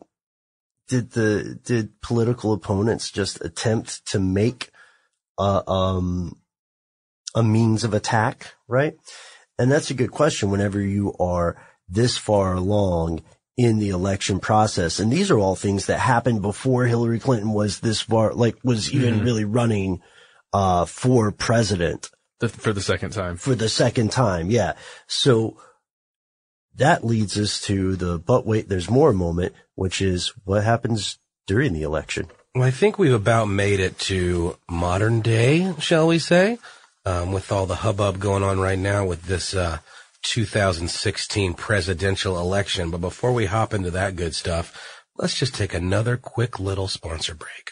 did 0.87 1.11
the, 1.11 1.59
did 1.63 2.01
political 2.01 2.53
opponents 2.53 3.11
just 3.11 3.43
attempt 3.43 4.05
to 4.07 4.19
make, 4.19 4.71
uh, 5.37 5.63
um, 5.67 6.37
a 7.33 7.43
means 7.43 7.83
of 7.83 7.93
attack, 7.93 8.55
right? 8.67 8.95
And 9.57 9.71
that's 9.71 9.91
a 9.91 9.95
good 9.95 10.11
question 10.11 10.49
whenever 10.49 10.81
you 10.81 11.13
are 11.19 11.61
this 11.87 12.17
far 12.17 12.53
along 12.55 13.21
in 13.57 13.79
the 13.79 13.89
election 13.89 14.39
process. 14.39 14.99
And 14.99 15.11
these 15.11 15.29
are 15.29 15.37
all 15.37 15.55
things 15.55 15.85
that 15.85 15.99
happened 15.99 16.41
before 16.41 16.85
Hillary 16.85 17.19
Clinton 17.19 17.53
was 17.53 17.79
this 17.79 18.01
far, 18.01 18.33
like 18.33 18.57
was 18.63 18.91
even 18.93 19.15
mm-hmm. 19.15 19.25
really 19.25 19.45
running, 19.45 20.01
uh, 20.53 20.85
for 20.85 21.31
president. 21.31 22.09
The, 22.39 22.49
for 22.49 22.73
the 22.73 22.81
second 22.81 23.11
time. 23.11 23.37
For 23.37 23.53
the 23.53 23.69
second 23.69 24.11
time. 24.11 24.49
Yeah. 24.49 24.73
So, 25.07 25.57
that 26.81 27.05
leads 27.05 27.37
us 27.37 27.61
to 27.61 27.95
the 27.95 28.17
but 28.17 28.45
wait, 28.45 28.67
there's 28.67 28.89
more 28.89 29.13
moment, 29.13 29.53
which 29.75 30.01
is 30.01 30.33
what 30.45 30.63
happens 30.63 31.19
during 31.47 31.73
the 31.73 31.83
election. 31.83 32.27
Well, 32.55 32.63
I 32.63 32.71
think 32.71 32.97
we've 32.97 33.13
about 33.13 33.45
made 33.45 33.79
it 33.79 33.97
to 33.99 34.57
modern 34.69 35.21
day, 35.21 35.73
shall 35.79 36.07
we 36.07 36.19
say, 36.19 36.57
um, 37.05 37.31
with 37.31 37.51
all 37.51 37.65
the 37.65 37.75
hubbub 37.75 38.19
going 38.19 38.43
on 38.43 38.59
right 38.59 38.79
now 38.79 39.05
with 39.05 39.23
this 39.23 39.53
uh, 39.53 39.77
2016 40.23 41.53
presidential 41.53 42.39
election. 42.39 42.91
But 42.91 43.01
before 43.01 43.31
we 43.31 43.45
hop 43.45 43.73
into 43.73 43.91
that 43.91 44.15
good 44.15 44.35
stuff, 44.35 45.03
let's 45.17 45.37
just 45.37 45.55
take 45.55 45.73
another 45.73 46.17
quick 46.17 46.59
little 46.59 46.87
sponsor 46.87 47.35
break. 47.35 47.71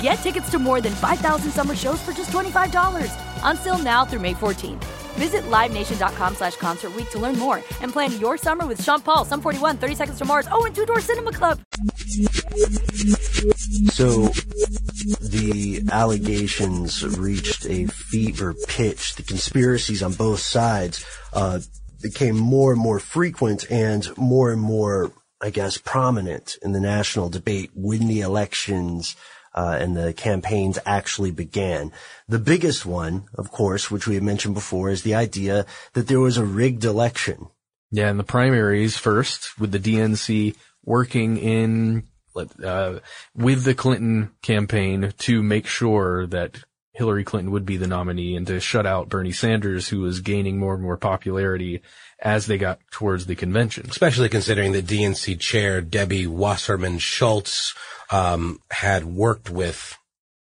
Get 0.00 0.14
tickets 0.14 0.48
to 0.50 0.58
more 0.58 0.80
than 0.80 0.94
5,000 0.94 1.50
summer 1.50 1.74
shows 1.74 2.00
for 2.00 2.12
just 2.12 2.30
$25. 2.30 3.12
Until 3.42 3.78
now 3.78 4.04
through 4.04 4.20
May 4.20 4.34
14th. 4.34 4.84
Visit 5.14 5.42
LiveNation.com 5.44 6.36
slash 6.36 6.56
Concert 6.56 6.92
to 7.10 7.18
learn 7.18 7.38
more 7.38 7.56
and 7.82 7.92
plan 7.92 8.18
your 8.18 8.38
summer 8.38 8.66
with 8.66 8.82
Sean 8.82 9.00
Paul, 9.00 9.24
Sum 9.24 9.42
41, 9.42 9.76
30 9.76 9.94
Seconds 9.94 10.18
to 10.18 10.24
Mars, 10.24 10.48
oh, 10.50 10.64
and 10.64 10.74
Two 10.74 10.86
Door 10.86 11.00
Cinema 11.00 11.32
Club. 11.32 11.60
So 13.90 14.28
the 15.20 15.82
allegations 15.92 17.04
reached 17.18 17.66
a 17.66 17.86
fever 17.86 18.54
pitch. 18.68 19.16
The 19.16 19.22
conspiracies 19.22 20.02
on 20.02 20.14
both 20.14 20.40
sides 20.40 21.04
uh, 21.34 21.60
became 22.00 22.36
more 22.38 22.72
and 22.72 22.80
more 22.80 23.00
frequent 23.00 23.70
and 23.70 24.16
more 24.16 24.52
and 24.52 24.62
more, 24.62 25.12
I 25.40 25.50
guess, 25.50 25.76
prominent 25.76 26.56
in 26.62 26.72
the 26.72 26.80
national 26.80 27.28
debate 27.28 27.70
when 27.74 28.06
the 28.06 28.20
elections 28.20 29.16
uh, 29.54 29.76
and 29.80 29.96
the 29.96 30.12
campaigns 30.12 30.78
actually 30.86 31.30
began. 31.30 31.92
The 32.28 32.38
biggest 32.38 32.86
one, 32.86 33.24
of 33.34 33.50
course, 33.50 33.90
which 33.90 34.06
we 34.06 34.14
had 34.14 34.22
mentioned 34.22 34.54
before, 34.54 34.90
is 34.90 35.02
the 35.02 35.14
idea 35.14 35.66
that 35.94 36.08
there 36.08 36.20
was 36.20 36.36
a 36.36 36.44
rigged 36.44 36.84
election. 36.84 37.48
Yeah, 37.90 38.10
in 38.10 38.18
the 38.18 38.24
primaries 38.24 38.96
first, 38.96 39.58
with 39.58 39.72
the 39.72 39.78
DNC 39.80 40.56
working 40.84 41.36
in 41.38 42.04
uh, 42.64 43.00
with 43.34 43.64
the 43.64 43.74
Clinton 43.74 44.30
campaign 44.42 45.12
to 45.18 45.42
make 45.42 45.66
sure 45.66 46.26
that 46.26 46.62
Hillary 46.92 47.24
Clinton 47.24 47.52
would 47.52 47.64
be 47.64 47.76
the 47.76 47.86
nominee 47.86 48.36
and 48.36 48.46
to 48.48 48.60
shut 48.60 48.86
out 48.86 49.08
Bernie 49.08 49.32
Sanders, 49.32 49.88
who 49.88 50.00
was 50.00 50.20
gaining 50.20 50.58
more 50.58 50.74
and 50.74 50.82
more 50.82 50.96
popularity 50.96 51.82
as 52.20 52.46
they 52.46 52.58
got 52.58 52.80
towards 52.90 53.26
the 53.26 53.36
convention. 53.36 53.86
Especially 53.88 54.28
considering 54.28 54.72
the 54.72 54.82
DNC 54.82 55.38
chair, 55.38 55.80
Debbie 55.80 56.26
Wasserman 56.26 56.98
Schultz, 56.98 57.74
um, 58.10 58.60
had 58.70 59.04
worked 59.04 59.48
with 59.48 59.96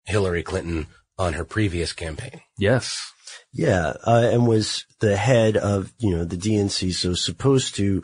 Hillary 0.04 0.42
Clinton 0.42 0.86
on 1.18 1.32
her 1.32 1.44
previous 1.44 1.92
campaign. 1.92 2.40
Yes. 2.58 3.12
Yeah, 3.52 3.94
uh, 4.06 4.28
and 4.32 4.46
was 4.46 4.84
the 5.00 5.16
head 5.16 5.56
of, 5.56 5.92
you 5.98 6.16
know, 6.16 6.24
the 6.24 6.36
DNC, 6.36 6.92
so 6.92 7.14
supposed 7.14 7.74
to 7.76 8.02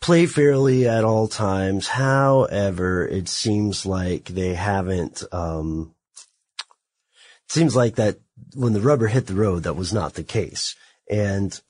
play 0.00 0.26
fairly 0.26 0.88
at 0.88 1.04
all 1.04 1.28
times. 1.28 1.88
However, 1.88 3.06
it 3.06 3.28
seems 3.28 3.84
like 3.84 4.26
they 4.26 4.54
haven't, 4.54 5.22
um, 5.32 5.94
it 5.94 6.01
seems 7.52 7.76
like 7.76 7.96
that 7.96 8.18
when 8.54 8.72
the 8.72 8.80
rubber 8.80 9.08
hit 9.08 9.26
the 9.26 9.34
road, 9.34 9.64
that 9.64 9.76
was 9.76 9.92
not 9.92 10.14
the 10.14 10.24
case. 10.24 10.74
And 11.10 11.60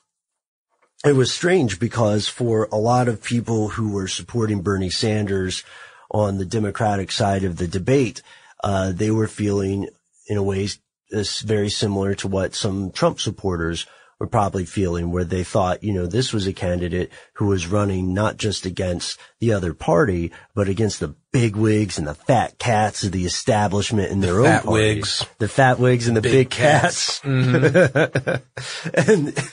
it 1.04 1.16
was 1.16 1.32
strange 1.32 1.80
because 1.80 2.28
for 2.28 2.68
a 2.70 2.76
lot 2.76 3.08
of 3.08 3.22
people 3.22 3.70
who 3.70 3.90
were 3.90 4.06
supporting 4.06 4.62
Bernie 4.62 4.90
Sanders 4.90 5.64
on 6.08 6.38
the 6.38 6.44
Democratic 6.44 7.10
side 7.10 7.42
of 7.42 7.56
the 7.56 7.66
debate, 7.66 8.22
uh, 8.62 8.92
they 8.92 9.10
were 9.10 9.26
feeling 9.26 9.88
in 10.28 10.36
a 10.36 10.42
way 10.42 10.68
this 11.10 11.40
very 11.40 11.68
similar 11.68 12.14
to 12.14 12.28
what 12.28 12.54
some 12.54 12.92
Trump 12.92 13.18
supporters 13.18 13.86
were 14.22 14.28
probably 14.28 14.64
feeling 14.64 15.10
where 15.10 15.24
they 15.24 15.42
thought, 15.42 15.82
you 15.82 15.92
know, 15.92 16.06
this 16.06 16.32
was 16.32 16.46
a 16.46 16.52
candidate 16.52 17.10
who 17.34 17.46
was 17.46 17.66
running 17.66 18.14
not 18.14 18.36
just 18.36 18.64
against 18.64 19.18
the 19.40 19.52
other 19.52 19.74
party, 19.74 20.30
but 20.54 20.68
against 20.68 21.00
the 21.00 21.12
big 21.32 21.56
wigs 21.56 21.98
and 21.98 22.06
the 22.06 22.14
fat 22.14 22.56
cats 22.56 23.02
of 23.02 23.10
the 23.10 23.24
establishment 23.24 24.12
in 24.12 24.20
their 24.20 24.34
the 24.34 24.38
own 24.38 24.44
fat 24.44 24.64
wigs. 24.64 25.26
The 25.38 25.48
fat 25.48 25.80
wigs 25.80 26.06
and 26.06 26.16
the 26.16 26.20
big, 26.20 26.32
big 26.32 26.50
cats. 26.50 27.18
cats. 27.18 27.20
Mm-hmm. 27.24 29.10
and 29.10 29.50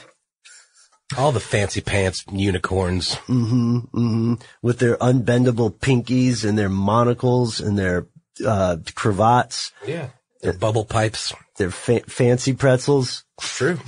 all 1.18 1.32
the 1.32 1.40
fancy 1.40 1.82
pants 1.82 2.24
unicorns. 2.32 3.16
Mm-hmm, 3.26 3.78
mm-hmm. 3.78 4.34
With 4.62 4.78
their 4.78 4.98
unbendable 4.98 5.80
pinkies 5.80 6.48
and 6.48 6.60
their 6.60 6.70
monocles 6.70 7.60
and 7.60 7.76
their, 7.76 8.06
uh, 8.46 8.78
cravats. 8.94 9.72
Yeah. 9.88 10.10
Their 10.44 10.54
bubble 10.54 10.86
pipes. 10.86 11.34
Their 11.58 11.72
fa- 11.72 12.04
fancy 12.08 12.54
pretzels. 12.54 13.26
True. 13.40 13.80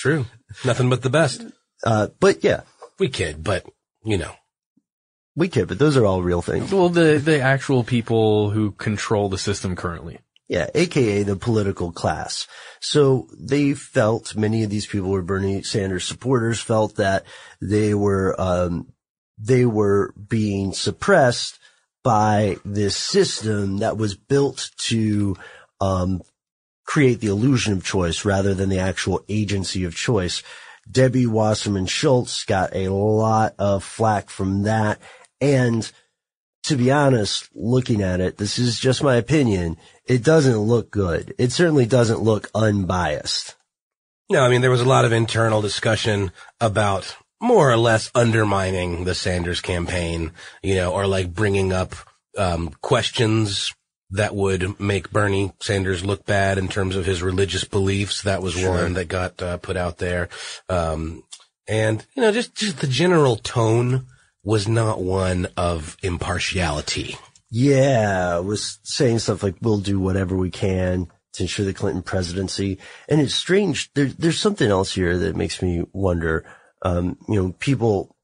It's 0.00 0.02
true. 0.02 0.24
Nothing 0.64 0.88
but 0.88 1.02
the 1.02 1.10
best. 1.10 1.44
Uh, 1.84 2.08
but 2.20 2.42
yeah. 2.42 2.62
We 2.98 3.10
kid, 3.10 3.44
but 3.44 3.66
you 4.02 4.16
know. 4.16 4.32
We 5.36 5.48
kid, 5.48 5.68
but 5.68 5.78
those 5.78 5.98
are 5.98 6.06
all 6.06 6.22
real 6.22 6.40
things. 6.40 6.72
Well, 6.72 6.88
the, 6.88 7.20
the 7.22 7.42
actual 7.42 7.84
people 7.84 8.48
who 8.48 8.70
control 8.70 9.28
the 9.28 9.36
system 9.36 9.76
currently. 9.76 10.18
Yeah, 10.48 10.70
aka 10.74 11.22
the 11.22 11.36
political 11.36 11.92
class. 11.92 12.46
So 12.80 13.28
they 13.38 13.74
felt, 13.74 14.34
many 14.34 14.64
of 14.64 14.70
these 14.70 14.86
people 14.86 15.10
were 15.10 15.20
Bernie 15.20 15.62
Sanders 15.62 16.04
supporters, 16.04 16.60
felt 16.60 16.96
that 16.96 17.24
they 17.60 17.92
were, 17.92 18.34
um, 18.40 18.94
they 19.36 19.66
were 19.66 20.14
being 20.14 20.72
suppressed 20.72 21.58
by 22.02 22.56
this 22.64 22.96
system 22.96 23.78
that 23.78 23.98
was 23.98 24.14
built 24.14 24.70
to, 24.86 25.36
um, 25.78 26.22
create 26.90 27.20
the 27.20 27.28
illusion 27.28 27.72
of 27.72 27.84
choice 27.84 28.24
rather 28.24 28.52
than 28.52 28.68
the 28.68 28.80
actual 28.80 29.24
agency 29.28 29.84
of 29.84 29.94
choice. 29.94 30.42
Debbie 30.90 31.24
Wasserman 31.24 31.86
Schultz 31.86 32.44
got 32.44 32.74
a 32.74 32.88
lot 32.88 33.54
of 33.60 33.84
flack 33.84 34.28
from 34.28 34.64
that 34.64 34.98
And 35.40 35.90
to 36.64 36.76
be 36.76 36.90
honest, 36.90 37.48
looking 37.54 38.02
at 38.02 38.20
it, 38.20 38.38
this 38.38 38.58
is 38.58 38.80
just 38.80 39.04
my 39.04 39.14
opinion. 39.14 39.76
It 40.04 40.24
doesn't 40.24 40.58
look 40.58 40.90
good. 40.90 41.32
It 41.38 41.52
certainly 41.52 41.86
doesn't 41.86 42.22
look 42.22 42.50
unbiased. 42.56 43.54
No, 44.28 44.44
I 44.44 44.48
mean, 44.48 44.60
there 44.60 44.70
was 44.70 44.80
a 44.80 44.88
lot 44.88 45.04
of 45.04 45.12
internal 45.12 45.62
discussion 45.62 46.32
about 46.60 47.16
more 47.40 47.70
or 47.70 47.76
less 47.76 48.10
undermining 48.16 49.04
the 49.04 49.14
Sanders 49.14 49.60
campaign, 49.60 50.32
you 50.60 50.74
know, 50.74 50.92
or 50.92 51.06
like 51.06 51.32
bringing 51.32 51.72
up, 51.72 51.94
um, 52.36 52.74
questions 52.82 53.72
that 54.12 54.34
would 54.34 54.80
make 54.80 55.10
Bernie 55.10 55.52
Sanders 55.60 56.04
look 56.04 56.26
bad 56.26 56.58
in 56.58 56.68
terms 56.68 56.96
of 56.96 57.06
his 57.06 57.22
religious 57.22 57.64
beliefs. 57.64 58.22
That 58.22 58.42
was 58.42 58.54
Sure. 58.54 58.70
one 58.70 58.94
that 58.94 59.08
got 59.08 59.40
uh, 59.42 59.56
put 59.58 59.76
out 59.76 59.98
there. 59.98 60.28
Um, 60.68 61.22
and, 61.68 62.04
you 62.16 62.22
know, 62.22 62.32
just, 62.32 62.54
just 62.54 62.80
the 62.80 62.86
general 62.88 63.36
tone 63.36 64.06
was 64.42 64.66
not 64.66 65.00
one 65.00 65.46
of 65.56 65.96
impartiality. 66.02 67.16
Yeah, 67.50 68.38
was 68.38 68.78
saying 68.82 69.20
stuff 69.20 69.42
like 69.42 69.56
we'll 69.60 69.80
do 69.80 70.00
whatever 70.00 70.36
we 70.36 70.50
can 70.50 71.08
to 71.34 71.42
ensure 71.44 71.64
the 71.66 71.74
Clinton 71.74 72.02
presidency. 72.02 72.78
And 73.08 73.20
it's 73.20 73.34
strange. 73.34 73.92
There, 73.94 74.06
there's 74.06 74.38
something 74.40 74.70
else 74.70 74.92
here 74.92 75.16
that 75.18 75.36
makes 75.36 75.62
me 75.62 75.84
wonder. 75.92 76.44
Um, 76.82 77.18
you 77.28 77.40
know, 77.40 77.52
people, 77.58 78.16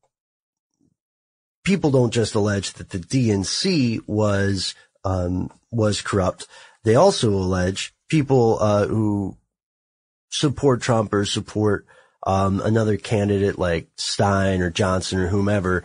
people 1.64 1.90
don't 1.90 2.12
just 2.12 2.34
allege 2.34 2.72
that 2.74 2.90
the 2.90 2.98
DNC 2.98 4.00
was, 4.06 4.74
um, 5.04 5.50
was 5.76 6.00
corrupt. 6.00 6.46
They 6.84 6.94
also 6.94 7.30
allege 7.30 7.94
people, 8.08 8.58
uh, 8.60 8.86
who 8.86 9.36
support 10.30 10.82
Trump 10.82 11.12
or 11.12 11.24
support, 11.24 11.86
um, 12.26 12.60
another 12.60 12.96
candidate 12.96 13.58
like 13.58 13.88
Stein 13.96 14.60
or 14.60 14.70
Johnson 14.70 15.20
or 15.20 15.28
whomever, 15.28 15.84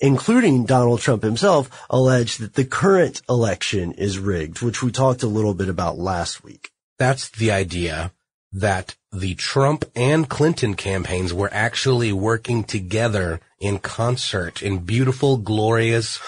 including 0.00 0.66
Donald 0.66 1.00
Trump 1.00 1.22
himself, 1.22 1.70
allege 1.88 2.36
that 2.38 2.54
the 2.54 2.64
current 2.64 3.22
election 3.28 3.92
is 3.92 4.18
rigged, 4.18 4.60
which 4.60 4.82
we 4.82 4.90
talked 4.90 5.22
a 5.22 5.28
little 5.28 5.54
bit 5.54 5.68
about 5.68 5.98
last 5.98 6.44
week. 6.44 6.70
That's 6.98 7.30
the 7.30 7.50
idea 7.50 8.12
that 8.52 8.96
the 9.12 9.34
Trump 9.34 9.84
and 9.94 10.28
Clinton 10.28 10.74
campaigns 10.74 11.32
were 11.32 11.52
actually 11.52 12.12
working 12.12 12.64
together 12.64 13.40
in 13.60 13.78
concert 13.78 14.62
in 14.62 14.78
beautiful, 14.80 15.38
glorious, 15.38 16.18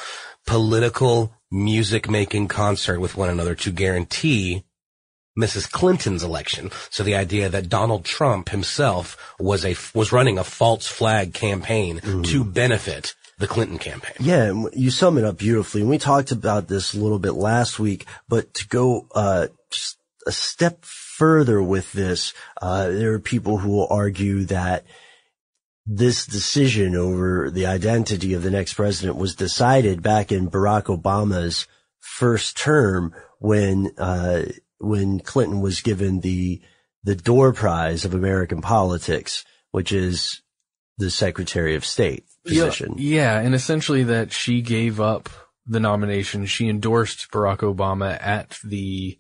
political 0.47 1.33
music 1.51 2.09
making 2.09 2.49
concert 2.49 3.01
with 3.01 3.17
one 3.17 3.31
another 3.31 3.55
to 3.55 3.71
guarantee 3.71 4.65
Mrs. 5.39 5.71
Clinton's 5.71 6.23
election. 6.23 6.71
So 6.91 7.03
the 7.03 7.15
idea 7.15 7.49
that 7.49 7.69
Donald 7.69 8.05
Trump 8.05 8.49
himself 8.49 9.35
was 9.39 9.65
a, 9.65 9.77
was 9.95 10.13
running 10.13 10.39
a 10.39 10.45
false 10.45 10.87
flag 10.87 11.33
campaign 11.33 12.01
to 12.25 12.45
benefit 12.45 13.15
the 13.39 13.47
Clinton 13.47 13.79
campaign. 13.79 14.15
Yeah, 14.19 14.53
you 14.73 14.91
sum 14.91 15.17
it 15.17 15.25
up 15.25 15.39
beautifully. 15.39 15.83
And 15.83 15.91
we 15.91 15.99
talked 15.99 16.33
about 16.33 16.67
this 16.67 16.93
a 16.93 16.99
little 16.99 17.21
bit 17.21 17.35
last 17.35 17.79
week, 17.79 18.05
but 18.29 18.53
to 18.55 18.67
go, 18.67 19.07
uh, 19.15 19.47
just 19.71 19.97
a 20.27 20.33
step 20.33 20.85
further 20.85 21.63
with 21.63 21.93
this, 21.93 22.35
uh, 22.61 22.89
there 22.89 23.13
are 23.13 23.21
people 23.21 23.59
who 23.59 23.71
will 23.71 23.89
argue 23.91 24.45
that 24.47 24.85
this 25.91 26.27
decision 26.27 26.95
over 26.95 27.51
the 27.51 27.65
identity 27.65 28.35
of 28.35 28.43
the 28.43 28.51
next 28.51 28.75
president 28.75 29.17
was 29.17 29.35
decided 29.35 30.03
back 30.03 30.31
in 30.31 30.51
Barack 30.51 30.85
Obama's 30.85 31.67
first 31.99 32.59
term 32.59 33.15
when, 33.39 33.93
uh, 33.97 34.43
when 34.79 35.19
Clinton 35.19 35.63
was 35.63 35.81
given 35.81 36.21
the, 36.21 36.61
the 37.05 37.15
door 37.15 37.55
prize 37.55 38.05
of 38.05 38.13
American 38.13 38.61
politics, 38.61 39.47
which 39.71 39.91
is 39.91 40.43
the 40.99 41.11
Secretary 41.11 41.75
of 41.75 41.87
State 41.87 42.27
position. 42.45 42.95
Yeah, 42.99 43.23
yeah, 43.23 43.41
and 43.41 43.55
essentially 43.55 44.05
that 44.05 44.31
she 44.31 44.61
gave 44.61 45.01
up 45.01 45.31
the 45.67 45.81
nomination. 45.81 46.45
She 46.45 46.69
endorsed 46.69 47.31
Barack 47.31 47.59
Obama 47.59 48.23
at 48.23 48.59
the 48.63 49.19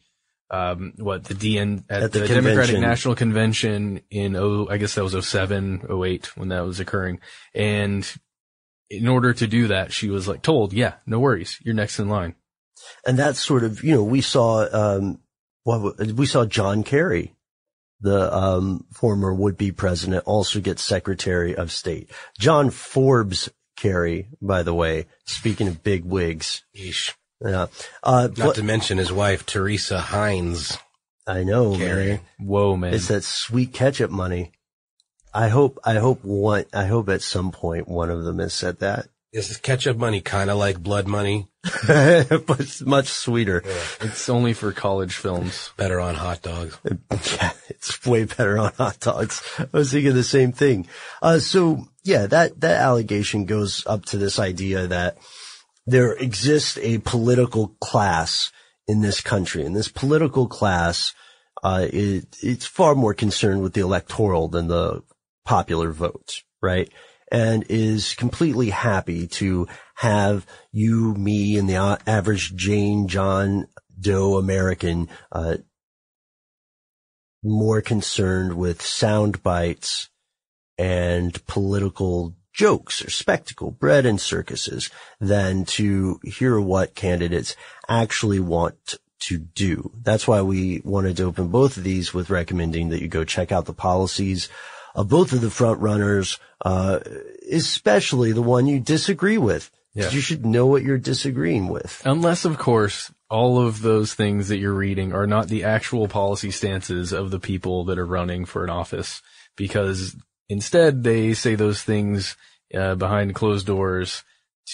um 0.50 0.94
what 0.96 1.24
the 1.24 1.34
DN 1.34 1.84
at, 1.90 2.04
At 2.04 2.12
the 2.12 2.20
the, 2.20 2.28
Democratic. 2.28 2.80
National 2.80 3.14
Convention 3.14 4.00
in 4.10 4.36
oh 4.36 4.66
I 4.68 4.78
guess 4.78 4.94
that 4.94 5.04
was 5.04 5.28
07, 5.28 5.86
08 5.90 6.36
when 6.36 6.48
that 6.48 6.64
was 6.64 6.80
occurring. 6.80 7.20
And 7.54 8.10
in 8.90 9.06
order 9.06 9.34
to 9.34 9.46
do 9.46 9.68
that, 9.68 9.92
she 9.92 10.08
was 10.08 10.26
like 10.26 10.42
told, 10.42 10.72
"Yeah, 10.72 10.94
no 11.06 11.18
worries. 11.18 11.58
You're 11.62 11.74
next 11.74 11.98
in 11.98 12.08
line." 12.08 12.34
and 13.06 13.18
that's 13.18 13.44
sort 13.44 13.64
of 13.64 13.82
you 13.82 13.94
know 13.94 14.02
we 14.02 14.20
saw 14.20 14.66
um 14.72 15.18
what 15.64 15.98
we 16.12 16.26
saw 16.26 16.46
John 16.46 16.82
Kerry, 16.82 17.34
the 18.00 18.34
um 18.34 18.86
former 18.92 19.34
would 19.34 19.56
be 19.56 19.72
president, 19.72 20.24
also 20.24 20.60
get 20.60 20.78
Secretary 20.78 21.54
of 21.54 21.70
State. 21.70 22.10
John 22.38 22.70
Forbes 22.70 23.50
Kerry, 23.76 24.28
by 24.40 24.62
the 24.62 24.74
way, 24.74 25.06
speaking 25.24 25.68
of 25.68 25.82
big 25.82 26.04
wigs. 26.04 26.64
Yeah. 27.40 27.66
Uh, 28.02 28.28
Not 28.36 28.36
but- 28.36 28.54
to 28.56 28.62
mention 28.62 28.98
his 28.98 29.12
wife, 29.12 29.46
Teresa 29.46 30.00
Heinz. 30.00 30.78
I 31.26 31.44
know, 31.44 31.76
Kerry. 31.76 32.08
man. 32.08 32.20
Whoa, 32.40 32.76
man. 32.76 32.94
It's 32.94 33.08
that 33.08 33.22
sweet 33.22 33.74
ketchup 33.74 34.10
money. 34.10 34.52
I 35.34 35.48
hope, 35.48 35.78
I 35.84 35.96
hope 35.96 36.24
one, 36.24 36.64
I 36.72 36.86
hope 36.86 37.10
at 37.10 37.20
some 37.20 37.52
point 37.52 37.86
one 37.86 38.10
of 38.10 38.24
them 38.24 38.38
has 38.38 38.54
said 38.54 38.78
that. 38.78 39.08
Is 39.30 39.58
ketchup 39.58 39.98
money 39.98 40.22
kind 40.22 40.48
of 40.48 40.56
like 40.56 40.82
blood 40.82 41.06
money? 41.06 41.48
but 41.86 42.60
it's 42.60 42.80
much 42.80 43.08
sweeter. 43.08 43.62
It's 44.00 44.30
only 44.30 44.54
for 44.54 44.72
college 44.72 45.16
films. 45.16 45.70
Better 45.76 46.00
on 46.00 46.14
hot 46.14 46.40
dogs. 46.40 46.78
Yeah, 46.82 47.52
it's 47.68 48.06
way 48.06 48.24
better 48.24 48.58
on 48.58 48.72
hot 48.72 48.98
dogs. 49.00 49.42
I 49.58 49.66
was 49.70 49.92
thinking 49.92 50.14
the 50.14 50.22
same 50.22 50.52
thing. 50.52 50.88
Uh, 51.20 51.40
so 51.40 51.86
yeah, 52.04 52.26
that, 52.26 52.58
that 52.62 52.80
allegation 52.80 53.44
goes 53.44 53.86
up 53.86 54.06
to 54.06 54.16
this 54.16 54.38
idea 54.38 54.86
that 54.86 55.18
there 55.88 56.12
exists 56.12 56.76
a 56.82 56.98
political 56.98 57.68
class 57.80 58.52
in 58.86 59.00
this 59.00 59.20
country 59.22 59.64
and 59.64 59.74
this 59.74 59.88
political 59.88 60.46
class, 60.46 61.14
uh, 61.62 61.86
it, 61.90 62.36
it's 62.42 62.66
far 62.66 62.94
more 62.94 63.14
concerned 63.14 63.62
with 63.62 63.72
the 63.72 63.80
electoral 63.80 64.48
than 64.48 64.68
the 64.68 65.02
popular 65.46 65.90
vote, 65.90 66.42
right? 66.60 66.90
And 67.32 67.64
is 67.70 68.14
completely 68.14 68.70
happy 68.70 69.26
to 69.28 69.66
have 69.94 70.46
you, 70.72 71.14
me, 71.14 71.56
and 71.58 71.68
the 71.68 71.98
average 72.06 72.54
Jane, 72.54 73.08
John 73.08 73.66
Doe 73.98 74.36
American, 74.36 75.08
uh, 75.32 75.56
more 77.42 77.80
concerned 77.80 78.54
with 78.54 78.82
sound 78.82 79.42
bites 79.42 80.10
and 80.76 81.44
political 81.46 82.37
jokes 82.58 83.04
or 83.04 83.08
spectacle, 83.08 83.70
bread 83.70 84.04
and 84.04 84.20
circuses 84.20 84.90
than 85.20 85.64
to 85.64 86.18
hear 86.24 86.60
what 86.60 86.96
candidates 86.96 87.54
actually 87.88 88.40
want 88.40 88.96
to 89.20 89.38
do. 89.38 89.92
That's 90.02 90.26
why 90.26 90.42
we 90.42 90.82
wanted 90.84 91.16
to 91.16 91.24
open 91.24 91.48
both 91.48 91.76
of 91.76 91.84
these 91.84 92.12
with 92.12 92.30
recommending 92.30 92.88
that 92.88 93.00
you 93.00 93.06
go 93.06 93.24
check 93.24 93.52
out 93.52 93.66
the 93.66 93.72
policies 93.72 94.48
of 94.94 95.08
both 95.08 95.32
of 95.32 95.40
the 95.40 95.50
front 95.50 95.80
runners, 95.80 96.40
uh, 96.64 96.98
especially 97.50 98.32
the 98.32 98.42
one 98.42 98.66
you 98.66 98.80
disagree 98.80 99.38
with. 99.38 99.70
Yeah. 99.94 100.10
You 100.10 100.20
should 100.20 100.44
know 100.44 100.66
what 100.66 100.82
you're 100.82 100.98
disagreeing 100.98 101.68
with. 101.68 102.02
Unless, 102.04 102.44
of 102.44 102.58
course, 102.58 103.12
all 103.30 103.64
of 103.64 103.82
those 103.82 104.14
things 104.14 104.48
that 104.48 104.58
you're 104.58 104.74
reading 104.74 105.12
are 105.12 105.26
not 105.26 105.48
the 105.48 105.64
actual 105.64 106.08
policy 106.08 106.50
stances 106.50 107.12
of 107.12 107.30
the 107.30 107.40
people 107.40 107.84
that 107.86 107.98
are 107.98 108.06
running 108.06 108.44
for 108.44 108.64
an 108.64 108.70
office, 108.70 109.22
because 109.56 110.16
instead 110.48 111.04
they 111.04 111.34
say 111.34 111.54
those 111.54 111.82
things 111.82 112.36
uh, 112.74 112.94
behind 112.94 113.34
closed 113.34 113.66
doors 113.66 114.22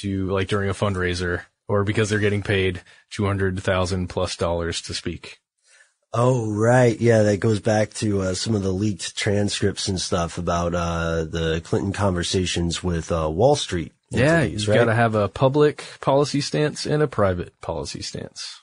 to, 0.01 0.27
like 0.31 0.49
during 0.49 0.68
a 0.70 0.75
fundraiser, 0.75 1.43
or 1.68 1.85
because 1.85 2.11
they're 2.11 2.18
getting 2.18 2.43
paid 2.43 2.83
two 3.11 3.27
hundred 3.27 3.61
thousand 3.61 4.09
plus 4.09 4.37
dollars 4.37 4.83
to 4.83 4.95
speak. 4.95 5.41
Oh, 6.16 6.49
right. 6.49 6.99
Yeah, 7.01 7.22
that 7.25 7.41
goes 7.41 7.59
back 7.59 7.93
to 7.95 8.20
uh, 8.20 8.35
some 8.35 8.55
of 8.55 8.62
the 8.62 8.72
leaked 8.72 9.16
transcripts 9.16 9.89
and 9.89 10.01
stuff 10.01 10.39
about 10.39 10.72
uh, 10.72 11.25
the 11.25 11.61
Clinton 11.64 11.93
conversations 11.93 12.85
with 12.85 13.11
uh, 13.11 13.29
Wall 13.29 13.57
Street. 13.57 13.93
Yeah, 14.11 14.43
you've 14.43 14.68
right? 14.68 14.77
got 14.77 14.85
to 14.85 14.95
have 14.95 15.16
a 15.16 15.29
public 15.29 15.85
policy 16.01 16.41
stance 16.41 16.87
and 16.87 17.03
a 17.03 17.09
private 17.09 17.61
policy 17.61 18.01
stance. 18.01 18.61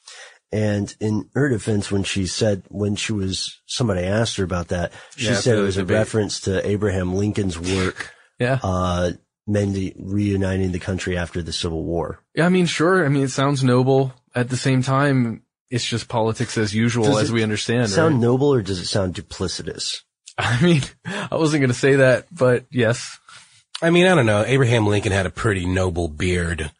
And 0.51 0.93
in 0.99 1.29
her 1.33 1.47
defense, 1.49 1.89
when 1.91 2.03
she 2.03 2.25
said, 2.27 2.63
when 2.67 2.95
she 2.97 3.13
was, 3.13 3.61
somebody 3.67 4.01
asked 4.01 4.35
her 4.37 4.43
about 4.43 4.67
that, 4.69 4.91
she 5.15 5.27
Yeah, 5.27 5.35
said 5.35 5.57
it 5.57 5.61
was 5.61 5.77
a 5.77 5.81
debate. 5.81 5.97
reference 5.97 6.41
to 6.41 6.67
Abraham 6.67 7.13
Lincoln's 7.15 7.57
work, 7.57 8.11
Yeah. 8.37 8.59
uh, 8.61 9.11
mending, 9.47 9.93
reuniting 9.97 10.71
the 10.73 10.79
country 10.79 11.17
after 11.17 11.41
the 11.41 11.53
Civil 11.53 11.83
War. 11.85 12.19
Yeah, 12.35 12.45
I 12.45 12.49
mean, 12.49 12.65
sure. 12.65 13.05
I 13.05 13.09
mean, 13.09 13.23
it 13.23 13.31
sounds 13.31 13.63
noble. 13.63 14.13
At 14.35 14.49
the 14.49 14.57
same 14.57 14.81
time, 14.83 15.43
it's 15.69 15.85
just 15.85 16.09
politics 16.09 16.57
as 16.57 16.75
usual, 16.75 17.05
Does 17.05 17.21
as 17.23 17.29
it 17.29 17.33
we 17.33 17.43
understand. 17.43 17.89
Sound 17.89 18.15
right? 18.15 18.21
noble 18.21 18.53
or 18.53 18.61
does 18.61 18.79
it 18.79 18.87
sound 18.87 19.15
duplicitous? 19.15 20.01
I 20.37 20.61
mean, 20.61 20.81
I 21.05 21.35
wasn't 21.35 21.61
going 21.61 21.71
to 21.71 21.77
say 21.77 21.95
that, 21.95 22.25
but 22.31 22.65
yes. 22.71 23.19
I 23.81 23.89
mean, 23.89 24.05
I 24.05 24.15
don't 24.15 24.25
know. 24.25 24.43
Abraham 24.45 24.85
Lincoln 24.85 25.11
had 25.13 25.25
a 25.25 25.29
pretty 25.31 25.65
noble 25.65 26.07
beard. 26.09 26.71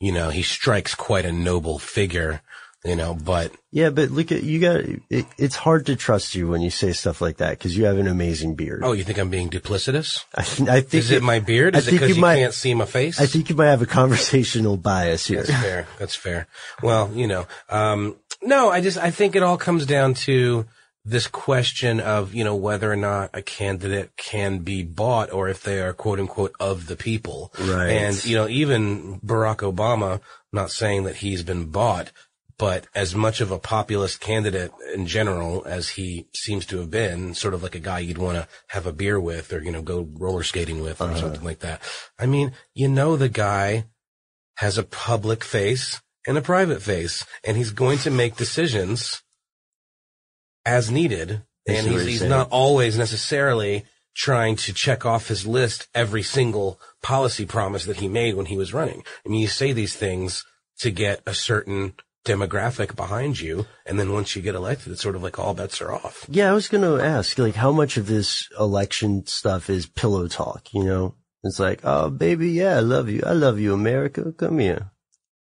You 0.00 0.12
know, 0.12 0.30
he 0.30 0.42
strikes 0.42 0.94
quite 0.94 1.24
a 1.24 1.32
noble 1.32 1.78
figure. 1.78 2.42
You 2.84 2.96
know, 2.96 3.12
but 3.14 3.52
Yeah, 3.72 3.90
but 3.90 4.10
look 4.10 4.32
at, 4.32 4.42
you 4.42 4.58
got, 4.60 4.80
it, 5.10 5.26
it's 5.36 5.54
hard 5.56 5.86
to 5.86 5.96
trust 5.96 6.34
you 6.34 6.48
when 6.48 6.60
you 6.62 6.70
say 6.70 6.92
stuff 6.92 7.20
like 7.20 7.36
that 7.38 7.50
because 7.58 7.76
you 7.76 7.84
have 7.84 7.98
an 7.98 8.06
amazing 8.08 8.54
beard. 8.54 8.80
oh, 8.82 8.92
you 8.92 9.04
think 9.04 9.18
I'm 9.18 9.28
being 9.30 9.50
duplicitous? 9.50 10.24
I, 10.34 10.40
I 10.76 10.80
think 10.80 10.94
Is 10.94 11.10
it 11.10 11.22
my 11.22 11.40
beard? 11.40 11.74
I 11.76 11.78
Is 11.80 11.86
it 11.88 11.90
think 11.90 12.00
because 12.02 12.16
you, 12.16 12.20
might- 12.22 12.36
can't 12.36 12.54
see 12.54 12.72
my 12.74 12.86
face? 12.86 13.20
I 13.20 13.26
think 13.26 13.50
you 13.50 13.56
might 13.56 13.66
have 13.66 13.82
a 13.82 13.86
conversational 13.86 14.76
bias 14.76 15.26
here. 15.26 15.42
That's 15.42 15.62
fair. 15.62 15.86
That's 15.98 16.14
fair. 16.14 16.46
Well, 16.82 17.10
you 17.14 17.26
know, 17.26 17.46
um, 17.68 18.16
no, 18.42 18.70
I 18.70 18.80
just, 18.80 18.96
I 18.98 19.10
think 19.10 19.36
it 19.36 19.42
all 19.42 19.58
comes 19.58 19.84
down 19.84 20.14
to 20.14 20.64
this 21.04 21.26
question 21.26 21.98
of, 22.00 22.34
you 22.34 22.44
know, 22.44 22.54
whether 22.56 22.90
or 22.90 22.96
not 22.96 23.30
a 23.34 23.40
candidate 23.42 24.14
can 24.16 24.58
be 24.58 24.82
bought 24.82 25.32
or 25.32 25.48
if 25.48 25.62
they 25.62 25.80
are 25.80 25.92
quote 25.94 26.18
unquote 26.20 26.54
of 26.60 26.86
the 26.86 26.96
people. 26.96 27.52
Right. 27.58 27.88
And, 27.90 28.24
you 28.24 28.36
know, 28.36 28.46
even 28.48 29.18
Barack 29.20 29.58
Obama, 29.58 30.20
not 30.52 30.70
saying 30.70 31.04
that 31.04 31.16
he's 31.16 31.42
been 31.42 31.66
bought, 31.66 32.12
but 32.60 32.86
as 32.94 33.14
much 33.14 33.40
of 33.40 33.50
a 33.50 33.58
populist 33.58 34.20
candidate 34.20 34.70
in 34.94 35.06
general 35.06 35.64
as 35.64 35.88
he 35.88 36.26
seems 36.34 36.66
to 36.66 36.76
have 36.76 36.90
been, 36.90 37.32
sort 37.32 37.54
of 37.54 37.62
like 37.62 37.74
a 37.74 37.80
guy 37.80 37.98
you'd 38.00 38.18
want 38.18 38.36
to 38.36 38.46
have 38.68 38.86
a 38.86 38.92
beer 38.92 39.18
with 39.18 39.50
or, 39.50 39.62
you 39.64 39.72
know, 39.72 39.80
go 39.80 40.06
roller 40.18 40.42
skating 40.42 40.82
with 40.82 41.00
or 41.00 41.04
Uh-huh. 41.04 41.20
something 41.20 41.42
like 41.42 41.60
that. 41.60 41.80
I 42.18 42.26
mean, 42.26 42.52
you 42.74 42.86
know, 42.88 43.16
the 43.16 43.30
guy 43.30 43.86
has 44.56 44.76
a 44.76 44.82
public 44.82 45.42
face 45.42 46.02
and 46.26 46.36
a 46.36 46.42
private 46.42 46.82
face, 46.82 47.24
and 47.42 47.56
he's 47.56 47.70
going 47.70 47.96
to 48.00 48.10
make 48.10 48.36
decisions 48.36 49.22
as 50.66 50.90
needed. 50.90 51.42
And 51.66 51.86
he's, 51.86 52.04
he's 52.04 52.22
not 52.22 52.48
always 52.50 52.98
necessarily 52.98 53.84
trying 54.14 54.56
to 54.56 54.74
check 54.74 55.06
off 55.06 55.28
his 55.28 55.46
list 55.46 55.88
every 55.94 56.22
single 56.22 56.78
policy 57.02 57.46
promise 57.46 57.86
that 57.86 58.00
he 58.00 58.08
made 58.08 58.34
when 58.34 58.46
he 58.46 58.58
was 58.58 58.74
running. 58.74 59.02
I 59.24 59.28
mean, 59.30 59.40
you 59.40 59.46
say 59.48 59.72
these 59.72 59.94
things 59.94 60.44
to 60.80 60.90
get 60.90 61.22
a 61.26 61.32
certain 61.32 61.94
demographic 62.24 62.96
behind 62.96 63.40
you, 63.40 63.66
and 63.86 63.98
then 63.98 64.12
once 64.12 64.36
you 64.36 64.42
get 64.42 64.54
elected, 64.54 64.92
it's 64.92 65.02
sort 65.02 65.16
of 65.16 65.22
like 65.22 65.38
all 65.38 65.54
bets 65.54 65.80
are 65.80 65.92
off. 65.92 66.26
Yeah, 66.28 66.50
I 66.50 66.54
was 66.54 66.68
going 66.68 66.84
to 66.84 67.02
ask, 67.02 67.38
like, 67.38 67.54
how 67.54 67.72
much 67.72 67.96
of 67.96 68.06
this 68.06 68.48
election 68.58 69.26
stuff 69.26 69.70
is 69.70 69.86
pillow 69.86 70.28
talk, 70.28 70.72
you 70.72 70.84
know? 70.84 71.14
It's 71.42 71.58
like, 71.58 71.80
oh, 71.84 72.10
baby, 72.10 72.50
yeah, 72.50 72.76
I 72.76 72.80
love 72.80 73.08
you. 73.08 73.22
I 73.24 73.32
love 73.32 73.58
you, 73.58 73.72
America. 73.72 74.32
Come 74.32 74.58
here. 74.58 74.90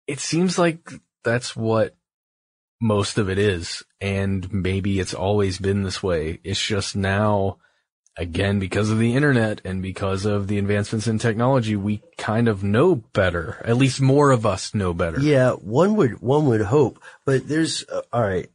It 0.05 0.19
seems 0.19 0.59
like 0.59 0.91
that's 1.23 1.55
what 1.55 1.95
most 2.79 3.17
of 3.17 3.29
it 3.29 3.39
is. 3.39 3.81
And 3.99 4.51
maybe 4.53 4.99
it's 4.99 5.15
always 5.15 5.57
been 5.57 5.81
this 5.81 6.03
way. 6.03 6.39
It's 6.43 6.63
just 6.63 6.95
now, 6.95 7.57
again, 8.17 8.59
because 8.59 8.89
of 8.89 8.99
the 8.99 9.15
internet 9.15 9.61
and 9.63 9.81
because 9.81 10.25
of 10.25 10.47
the 10.47 10.57
advancements 10.57 11.07
in 11.07 11.19
technology, 11.19 11.75
we 11.75 12.01
kind 12.17 12.47
of 12.47 12.63
know 12.63 12.95
better. 12.95 13.61
At 13.65 13.77
least 13.77 14.01
more 14.01 14.31
of 14.31 14.45
us 14.45 14.73
know 14.73 14.93
better. 14.93 15.19
Yeah, 15.19 15.51
one 15.51 15.95
would, 15.95 16.21
one 16.21 16.47
would 16.47 16.61
hope, 16.61 17.01
but 17.25 17.47
there's, 17.47 17.85
uh, 17.87 18.01
all 18.11 18.21
right. 18.21 18.49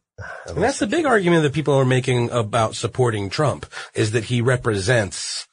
And 0.47 0.57
that's 0.57 0.79
the 0.79 0.87
big 0.87 1.05
argument 1.05 1.43
that 1.43 1.53
people 1.53 1.73
are 1.73 1.85
making 1.85 2.29
about 2.29 2.75
supporting 2.75 3.29
Trump 3.29 3.65
is 3.95 4.11
that 4.11 4.25
he 4.25 4.41
represents 4.41 5.47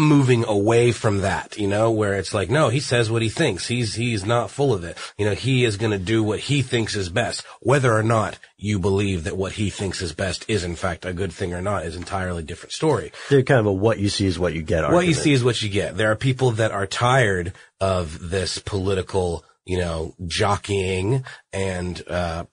moving 0.00 0.44
away 0.44 0.90
from 0.90 1.18
that, 1.18 1.58
you 1.58 1.68
know, 1.68 1.90
where 1.90 2.14
it's 2.14 2.34
like, 2.34 2.50
no, 2.50 2.70
he 2.70 2.80
says 2.80 3.10
what 3.10 3.22
he 3.22 3.28
thinks. 3.28 3.68
He's, 3.68 3.94
he's 3.94 4.24
not 4.24 4.50
full 4.50 4.72
of 4.72 4.82
it. 4.82 4.96
You 5.18 5.26
know, 5.26 5.34
he 5.34 5.64
is 5.64 5.76
going 5.76 5.92
to 5.92 5.98
do 5.98 6.22
what 6.22 6.40
he 6.40 6.62
thinks 6.62 6.96
is 6.96 7.08
best. 7.08 7.44
Whether 7.60 7.94
or 7.94 8.02
not 8.02 8.38
you 8.56 8.78
believe 8.78 9.24
that 9.24 9.36
what 9.36 9.52
he 9.52 9.70
thinks 9.70 10.00
is 10.00 10.12
best 10.12 10.44
is 10.48 10.64
in 10.64 10.74
fact 10.74 11.04
a 11.04 11.12
good 11.12 11.32
thing 11.32 11.52
or 11.52 11.60
not 11.60 11.84
is 11.84 11.96
entirely 11.96 12.42
different 12.42 12.72
story. 12.72 13.12
They're 13.28 13.42
kind 13.42 13.60
of 13.60 13.66
a 13.66 13.72
what 13.72 13.98
you 13.98 14.08
see 14.08 14.26
is 14.26 14.38
what 14.38 14.54
you 14.54 14.62
get 14.62 14.84
What 14.90 15.06
you 15.06 15.14
see 15.14 15.32
is 15.32 15.44
what 15.44 15.60
you 15.62 15.68
get. 15.68 15.96
There 15.96 16.10
are 16.10 16.16
people 16.16 16.52
that 16.52 16.72
are 16.72 16.86
tired 16.86 17.52
of 17.78 18.30
this 18.30 18.58
political, 18.58 19.44
you 19.64 19.78
know, 19.78 20.14
jockeying 20.26 21.24
and, 21.52 22.02
uh, 22.08 22.46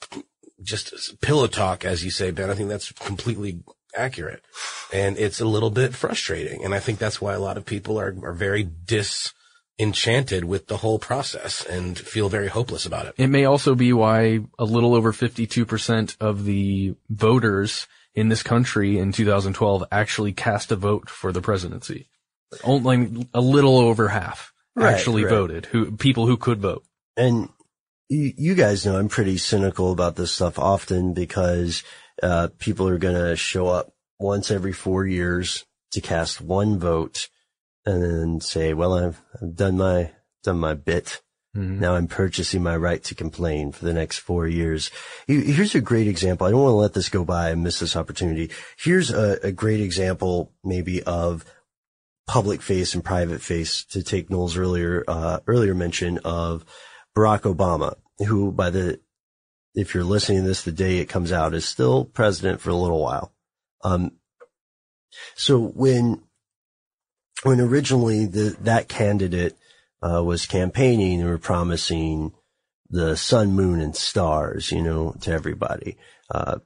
just 0.64 1.22
pillow 1.22 1.48
talk, 1.48 1.86
as 1.86 2.04
you 2.04 2.12
say, 2.12 2.32
Ben. 2.32 2.50
I 2.50 2.56
think 2.56 2.68
that's 2.68 2.92
completely 2.92 3.60
accurate. 3.98 4.44
And 4.94 5.18
it's 5.18 5.42
a 5.42 5.46
little 5.46 5.70
bit 5.70 5.94
frustrating. 5.94 6.64
And 6.64 6.74
I 6.74 6.80
think 6.80 7.00
that's 7.00 7.22
why 7.22 7.34
a 7.34 7.40
lot 7.40 7.58
of 7.58 7.66
people 7.66 8.00
are, 8.00 8.16
are 8.24 8.34
very 8.34 8.68
disenchanted 8.86 10.46
with 10.46 10.68
the 10.68 10.78
whole 10.78 11.00
process 11.00 11.66
and 11.66 11.98
feel 11.98 12.30
very 12.30 12.48
hopeless 12.48 12.86
about 12.86 13.08
it. 13.08 13.16
It 13.18 13.28
may 13.28 13.46
also 13.46 13.76
be 13.76 13.94
why 13.94 14.40
a 14.58 14.66
little 14.66 14.96
over 14.96 15.12
52% 15.12 16.18
of 16.20 16.46
the 16.46 16.96
voters 17.10 17.88
in 18.14 18.30
this 18.30 18.44
country 18.44 18.98
in 18.98 19.12
2012 19.12 19.84
actually 19.92 20.34
cast 20.34 20.72
a 20.72 20.76
vote 20.76 21.10
for 21.10 21.32
the 21.32 21.42
presidency. 21.42 22.08
Only 22.64 23.28
a 23.34 23.42
little 23.42 23.78
over 23.78 24.08
half 24.08 24.54
Right, 24.78 24.94
actually 24.94 25.24
right. 25.24 25.32
voted, 25.32 25.66
who, 25.66 25.92
people 25.98 26.28
who 26.28 26.38
could 26.38 26.62
vote. 26.62 26.84
And 27.16 27.50
you, 28.10 28.32
you 28.38 28.56
guys 28.56 28.86
know 28.86 28.98
I'm 28.98 29.10
pretty 29.10 29.38
cynical 29.38 29.92
about 29.92 30.16
this 30.16 30.32
stuff 30.32 30.60
often 30.60 31.14
because, 31.14 31.84
uh, 32.24 32.50
people 32.60 32.88
are 32.88 32.98
going 32.98 33.16
to 33.16 33.36
show 33.36 33.68
up 33.68 33.94
once 34.20 34.52
every 34.52 34.74
four 34.74 35.06
years 35.06 35.66
to 35.92 36.02
cast 36.02 36.42
one 36.42 36.80
vote 36.80 37.30
and 37.86 38.04
then 38.04 38.42
say, 38.42 38.74
well, 38.74 38.94
I've, 38.94 39.22
I've 39.42 39.56
done 39.56 39.78
my, 39.78 40.12
done 40.44 40.60
my 40.60 40.74
bit. 40.74 41.22
Now 41.80 41.96
I'm 41.96 42.08
purchasing 42.08 42.62
my 42.62 42.78
right 42.78 43.04
to 43.06 43.16
complain 43.16 43.72
for 43.72 43.86
the 43.86 43.94
next 43.94 44.20
four 44.20 44.48
years. 44.48 44.92
Here's 45.26 45.74
a 45.74 45.82
great 45.82 46.08
example. 46.08 46.46
I 46.46 46.52
don't 46.52 46.62
want 46.62 46.74
to 46.74 46.78
let 46.78 46.94
this 46.94 47.10
go 47.10 47.26
by 47.26 47.50
and 47.50 47.64
miss 47.64 47.80
this 47.80 47.96
opportunity. 47.96 48.52
Here's 48.78 49.10
a, 49.10 49.40
a 49.42 49.52
great 49.52 49.80
example 49.80 50.52
maybe 50.64 51.02
of 51.02 51.46
public 52.28 52.62
face 52.62 52.94
and 52.94 53.04
private 53.04 53.42
face 53.42 53.86
to 53.86 54.04
take 54.04 54.30
Noel's 54.30 54.56
earlier, 54.56 55.04
uh, 55.08 55.40
earlier 55.48 55.74
mention 55.74 56.20
of 56.20 56.64
Barack 57.16 57.42
Obama, 57.42 57.96
who 58.20 58.52
by 58.52 58.70
the, 58.70 59.00
if 59.78 59.94
you're 59.94 60.04
listening 60.04 60.42
to 60.42 60.48
this 60.48 60.64
the 60.64 60.72
day 60.72 60.98
it 60.98 61.06
comes 61.06 61.32
out 61.32 61.54
is 61.54 61.66
still 61.66 62.04
president 62.04 62.60
for 62.60 62.72
a 62.72 62.76
little 62.76 63.02
while. 63.02 63.32
Um, 63.84 64.14
so 65.36 65.60
when, 65.60 66.24
when 67.44 67.62
originally 67.62 68.26
the, 68.26 68.58
that 68.62 68.90
candidate, 68.90 69.56
uh, 70.02 70.24
was 70.24 70.46
campaigning 70.46 71.22
and 71.22 71.30
were 71.30 71.38
promising 71.38 72.34
the 72.90 73.16
sun, 73.16 73.52
moon 73.54 73.80
and 73.80 73.96
stars, 73.96 74.72
you 74.72 74.82
know, 74.82 75.16
to 75.22 75.32
everybody, 75.32 75.98
uh, 76.32 76.58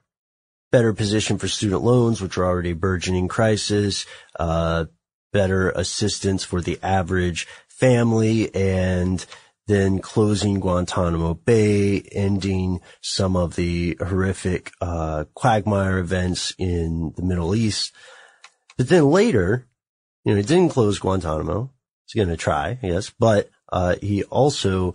better 0.71 0.93
position 0.93 1.37
for 1.37 1.47
student 1.47 1.81
loans, 1.81 2.21
which 2.21 2.37
are 2.37 2.45
already 2.45 2.73
burgeoning 2.73 3.27
crisis, 3.27 4.05
uh, 4.39 4.85
better 5.33 5.69
assistance 5.71 6.43
for 6.43 6.61
the 6.61 6.79
average 6.81 7.47
family 7.67 8.53
and 8.55 9.25
then 9.71 9.99
closing 9.99 10.59
Guantanamo 10.59 11.33
Bay, 11.33 12.01
ending 12.11 12.81
some 13.01 13.37
of 13.37 13.55
the 13.55 13.97
horrific, 13.99 14.71
uh, 14.81 15.23
quagmire 15.33 15.97
events 15.97 16.53
in 16.57 17.13
the 17.15 17.23
Middle 17.23 17.55
East. 17.55 17.93
But 18.77 18.89
then 18.89 19.05
later, 19.05 19.67
you 20.25 20.33
know, 20.33 20.37
he 20.37 20.43
didn't 20.43 20.69
close 20.69 20.99
Guantanamo. 20.99 21.71
He's 22.05 22.19
going 22.19 22.35
to 22.35 22.37
try, 22.37 22.79
yes, 22.83 23.11
but, 23.17 23.49
uh, 23.71 23.95
he 24.01 24.23
also, 24.23 24.93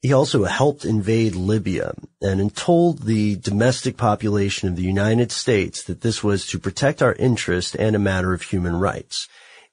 he 0.00 0.12
also 0.12 0.44
helped 0.44 0.84
invade 0.86 1.34
Libya 1.34 1.92
and 2.22 2.54
told 2.56 3.02
the 3.02 3.36
domestic 3.36 3.96
population 3.96 4.68
of 4.68 4.76
the 4.76 4.82
United 4.82 5.30
States 5.30 5.82
that 5.84 6.00
this 6.00 6.24
was 6.24 6.46
to 6.46 6.58
protect 6.58 7.02
our 7.02 7.12
interest 7.14 7.76
and 7.78 7.94
a 7.94 7.98
matter 7.98 8.32
of 8.32 8.40
human 8.40 8.76
rights. 8.76 9.28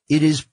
It 0.09 0.23
is 0.23 0.45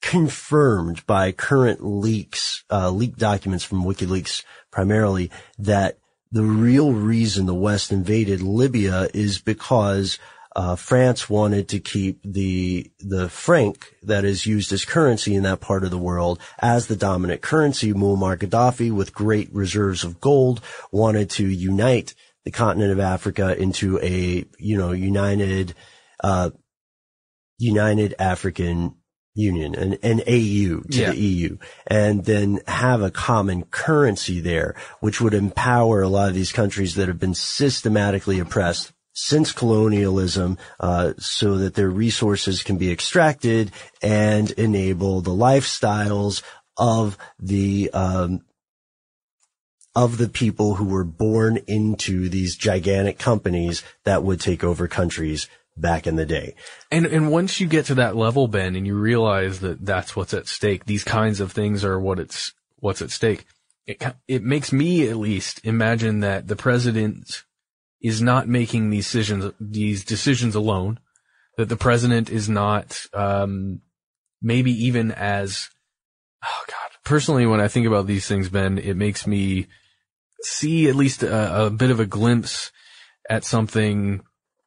confirmed 0.00 1.04
by 1.06 1.32
current 1.32 1.84
leaks, 1.84 2.64
uh, 2.70 2.90
leaked 2.90 3.18
documents 3.18 3.64
from 3.64 3.84
WikiLeaks 3.84 4.44
primarily 4.70 5.30
that 5.58 5.98
the 6.30 6.44
real 6.44 6.92
reason 6.92 7.46
the 7.46 7.54
West 7.54 7.90
invaded 7.90 8.42
Libya 8.42 9.08
is 9.14 9.38
because 9.38 10.18
uh, 10.54 10.76
France 10.76 11.30
wanted 11.30 11.68
to 11.68 11.78
keep 11.78 12.20
the 12.24 12.90
the 12.98 13.28
franc 13.28 13.94
that 14.02 14.24
is 14.24 14.44
used 14.44 14.72
as 14.72 14.84
currency 14.84 15.34
in 15.34 15.44
that 15.44 15.60
part 15.60 15.84
of 15.84 15.90
the 15.90 15.98
world 15.98 16.40
as 16.58 16.86
the 16.86 16.96
dominant 16.96 17.42
currency. 17.42 17.92
Muammar 17.92 18.36
Gaddafi, 18.36 18.90
with 18.90 19.14
great 19.14 19.52
reserves 19.52 20.04
of 20.04 20.20
gold, 20.20 20.60
wanted 20.90 21.30
to 21.30 21.46
unite 21.46 22.14
the 22.44 22.50
continent 22.50 22.92
of 22.92 22.98
Africa 22.98 23.56
into 23.56 24.00
a 24.00 24.44
you 24.58 24.76
know 24.76 24.92
united 24.92 25.74
uh, 26.24 26.50
United 27.58 28.14
African 28.18 28.94
Union, 29.38 29.74
an, 29.74 29.94
an 30.02 30.20
AU 30.26 30.80
to 30.90 30.98
Yeah. 31.00 31.10
the 31.12 31.16
EU, 31.18 31.56
and 31.86 32.24
then 32.24 32.60
have 32.66 33.00
a 33.02 33.10
common 33.10 33.62
currency 33.70 34.40
there, 34.40 34.74
which 35.00 35.20
would 35.20 35.34
empower 35.34 36.02
a 36.02 36.08
lot 36.08 36.28
of 36.28 36.34
these 36.34 36.52
countries 36.52 36.96
that 36.96 37.08
have 37.08 37.18
been 37.20 37.34
systematically 37.34 38.40
oppressed 38.40 38.92
since 39.12 39.52
colonialism, 39.52 40.58
uh, 40.80 41.12
so 41.18 41.56
that 41.58 41.74
their 41.74 41.90
resources 41.90 42.62
can 42.62 42.76
be 42.76 42.90
extracted 42.90 43.70
and 44.02 44.50
enable 44.52 45.20
the 45.20 45.30
lifestyles 45.32 46.42
of 46.76 47.16
the 47.38 47.90
um, 47.92 48.42
of 49.96 50.18
the 50.18 50.28
people 50.28 50.76
who 50.76 50.84
were 50.84 51.02
born 51.04 51.58
into 51.66 52.28
these 52.28 52.54
gigantic 52.56 53.18
companies 53.18 53.82
that 54.04 54.22
would 54.22 54.40
take 54.40 54.62
over 54.62 54.86
countries 54.86 55.48
back 55.80 56.06
in 56.06 56.16
the 56.16 56.26
day. 56.26 56.54
And 56.90 57.06
and 57.06 57.30
once 57.30 57.60
you 57.60 57.66
get 57.66 57.86
to 57.86 57.94
that 57.96 58.16
level, 58.16 58.48
Ben, 58.48 58.76
and 58.76 58.86
you 58.86 58.96
realize 58.96 59.60
that 59.60 59.84
that's 59.84 60.14
what's 60.16 60.34
at 60.34 60.48
stake, 60.48 60.84
these 60.86 61.04
kinds 61.04 61.40
of 61.40 61.52
things 61.52 61.84
are 61.84 61.98
what 61.98 62.18
it's 62.18 62.52
what's 62.76 63.02
at 63.02 63.10
stake. 63.10 63.44
it, 63.88 64.02
it 64.28 64.42
makes 64.44 64.70
me 64.70 65.08
at 65.08 65.16
least 65.16 65.60
imagine 65.64 66.20
that 66.20 66.46
the 66.46 66.56
president 66.56 67.44
is 68.02 68.20
not 68.20 68.46
making 68.46 68.90
these 68.90 69.06
decisions, 69.06 69.52
these 69.58 70.04
decisions 70.04 70.54
alone, 70.54 71.00
that 71.56 71.68
the 71.68 71.76
president 71.76 72.30
is 72.30 72.48
not, 72.48 73.06
um, 73.14 73.80
maybe 74.40 74.70
even 74.70 75.10
as, 75.10 75.68
oh 76.44 76.64
God, 76.68 76.90
personally, 77.02 77.46
when 77.46 77.60
I 77.60 77.68
think 77.68 77.86
about 77.86 78.06
these 78.06 78.28
things, 78.28 78.50
Ben, 78.50 78.78
it 78.78 78.94
makes 78.94 79.26
me 79.26 79.66
see 80.42 80.88
at 80.88 80.94
least 80.94 81.22
a, 81.22 81.66
a 81.66 81.70
bit 81.70 81.90
of 81.90 81.98
a 81.98 82.06
glimpse 82.06 82.70
at 83.28 83.42
something 83.42 84.22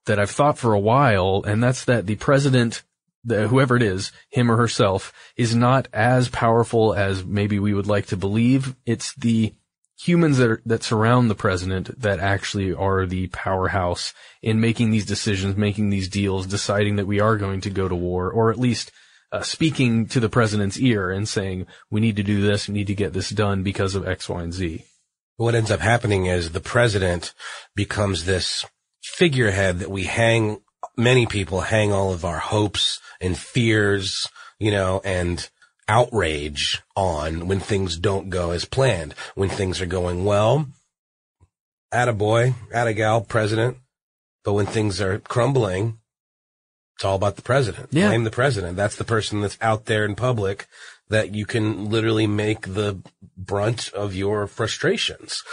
that 0.06 0.20
I've 0.20 0.32
thought 0.32 0.58
for 0.58 0.74
a 0.74 0.80
while, 0.80 1.43
and 1.45 1.64
that's 1.64 1.86
that 1.86 2.08
the 2.08 2.16
president, 2.16 2.84
the, 3.24 3.47
whoever 3.47 3.76
it 3.76 3.84
is, 3.84 4.12
him 4.30 4.52
or 4.52 4.58
herself, 4.58 5.14
is 5.36 5.56
not 5.56 5.88
as 5.93 6.30
powerful 6.30 6.93
as 6.93 7.24
maybe 7.24 7.60
we 7.60 7.74
would 7.74 7.88
like 7.88 8.08
to 8.08 8.18
believe. 8.18 8.76
It's 8.86 9.14
the 9.16 9.54
humans 10.02 10.38
that 10.39 10.49
are, 10.49 10.62
that 10.66 10.84
surround 10.84 11.30
the 11.30 11.36
president 11.36 12.02
that 12.02 12.20
actually 12.20 12.74
are 12.74 13.06
the 13.06 13.28
powerhouse 13.28 14.14
in 14.41 14.60
making 14.60 14.89
these 14.89 15.06
decisions, 15.06 15.56
making 15.56 15.89
these 15.89 16.10
deals, 16.10 16.47
deciding 16.47 16.95
that 16.95 17.08
we 17.08 17.20
are 17.20 17.38
going 17.38 17.62
to 17.62 17.70
go 17.70 17.88
to 17.88 17.95
war, 17.95 18.32
or 18.32 18.49
at 18.49 18.60
least 18.60 18.91
uh, 19.32 19.41
speaking 19.41 20.08
to 20.08 20.20
the 20.20 20.30
president's 20.30 20.80
ear 20.80 21.12
and 21.12 21.30
saying, 21.30 21.68
we 21.89 22.02
need 22.02 22.16
to 22.16 22.24
do 22.24 22.41
this, 22.41 22.68
we 22.68 22.74
need 22.74 22.88
to 22.88 22.95
get 22.95 23.14
this 23.14 23.30
done 23.30 23.64
because 23.64 23.95
of 23.95 24.08
X, 24.08 24.28
Y, 24.28 24.41
and 24.41 24.54
Z. 24.54 24.84
What 25.38 25.56
ends 25.56 25.72
up 25.72 25.80
happening 25.80 26.26
is 26.26 26.52
the 26.52 26.60
president 26.60 27.34
becomes 27.76 28.26
this 28.26 28.66
figurehead 29.02 29.80
that 29.80 29.91
we 29.91 30.04
hang, 30.04 30.62
many 30.97 31.26
people 31.26 31.62
hang 31.62 31.91
all 31.91 32.14
of 32.14 32.26
our 32.26 32.39
hopes 32.39 32.99
and 33.20 33.38
fears, 33.38 34.28
you 34.60 34.72
know, 34.72 35.02
and 35.04 35.49
outrage 35.88 36.82
on 36.95 37.47
when 37.47 37.60
things 37.60 37.97
don't 37.97 38.30
go 38.30 38.52
as 38.52 38.66
planned. 38.66 39.14
When 39.36 39.49
things 39.49 39.82
are 39.82 39.86
going 39.86 40.24
well, 40.24 40.68
attaboy, 41.93 42.54
attagal, 42.74 43.28
president. 43.28 43.78
But 44.43 44.54
when 44.54 44.66
things 44.66 45.02
are 45.02 45.20
crumbling, 45.20 45.99
it's 46.95 47.06
all 47.06 47.16
about 47.16 47.36
the 47.36 47.41
president. 47.41 47.89
Yeah. 47.91 48.08
Blame 48.08 48.24
the 48.24 48.32
president. 48.32 48.76
That's 48.76 48.95
the 48.95 49.04
person 49.04 49.41
that's 49.41 49.58
out 49.62 49.86
there 49.86 50.06
in 50.06 50.16
public 50.16 50.68
that 51.10 51.36
you 51.36 51.45
can 51.45 51.89
literally 51.89 52.26
make 52.26 52.74
the 52.74 53.02
brunt 53.38 53.91
of 53.93 54.16
your 54.16 54.47
frustrations. 54.47 55.43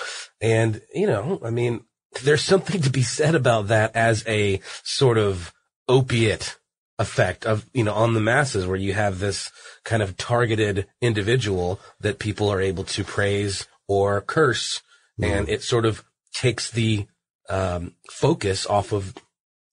And, 0.40 0.80
you 0.94 1.06
know, 1.06 1.40
I 1.44 1.50
mean, 1.50 1.84
there's 2.22 2.42
something 2.42 2.80
to 2.82 2.90
be 2.90 3.02
said 3.02 3.34
about 3.34 3.68
that 3.68 3.94
as 3.94 4.24
a 4.26 4.60
sort 4.82 5.18
of 5.18 5.52
opiate 5.88 6.58
effect 6.98 7.46
of, 7.46 7.64
you 7.72 7.84
know, 7.84 7.94
on 7.94 8.14
the 8.14 8.20
masses 8.20 8.66
where 8.66 8.76
you 8.76 8.92
have 8.92 9.18
this 9.18 9.50
kind 9.84 10.02
of 10.02 10.16
targeted 10.16 10.86
individual 11.00 11.80
that 12.00 12.18
people 12.18 12.48
are 12.48 12.60
able 12.60 12.84
to 12.84 13.04
praise 13.04 13.66
or 13.86 14.20
curse. 14.20 14.82
And 15.20 15.48
it 15.48 15.62
sort 15.62 15.84
of 15.84 16.04
takes 16.34 16.70
the, 16.70 17.06
um, 17.48 17.94
focus 18.10 18.66
off 18.66 18.92
of 18.92 19.14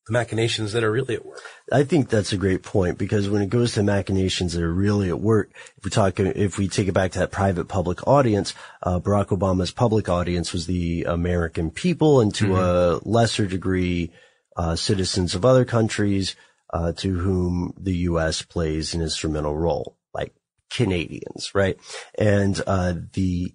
the 0.07 0.13
machinations 0.13 0.73
that 0.73 0.83
are 0.83 0.91
really 0.91 1.15
at 1.15 1.25
work. 1.25 1.41
I 1.71 1.83
think 1.83 2.09
that's 2.09 2.31
a 2.31 2.37
great 2.37 2.61
point 2.61 2.97
because 2.97 3.27
when 3.27 3.41
it 3.41 3.49
goes 3.49 3.73
to 3.73 3.83
machinations 3.83 4.53
that 4.53 4.61
are 4.61 4.73
really 4.73 5.09
at 5.09 5.19
work, 5.19 5.51
if 5.77 5.83
we 5.83 5.89
talk, 5.89 6.19
if 6.19 6.57
we 6.57 6.67
take 6.67 6.87
it 6.87 6.93
back 6.93 7.11
to 7.13 7.19
that 7.19 7.31
private 7.31 7.65
public 7.65 8.07
audience, 8.07 8.53
uh, 8.83 8.99
Barack 8.99 9.27
Obama's 9.27 9.71
public 9.71 10.07
audience 10.07 10.53
was 10.53 10.67
the 10.67 11.05
American 11.07 11.71
people 11.71 12.21
and 12.21 12.33
to 12.35 12.55
a 12.55 12.99
lesser 13.03 13.47
degree, 13.47 14.11
uh, 14.55 14.75
citizens 14.75 15.33
of 15.33 15.43
other 15.43 15.65
countries, 15.65 16.35
uh, 16.71 16.91
to 16.93 17.17
whom 17.17 17.73
the 17.77 17.95
U.S. 18.09 18.41
plays 18.41 18.93
an 18.93 19.01
instrumental 19.01 19.57
role, 19.57 19.97
like 20.13 20.33
Canadians, 20.69 21.53
right? 21.55 21.77
And, 22.17 22.61
uh, 22.67 22.93
the 23.13 23.53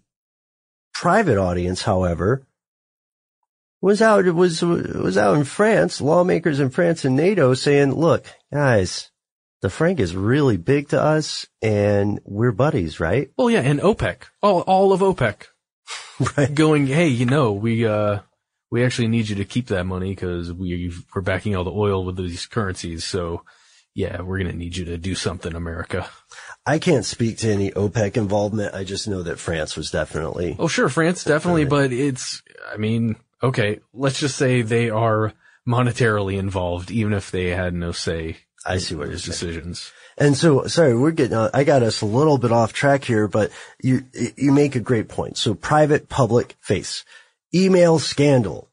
private 0.93 1.39
audience, 1.39 1.83
however, 1.83 2.47
was 3.81 4.03
out, 4.03 4.27
it 4.27 4.35
was, 4.35 4.63
was 4.63 5.17
out 5.17 5.37
in 5.37 5.45
France, 5.45 6.01
lawmakers 6.01 6.61
in 6.61 6.71
France 6.71 7.05
and 7.05 7.17
NATO 7.17 7.55
saying, 7.55 7.95
look, 7.95 8.27
guys, 8.53 9.11
the 9.63 9.71
franc 9.71 10.01
is 10.01 10.15
really 10.15 10.57
big 10.57 10.89
to 10.89 11.01
us 11.01 11.47
and 11.63 12.21
we're 12.25 12.53
buddies, 12.53 13.01
right? 13.01 13.31
Well, 13.37 13.51
yeah, 13.51 13.61
and 13.61 13.81
OPEC, 13.81 14.23
all, 14.43 14.61
all 14.63 14.93
of 14.93 15.01
OPEC. 15.01 15.47
right. 16.37 16.55
Going, 16.55 16.87
hey, 16.87 17.09
you 17.09 17.27
know, 17.27 17.53
we, 17.53 17.87
uh, 17.87 18.21
we 18.71 18.85
actually 18.85 19.09
need 19.09 19.29
you 19.29 19.37
to 19.37 19.45
keep 19.45 19.69
that 19.69 19.85
money 19.85 20.11
because 20.11 20.53
we, 20.53 20.93
we're 21.15 21.23
backing 21.23 21.57
all 21.57 21.65
the 21.65 21.73
oil 21.73 22.05
with 22.05 22.17
these 22.17 22.47
currencies. 22.47 23.05
So 23.05 23.43
yeah, 23.95 24.21
we're 24.21 24.39
going 24.39 24.51
to 24.51 24.57
need 24.57 24.77
you 24.77 24.85
to 24.87 24.99
do 24.99 25.15
something, 25.15 25.55
America. 25.55 26.09
I 26.65 26.79
can't 26.79 27.05
speak 27.05 27.39
to 27.39 27.51
any 27.51 27.71
OPEC 27.71 28.17
involvement. 28.17 28.75
I 28.75 28.85
just 28.85 29.09
know 29.09 29.23
that 29.23 29.39
France 29.39 29.77
was 29.77 29.91
definitely. 29.91 30.57
Oh, 30.59 30.69
sure. 30.69 30.89
France 30.89 31.25
definitely, 31.25 31.65
but 31.65 31.93
it's, 31.93 32.43
I 32.73 32.77
mean, 32.77 33.17
okay, 33.43 33.81
let's 33.93 34.21
just 34.21 34.37
say 34.37 34.63
they 34.63 34.91
are 34.91 35.33
monetarily 35.67 36.39
involved, 36.39 36.91
even 36.91 37.13
if 37.13 37.31
they 37.31 37.49
had 37.49 37.75
no 37.75 37.93
say. 37.93 38.39
I 38.67 38.79
see 38.79 38.95
what 38.95 39.09
your 39.09 39.17
decisions. 39.17 39.91
And 40.19 40.37
so, 40.37 40.67
sorry, 40.67 40.97
we're 40.97 41.13
getting, 41.13 41.37
uh, 41.37 41.51
I 41.55 41.65
got 41.65 41.83
us 41.83 42.03
a 42.03 42.07
little 42.07 42.37
bit 42.37 42.53
off 42.53 42.75
track 42.75 43.05
here, 43.05 43.27
but 43.27 43.51
you, 43.83 44.05
you 44.37 44.53
make 44.53 44.77
a 44.77 44.81
great 44.81 45.09
point. 45.09 45.39
So 45.39 45.55
private, 45.55 46.11
public, 46.11 46.57
face. 46.61 47.05
Email 47.55 47.99
scandal 47.99 48.69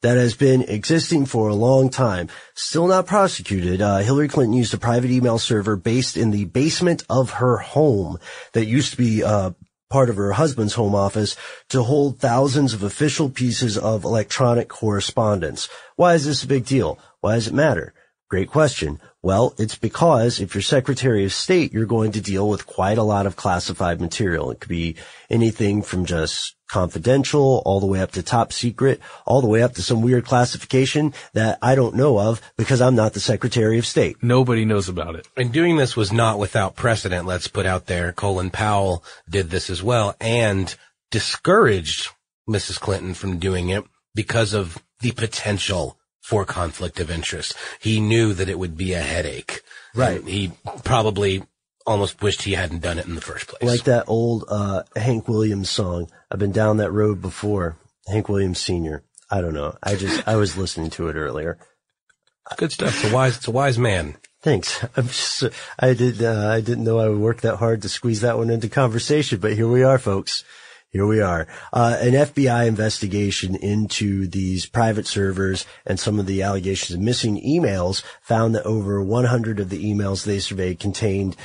that 0.00 0.16
has 0.16 0.34
been 0.34 0.62
existing 0.62 1.26
for 1.26 1.48
a 1.48 1.54
long 1.54 1.90
time, 1.90 2.28
still 2.54 2.86
not 2.86 3.06
prosecuted. 3.06 3.82
Uh, 3.82 3.98
Hillary 3.98 4.28
Clinton 4.28 4.56
used 4.56 4.72
a 4.72 4.78
private 4.78 5.10
email 5.10 5.38
server 5.38 5.76
based 5.76 6.16
in 6.16 6.30
the 6.30 6.44
basement 6.46 7.04
of 7.10 7.30
her 7.30 7.58
home 7.58 8.18
that 8.52 8.66
used 8.66 8.92
to 8.92 8.96
be, 8.96 9.22
uh, 9.22 9.50
part 9.88 10.10
of 10.10 10.16
her 10.16 10.32
husband's 10.32 10.74
home 10.74 10.94
office 10.94 11.36
to 11.68 11.82
hold 11.82 12.18
thousands 12.18 12.74
of 12.74 12.82
official 12.82 13.30
pieces 13.30 13.78
of 13.78 14.04
electronic 14.04 14.68
correspondence. 14.68 15.68
Why 15.96 16.14
is 16.14 16.26
this 16.26 16.42
a 16.42 16.48
big 16.48 16.64
deal? 16.64 16.98
Why 17.20 17.34
does 17.34 17.46
it 17.46 17.54
matter? 17.54 17.94
Great 18.28 18.48
question. 18.50 19.00
Well, 19.26 19.56
it's 19.58 19.74
because 19.74 20.38
if 20.38 20.54
you're 20.54 20.62
Secretary 20.62 21.24
of 21.24 21.32
State, 21.32 21.72
you're 21.72 21.84
going 21.84 22.12
to 22.12 22.20
deal 22.20 22.48
with 22.48 22.64
quite 22.64 22.96
a 22.96 23.02
lot 23.02 23.26
of 23.26 23.34
classified 23.34 24.00
material. 24.00 24.52
It 24.52 24.60
could 24.60 24.68
be 24.68 24.94
anything 25.28 25.82
from 25.82 26.04
just 26.04 26.54
confidential 26.68 27.60
all 27.66 27.80
the 27.80 27.88
way 27.88 28.00
up 28.00 28.12
to 28.12 28.22
top 28.22 28.52
secret, 28.52 29.00
all 29.26 29.40
the 29.40 29.48
way 29.48 29.64
up 29.64 29.74
to 29.74 29.82
some 29.82 30.00
weird 30.00 30.26
classification 30.26 31.12
that 31.32 31.58
I 31.60 31.74
don't 31.74 31.96
know 31.96 32.20
of 32.20 32.40
because 32.56 32.80
I'm 32.80 32.94
not 32.94 33.14
the 33.14 33.18
Secretary 33.18 33.80
of 33.80 33.84
State. 33.84 34.22
Nobody 34.22 34.64
knows 34.64 34.88
about 34.88 35.16
it. 35.16 35.26
And 35.36 35.52
doing 35.52 35.76
this 35.76 35.96
was 35.96 36.12
not 36.12 36.38
without 36.38 36.76
precedent. 36.76 37.26
Let's 37.26 37.48
put 37.48 37.66
out 37.66 37.86
there. 37.86 38.12
Colin 38.12 38.50
Powell 38.50 39.02
did 39.28 39.50
this 39.50 39.70
as 39.70 39.82
well 39.82 40.14
and 40.20 40.72
discouraged 41.10 42.10
Mrs. 42.48 42.78
Clinton 42.78 43.12
from 43.12 43.40
doing 43.40 43.70
it 43.70 43.82
because 44.14 44.54
of 44.54 44.80
the 45.00 45.10
potential 45.10 45.98
for 46.26 46.44
conflict 46.44 46.98
of 46.98 47.08
interest. 47.08 47.54
He 47.78 48.00
knew 48.00 48.34
that 48.34 48.48
it 48.48 48.58
would 48.58 48.76
be 48.76 48.94
a 48.94 49.00
headache. 49.00 49.62
Right. 49.94 50.20
He 50.24 50.50
probably 50.82 51.44
almost 51.86 52.20
wished 52.20 52.42
he 52.42 52.54
hadn't 52.54 52.82
done 52.82 52.98
it 52.98 53.06
in 53.06 53.14
the 53.14 53.20
first 53.20 53.46
place. 53.46 53.62
Like 53.62 53.84
that 53.84 54.06
old, 54.08 54.44
uh, 54.48 54.82
Hank 54.96 55.28
Williams 55.28 55.70
song. 55.70 56.10
I've 56.28 56.40
been 56.40 56.50
down 56.50 56.78
that 56.78 56.90
road 56.90 57.22
before. 57.22 57.76
Hank 58.08 58.28
Williams 58.28 58.58
Sr. 58.58 59.04
I 59.30 59.40
don't 59.40 59.54
know. 59.54 59.76
I 59.80 59.94
just, 59.94 60.26
I 60.26 60.34
was 60.34 60.56
listening 60.56 60.90
to 60.90 61.06
it 61.06 61.14
earlier. 61.14 61.58
Good 62.56 62.72
stuff. 62.72 63.04
It's 63.04 63.12
a 63.12 63.14
wise, 63.14 63.36
it's 63.36 63.46
a 63.46 63.52
wise 63.52 63.78
man. 63.78 64.16
Thanks. 64.42 64.84
I'm 64.96 65.06
just, 65.06 65.44
I 65.78 65.94
did, 65.94 66.24
uh, 66.24 66.48
I 66.48 66.60
didn't 66.60 66.82
know 66.82 66.98
I 66.98 67.08
would 67.08 67.20
work 67.20 67.42
that 67.42 67.58
hard 67.58 67.82
to 67.82 67.88
squeeze 67.88 68.22
that 68.22 68.36
one 68.36 68.50
into 68.50 68.68
conversation, 68.68 69.38
but 69.38 69.52
here 69.52 69.68
we 69.68 69.84
are, 69.84 69.98
folks. 69.98 70.42
Here 70.90 71.06
we 71.06 71.20
are. 71.20 71.46
Uh, 71.72 71.98
an 72.00 72.12
FBI 72.12 72.66
investigation 72.66 73.54
into 73.54 74.26
these 74.26 74.66
private 74.66 75.06
servers 75.06 75.66
and 75.84 76.00
some 76.00 76.18
of 76.18 76.26
the 76.26 76.42
allegations 76.42 76.94
of 76.94 77.00
missing 77.00 77.42
emails 77.42 78.02
found 78.22 78.54
that 78.54 78.64
over 78.64 79.02
100 79.02 79.60
of 79.60 79.68
the 79.68 79.84
emails 79.84 80.24
they 80.24 80.38
surveyed 80.38 80.80
contained 80.80 81.36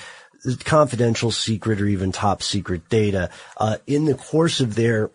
confidential, 0.63 1.31
secret, 1.31 1.81
or 1.81 1.85
even 1.87 2.11
top 2.11 2.41
secret 2.41 2.89
data. 2.89 3.29
Uh, 3.57 3.77
in 3.87 4.05
the 4.05 4.15
course 4.15 4.59
of 4.59 4.75
their 4.75 5.11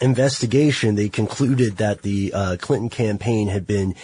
investigation, 0.00 0.94
they 0.94 1.08
concluded 1.08 1.76
that 1.76 2.02
the 2.02 2.32
uh, 2.32 2.56
Clinton 2.60 2.88
campaign 2.88 3.48
had 3.48 3.66
been, 3.66 3.94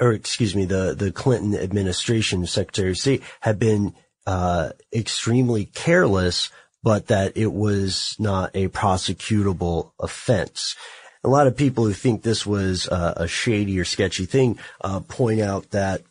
or 0.00 0.12
excuse 0.12 0.56
me, 0.56 0.64
the 0.64 0.94
the 0.94 1.12
Clinton 1.12 1.54
administration, 1.54 2.46
Secretary 2.46 2.90
of 2.90 2.98
State, 2.98 3.22
had 3.40 3.58
been 3.58 3.94
uh, 4.26 4.70
extremely 4.92 5.66
careless 5.66 6.50
but 6.84 7.06
that 7.06 7.32
it 7.34 7.50
was 7.50 8.14
not 8.18 8.50
a 8.54 8.68
prosecutable 8.68 9.92
offense. 9.98 10.76
A 11.24 11.28
lot 11.30 11.46
of 11.46 11.56
people 11.56 11.86
who 11.86 11.94
think 11.94 12.22
this 12.22 12.44
was 12.44 12.86
uh, 12.88 13.14
a 13.16 13.26
shady 13.26 13.80
or 13.80 13.86
sketchy 13.86 14.26
thing 14.26 14.58
uh, 14.82 15.00
point 15.00 15.40
out 15.40 15.70
that 15.70 16.02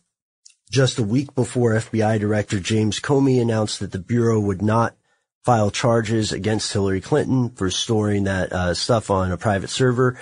just 0.72 0.98
a 0.98 1.04
week 1.04 1.32
before 1.36 1.74
FBI 1.74 2.18
Director 2.18 2.58
James 2.58 2.98
Comey 2.98 3.40
announced 3.40 3.78
that 3.78 3.92
the 3.92 4.00
Bureau 4.00 4.40
would 4.40 4.60
not 4.60 4.96
file 5.44 5.70
charges 5.70 6.32
against 6.32 6.72
Hillary 6.72 7.00
Clinton 7.00 7.50
for 7.50 7.70
storing 7.70 8.24
that 8.24 8.52
uh, 8.52 8.74
stuff 8.74 9.10
on 9.10 9.30
a 9.30 9.36
private 9.36 9.70
server, 9.70 10.18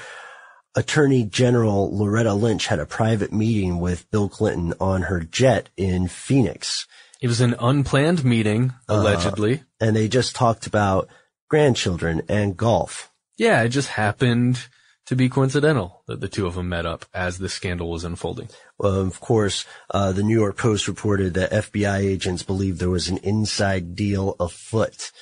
Attorney 0.75 1.25
General 1.25 1.97
Loretta 1.97 2.35
Lynch 2.35 2.67
had 2.67 2.79
a 2.79 2.87
private 2.87 3.33
meeting 3.33 3.81
with 3.81 4.11
Bill 4.11 4.29
Clinton 4.29 4.75
on 4.79 5.03
her 5.03 5.21
jet 5.21 5.71
in 5.79 6.09
Phoenix. 6.09 6.87
It 7.23 7.29
was 7.29 7.41
an 7.41 7.55
unplanned 7.59 8.25
meeting, 8.25 8.75
allegedly. 8.89 9.55
Uh, 9.55 9.87
and 9.87 9.97
they 9.97 10.09
just 10.09 10.35
talked 10.37 10.67
about 10.67 11.09
grandchildren, 11.53 12.23
and 12.31 12.57
golf. 12.57 13.13
Yeah, 13.37 13.61
it 13.61 13.69
just 13.69 13.91
happened 13.91 14.69
to 15.05 15.15
be 15.15 15.29
coincidental 15.29 16.03
that 16.07 16.19
the 16.19 16.29
two 16.29 16.47
of 16.47 16.55
them 16.55 16.71
met 16.71 16.87
up 16.87 17.05
as 17.13 17.37
this 17.37 17.53
scandal 17.53 17.91
was 17.91 18.05
unfolding. 18.05 18.49
Well, 18.79 18.95
of 18.95 19.21
course, 19.21 19.67
uh, 19.91 20.13
the 20.13 20.23
New 20.23 20.35
York 20.35 20.57
Post 20.57 20.89
reported 20.89 21.35
that 21.35 21.51
FBI 21.53 21.99
agents 21.99 22.43
believed 22.43 22.79
there 22.79 22.89
was 22.89 23.11
an 23.11 23.19
inside 23.19 23.95
deal 23.95 24.35
afoot. 24.41 25.13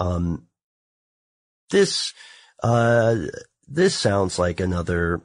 Um, 0.00 0.48
this, 1.70 2.12
uh, 2.64 3.16
this 3.68 3.94
sounds 3.94 4.40
like 4.40 4.58
another, 4.58 5.20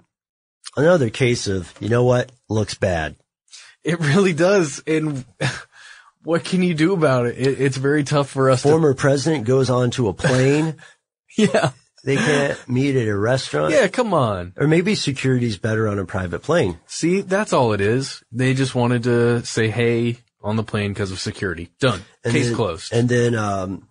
another 0.77 1.09
case 1.09 1.47
of, 1.47 1.73
you 1.79 1.89
know 1.89 2.03
what, 2.03 2.31
looks 2.49 2.75
bad. 2.75 3.15
It 3.83 3.99
really 3.99 4.33
does. 4.33 4.83
And 4.85 5.25
what 6.23 6.43
can 6.43 6.63
you 6.63 6.73
do 6.73 6.93
about 6.93 7.25
it? 7.25 7.37
it 7.37 7.61
it's 7.61 7.77
very 7.77 8.03
tough 8.03 8.29
for 8.29 8.49
us. 8.49 8.61
Former 8.61 8.93
president 8.93 9.45
goes 9.45 9.69
onto 9.69 10.07
a 10.07 10.13
plane. 10.13 10.75
yeah. 11.37 11.71
They 12.03 12.15
can't 12.15 12.67
meet 12.67 12.95
at 12.95 13.07
a 13.07 13.15
restaurant. 13.15 13.73
Yeah, 13.73 13.87
come 13.87 14.13
on. 14.13 14.53
Or 14.57 14.67
maybe 14.67 14.95
security's 14.95 15.57
better 15.57 15.87
on 15.87 15.99
a 15.99 16.05
private 16.05 16.41
plane. 16.41 16.79
See, 16.87 17.21
that's 17.21 17.53
all 17.53 17.73
it 17.73 17.81
is. 17.81 18.23
They 18.31 18.55
just 18.55 18.73
wanted 18.73 19.03
to 19.03 19.45
say 19.45 19.69
hey 19.69 20.17
on 20.41 20.55
the 20.55 20.63
plane 20.63 20.93
because 20.93 21.11
of 21.11 21.19
security. 21.19 21.69
Done. 21.79 22.01
And 22.23 22.33
Case 22.33 22.47
then- 22.47 22.55
closed. 22.55 22.91
And 22.91 23.07
then, 23.07 23.35
um, 23.35 23.87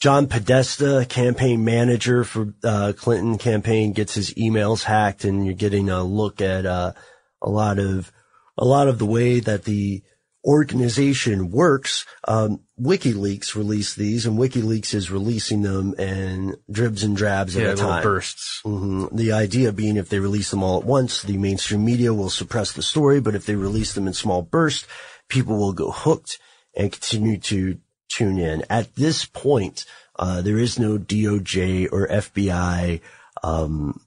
John 0.00 0.26
Podesta, 0.26 1.06
campaign 1.08 1.64
manager 1.64 2.24
for, 2.24 2.52
uh, 2.64 2.92
Clinton 2.96 3.38
campaign 3.38 3.92
gets 3.92 4.14
his 4.14 4.34
emails 4.34 4.82
hacked 4.82 5.22
and 5.24 5.46
you're 5.46 5.54
getting 5.54 5.90
a 5.90 6.02
look 6.02 6.40
at, 6.40 6.66
uh, 6.66 6.92
a 7.40 7.48
lot 7.48 7.78
of, 7.78 8.10
a 8.58 8.64
lot 8.64 8.88
of 8.88 8.98
the 8.98 9.06
way 9.06 9.38
that 9.38 9.62
the 9.62 10.02
organization 10.44 11.50
works. 11.50 12.04
Um, 12.26 12.60
WikiLeaks 12.80 13.54
released 13.54 13.96
these 13.96 14.26
and 14.26 14.38
WikiLeaks 14.38 14.92
is 14.94 15.10
releasing 15.10 15.62
them 15.62 15.94
in 15.94 16.56
dribs 16.70 17.02
and 17.04 17.16
drabs 17.16 17.56
at 17.56 17.62
Yeah, 17.62 17.68
a 17.68 17.74
little 17.74 17.88
time. 17.90 18.02
bursts. 18.02 18.60
hmm 18.64 19.06
The 19.12 19.32
idea 19.32 19.72
being 19.72 19.96
if 19.96 20.08
they 20.08 20.18
release 20.18 20.50
them 20.50 20.62
all 20.62 20.78
at 20.80 20.84
once, 20.84 21.22
the 21.22 21.36
mainstream 21.38 21.84
media 21.84 22.12
will 22.12 22.30
suppress 22.30 22.72
the 22.72 22.82
story, 22.82 23.20
but 23.20 23.34
if 23.34 23.46
they 23.46 23.54
release 23.54 23.92
them 23.94 24.06
in 24.06 24.14
small 24.14 24.42
bursts, 24.42 24.86
people 25.28 25.56
will 25.58 25.72
go 25.72 25.90
hooked 25.90 26.38
and 26.76 26.90
continue 26.90 27.38
to 27.38 27.78
tune 28.10 28.38
in. 28.38 28.64
At 28.68 28.94
this 28.96 29.24
point, 29.24 29.84
uh, 30.18 30.42
there 30.42 30.58
is 30.58 30.78
no 30.78 30.98
DOJ 30.98 31.88
or 31.92 32.06
FBI, 32.08 33.00
um, 33.42 34.00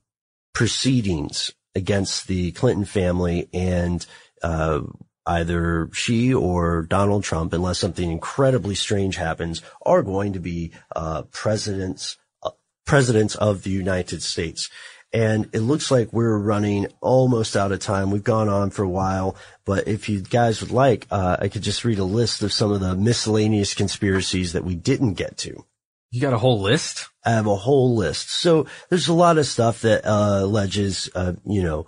proceedings 0.53 1.51
against 1.75 2.27
the 2.27 2.51
Clinton 2.53 2.85
family 2.85 3.49
and, 3.53 4.05
uh, 4.41 4.81
either 5.25 5.89
she 5.93 6.33
or 6.33 6.83
Donald 6.83 7.23
Trump, 7.23 7.53
unless 7.53 7.79
something 7.79 8.11
incredibly 8.11 8.75
strange 8.75 9.15
happens, 9.15 9.61
are 9.85 10.03
going 10.03 10.33
to 10.33 10.39
be, 10.39 10.71
uh, 10.95 11.23
presidents, 11.31 12.17
uh, 12.43 12.51
presidents 12.85 13.35
of 13.35 13.63
the 13.63 13.71
United 13.71 14.21
States. 14.21 14.69
And 15.13 15.49
it 15.53 15.61
looks 15.61 15.91
like 15.91 16.11
we're 16.11 16.37
running 16.37 16.87
almost 16.99 17.55
out 17.55 17.71
of 17.71 17.79
time. 17.79 18.11
We've 18.11 18.23
gone 18.23 18.49
on 18.49 18.69
for 18.69 18.83
a 18.83 18.89
while, 18.89 19.37
but 19.65 19.87
if 19.87 20.09
you 20.09 20.19
guys 20.19 20.61
would 20.61 20.71
like, 20.71 21.07
uh, 21.09 21.37
I 21.39 21.47
could 21.47 21.61
just 21.61 21.85
read 21.85 21.99
a 21.99 22.03
list 22.03 22.43
of 22.43 22.51
some 22.51 22.73
of 22.73 22.81
the 22.81 22.95
miscellaneous 22.95 23.73
conspiracies 23.73 24.53
that 24.53 24.65
we 24.65 24.75
didn't 24.75 25.13
get 25.13 25.37
to. 25.39 25.65
You 26.11 26.21
got 26.21 26.33
a 26.33 26.37
whole 26.37 26.61
list? 26.61 27.07
I 27.25 27.31
have 27.31 27.47
a 27.47 27.55
whole 27.55 27.95
list. 27.95 28.29
So 28.29 28.67
there's 28.89 29.07
a 29.07 29.13
lot 29.13 29.37
of 29.37 29.45
stuff 29.45 29.81
that, 29.81 30.05
uh, 30.05 30.39
alleges, 30.43 31.09
uh, 31.15 31.33
you 31.45 31.63
know, 31.63 31.85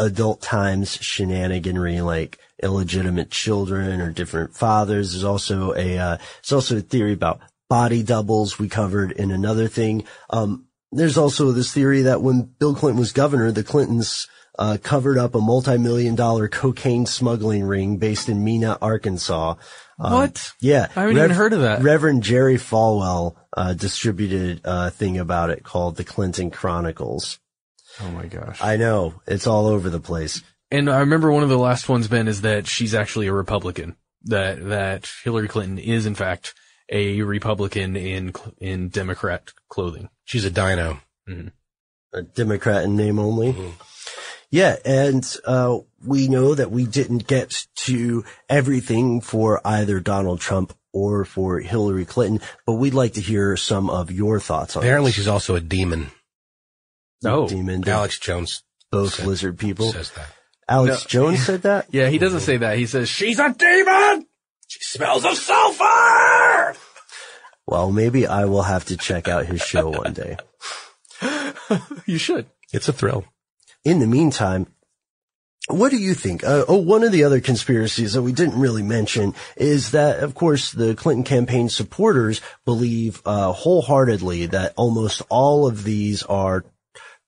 adult 0.00 0.40
times 0.40 0.96
shenaniganry, 0.98 2.04
like 2.04 2.38
illegitimate 2.62 3.30
children 3.30 4.00
or 4.00 4.10
different 4.10 4.54
fathers. 4.54 5.12
There's 5.12 5.24
also 5.24 5.74
a, 5.74 5.98
uh, 5.98 6.16
there's 6.16 6.52
also 6.52 6.78
a 6.78 6.80
theory 6.80 7.12
about 7.12 7.40
body 7.68 8.02
doubles 8.02 8.58
we 8.58 8.68
covered 8.68 9.12
in 9.12 9.30
another 9.30 9.68
thing. 9.68 10.04
Um, 10.30 10.66
there's 10.90 11.16
also 11.16 11.52
this 11.52 11.72
theory 11.72 12.02
that 12.02 12.20
when 12.22 12.42
Bill 12.42 12.74
Clinton 12.74 12.98
was 12.98 13.12
governor, 13.12 13.52
the 13.52 13.62
Clintons, 13.62 14.26
uh, 14.58 14.76
covered 14.82 15.16
up 15.16 15.34
a 15.34 15.40
multi-million 15.40 16.14
dollar 16.16 16.48
cocaine 16.48 17.06
smuggling 17.06 17.64
ring 17.64 17.96
based 17.96 18.28
in 18.28 18.44
Mena, 18.44 18.76
Arkansas. 18.82 19.54
Um, 19.98 20.12
What? 20.12 20.52
Yeah. 20.60 20.88
I 20.96 21.02
haven't 21.02 21.16
even 21.16 21.30
heard 21.30 21.52
of 21.52 21.60
that. 21.60 21.82
Reverend 21.82 22.22
Jerry 22.22 22.56
Falwell, 22.56 23.36
uh, 23.56 23.72
distributed 23.74 24.60
a 24.64 24.90
thing 24.90 25.18
about 25.18 25.50
it 25.50 25.62
called 25.62 25.96
the 25.96 26.04
Clinton 26.04 26.50
Chronicles. 26.50 27.38
Oh 28.00 28.10
my 28.10 28.26
gosh. 28.26 28.58
I 28.62 28.76
know. 28.76 29.20
It's 29.26 29.46
all 29.46 29.66
over 29.66 29.90
the 29.90 30.00
place. 30.00 30.42
And 30.70 30.88
I 30.88 31.00
remember 31.00 31.32
one 31.32 31.42
of 31.42 31.48
the 31.48 31.58
last 31.58 31.88
ones, 31.88 32.06
Ben, 32.08 32.28
is 32.28 32.42
that 32.42 32.66
she's 32.66 32.94
actually 32.94 33.26
a 33.26 33.32
Republican. 33.32 33.96
That 34.24 34.68
that 34.68 35.10
Hillary 35.24 35.48
Clinton 35.48 35.78
is 35.78 36.04
in 36.06 36.14
fact 36.14 36.54
a 36.90 37.22
Republican 37.22 37.96
in 37.96 38.32
in 38.58 38.88
Democrat 38.90 39.52
clothing. 39.68 40.10
She's 40.24 40.44
a 40.44 40.50
dino. 40.50 41.00
A 42.12 42.22
Democrat 42.22 42.84
in 42.84 42.96
name 42.96 43.18
only. 43.18 43.54
Yeah, 44.50 44.76
and 44.84 45.24
uh, 45.46 45.78
we 46.04 46.28
know 46.28 46.54
that 46.54 46.70
we 46.72 46.84
didn't 46.84 47.26
get 47.28 47.66
to 47.86 48.24
everything 48.48 49.20
for 49.20 49.60
either 49.64 50.00
Donald 50.00 50.40
Trump 50.40 50.74
or 50.92 51.24
for 51.24 51.60
Hillary 51.60 52.04
Clinton, 52.04 52.40
but 52.66 52.74
we'd 52.74 52.94
like 52.94 53.12
to 53.14 53.20
hear 53.20 53.56
some 53.56 53.88
of 53.88 54.10
your 54.10 54.40
thoughts 54.40 54.76
on 54.76 54.82
Apparently 54.82 55.10
this. 55.10 55.16
she's 55.16 55.28
also 55.28 55.54
a 55.54 55.60
demon. 55.60 56.10
Oh, 57.24 57.48
demon. 57.48 57.86
Alex 57.88 58.18
Jones 58.18 58.62
both 58.90 59.14
said- 59.14 59.26
lizard 59.26 59.58
people. 59.58 59.92
says 59.92 60.10
that. 60.12 60.26
Alex 60.68 61.02
No. 61.04 61.08
Jones 61.08 61.44
said 61.46 61.62
that. 61.62 61.86
Yeah, 61.90 62.08
he 62.08 62.18
doesn't 62.18 62.40
say 62.40 62.56
that. 62.58 62.78
He 62.78 62.86
says 62.86 63.08
she's 63.08 63.38
a 63.38 63.52
demon. 63.52 64.26
She 64.68 64.78
smells 64.82 65.24
of 65.24 65.36
sulfur. 65.36 66.76
Well, 67.66 67.90
maybe 67.92 68.26
I 68.26 68.44
will 68.46 68.62
have 68.62 68.84
to 68.86 68.96
check 68.96 69.28
out 69.28 69.46
his 69.46 69.60
show 69.62 69.90
one 69.90 70.12
day. 70.12 70.36
You 72.06 72.18
should. 72.18 72.46
It's 72.72 72.88
a 72.88 72.92
thrill. 72.92 73.24
In 73.84 74.00
the 74.00 74.06
meantime, 74.06 74.66
what 75.68 75.90
do 75.90 75.98
you 75.98 76.14
think? 76.14 76.42
Uh, 76.42 76.64
oh, 76.66 76.78
one 76.78 77.04
of 77.04 77.12
the 77.12 77.22
other 77.24 77.40
conspiracies 77.40 78.14
that 78.14 78.22
we 78.22 78.32
didn't 78.32 78.58
really 78.58 78.82
mention 78.82 79.34
is 79.56 79.92
that, 79.92 80.20
of 80.20 80.34
course, 80.34 80.72
the 80.72 80.96
Clinton 80.96 81.22
campaign 81.22 81.68
supporters 81.68 82.40
believe 82.64 83.22
uh, 83.24 83.52
wholeheartedly 83.52 84.46
that 84.46 84.72
almost 84.76 85.22
all 85.28 85.68
of 85.68 85.84
these 85.84 86.24
are 86.24 86.64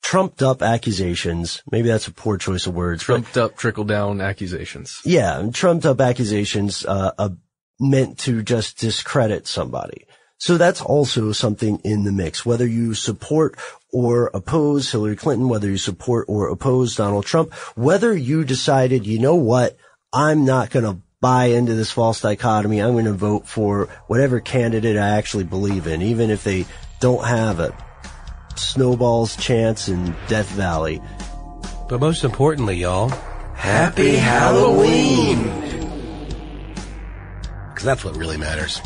trumped 0.02 0.42
up 0.42 0.62
accusations. 0.62 1.62
Maybe 1.70 1.88
that's 1.88 2.08
a 2.08 2.12
poor 2.12 2.36
choice 2.36 2.66
of 2.66 2.74
words. 2.74 3.02
Trumped 3.02 3.36
up, 3.36 3.56
trickle 3.56 3.84
down 3.84 4.20
accusations. 4.20 5.00
yeah, 5.04 5.48
trumped 5.52 5.86
up 5.86 6.00
accusations 6.00 6.84
uh, 6.84 7.12
uh, 7.18 7.30
meant 7.80 8.18
to 8.20 8.42
just 8.42 8.78
discredit 8.78 9.46
somebody. 9.46 10.06
So 10.38 10.58
that's 10.58 10.82
also 10.82 11.30
something 11.30 11.78
in 11.84 12.02
the 12.02 12.10
mix. 12.10 12.44
Whether 12.44 12.66
you 12.66 12.94
support 12.94 13.56
or 13.92 14.28
oppose 14.34 14.90
Hillary 14.90 15.14
Clinton, 15.14 15.48
whether 15.48 15.68
you 15.68 15.78
support 15.78 16.26
or 16.28 16.48
oppose 16.48 16.96
Donald 16.96 17.24
Trump, 17.24 17.52
whether 17.76 18.12
you 18.16 18.44
decided, 18.44 19.06
you 19.06 19.20
know 19.20 19.36
what, 19.36 19.76
I'm 20.12 20.44
not 20.44 20.70
going 20.70 20.84
to 20.84 21.00
buy 21.20 21.46
into 21.46 21.74
this 21.74 21.92
false 21.92 22.20
dichotomy. 22.20 22.80
I'm 22.80 22.94
going 22.94 23.04
to 23.04 23.12
vote 23.12 23.46
for 23.46 23.86
whatever 24.08 24.40
candidate 24.40 24.96
I 24.96 25.10
actually 25.10 25.44
believe 25.44 25.86
in, 25.86 26.02
even 26.02 26.30
if 26.30 26.42
they 26.42 26.66
don't 26.98 27.24
have 27.24 27.60
a 27.60 27.72
snowball's 28.58 29.36
chance 29.36 29.88
in 29.88 30.14
Death 30.28 30.50
Valley. 30.50 31.00
But 31.88 32.00
most 32.00 32.24
importantly, 32.24 32.76
y'all, 32.76 33.10
Happy 33.54 34.16
Halloween! 34.16 35.62
because 37.82 37.84
that's 37.84 38.04
what 38.04 38.16
really 38.16 38.36
matters. 38.36 38.80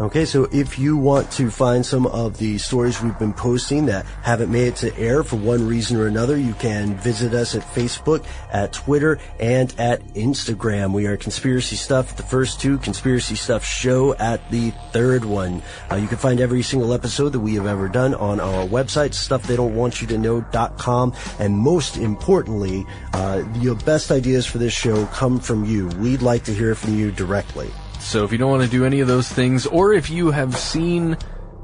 Okay, 0.00 0.26
so 0.26 0.44
if 0.52 0.78
you 0.78 0.96
want 0.96 1.28
to 1.32 1.50
find 1.50 1.84
some 1.84 2.06
of 2.06 2.38
the 2.38 2.56
stories 2.58 3.02
we've 3.02 3.18
been 3.18 3.32
posting 3.32 3.86
that 3.86 4.06
haven't 4.22 4.48
made 4.48 4.68
it 4.68 4.76
to 4.76 4.96
air 4.96 5.24
for 5.24 5.34
one 5.34 5.66
reason 5.66 5.96
or 5.96 6.06
another, 6.06 6.36
you 6.38 6.54
can 6.54 6.94
visit 6.98 7.34
us 7.34 7.56
at 7.56 7.62
Facebook, 7.62 8.24
at 8.52 8.72
Twitter, 8.72 9.18
and 9.40 9.74
at 9.76 10.00
Instagram. 10.14 10.92
We 10.92 11.06
are 11.06 11.16
Conspiracy 11.16 11.74
Stuff, 11.74 12.16
the 12.16 12.22
first 12.22 12.60
two, 12.60 12.78
Conspiracy 12.78 13.34
Stuff 13.34 13.64
Show 13.64 14.14
at 14.14 14.48
the 14.52 14.70
third 14.92 15.24
one. 15.24 15.64
Uh, 15.90 15.96
you 15.96 16.06
can 16.06 16.18
find 16.18 16.40
every 16.40 16.62
single 16.62 16.92
episode 16.92 17.30
that 17.30 17.40
we 17.40 17.56
have 17.56 17.66
ever 17.66 17.88
done 17.88 18.14
on 18.14 18.38
our 18.38 18.68
website, 18.68 19.14
stufftheydon'twantyoutoKnow.com, 19.16 21.12
and 21.40 21.58
most 21.58 21.96
importantly, 21.96 22.86
uh, 23.14 23.38
the 23.38 23.74
best 23.84 24.12
ideas 24.12 24.46
for 24.46 24.58
this 24.58 24.72
show 24.72 25.06
come 25.06 25.40
from 25.40 25.64
you. 25.64 25.88
We'd 25.98 26.22
like 26.22 26.44
to 26.44 26.54
hear 26.54 26.76
from 26.76 26.94
you 26.94 27.10
directly. 27.10 27.72
So 28.08 28.24
if 28.24 28.32
you 28.32 28.38
don't 28.38 28.50
want 28.50 28.62
to 28.62 28.70
do 28.70 28.86
any 28.86 29.00
of 29.00 29.06
those 29.06 29.28
things, 29.28 29.66
or 29.66 29.92
if 29.92 30.08
you 30.08 30.30
have 30.30 30.56
seen 30.56 31.18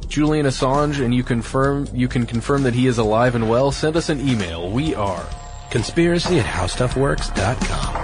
Julian 0.09 0.45
Assange 0.45 1.03
and 1.03 1.15
you 1.15 1.25
confirm 1.25 1.89
you 1.95 2.07
can 2.07 2.27
confirm 2.27 2.65
that 2.65 2.75
he 2.75 2.87
is 2.87 2.99
alive 2.99 3.35
and 3.35 3.49
well, 3.49 3.73
send 3.73 3.97
us 3.97 4.11
an 4.11 4.21
email. 4.29 4.71
We 4.71 4.95
are 4.95 5.27
Conspiracy 5.71 6.39
at 6.39 6.45
howstuffworks.com. 6.45 8.04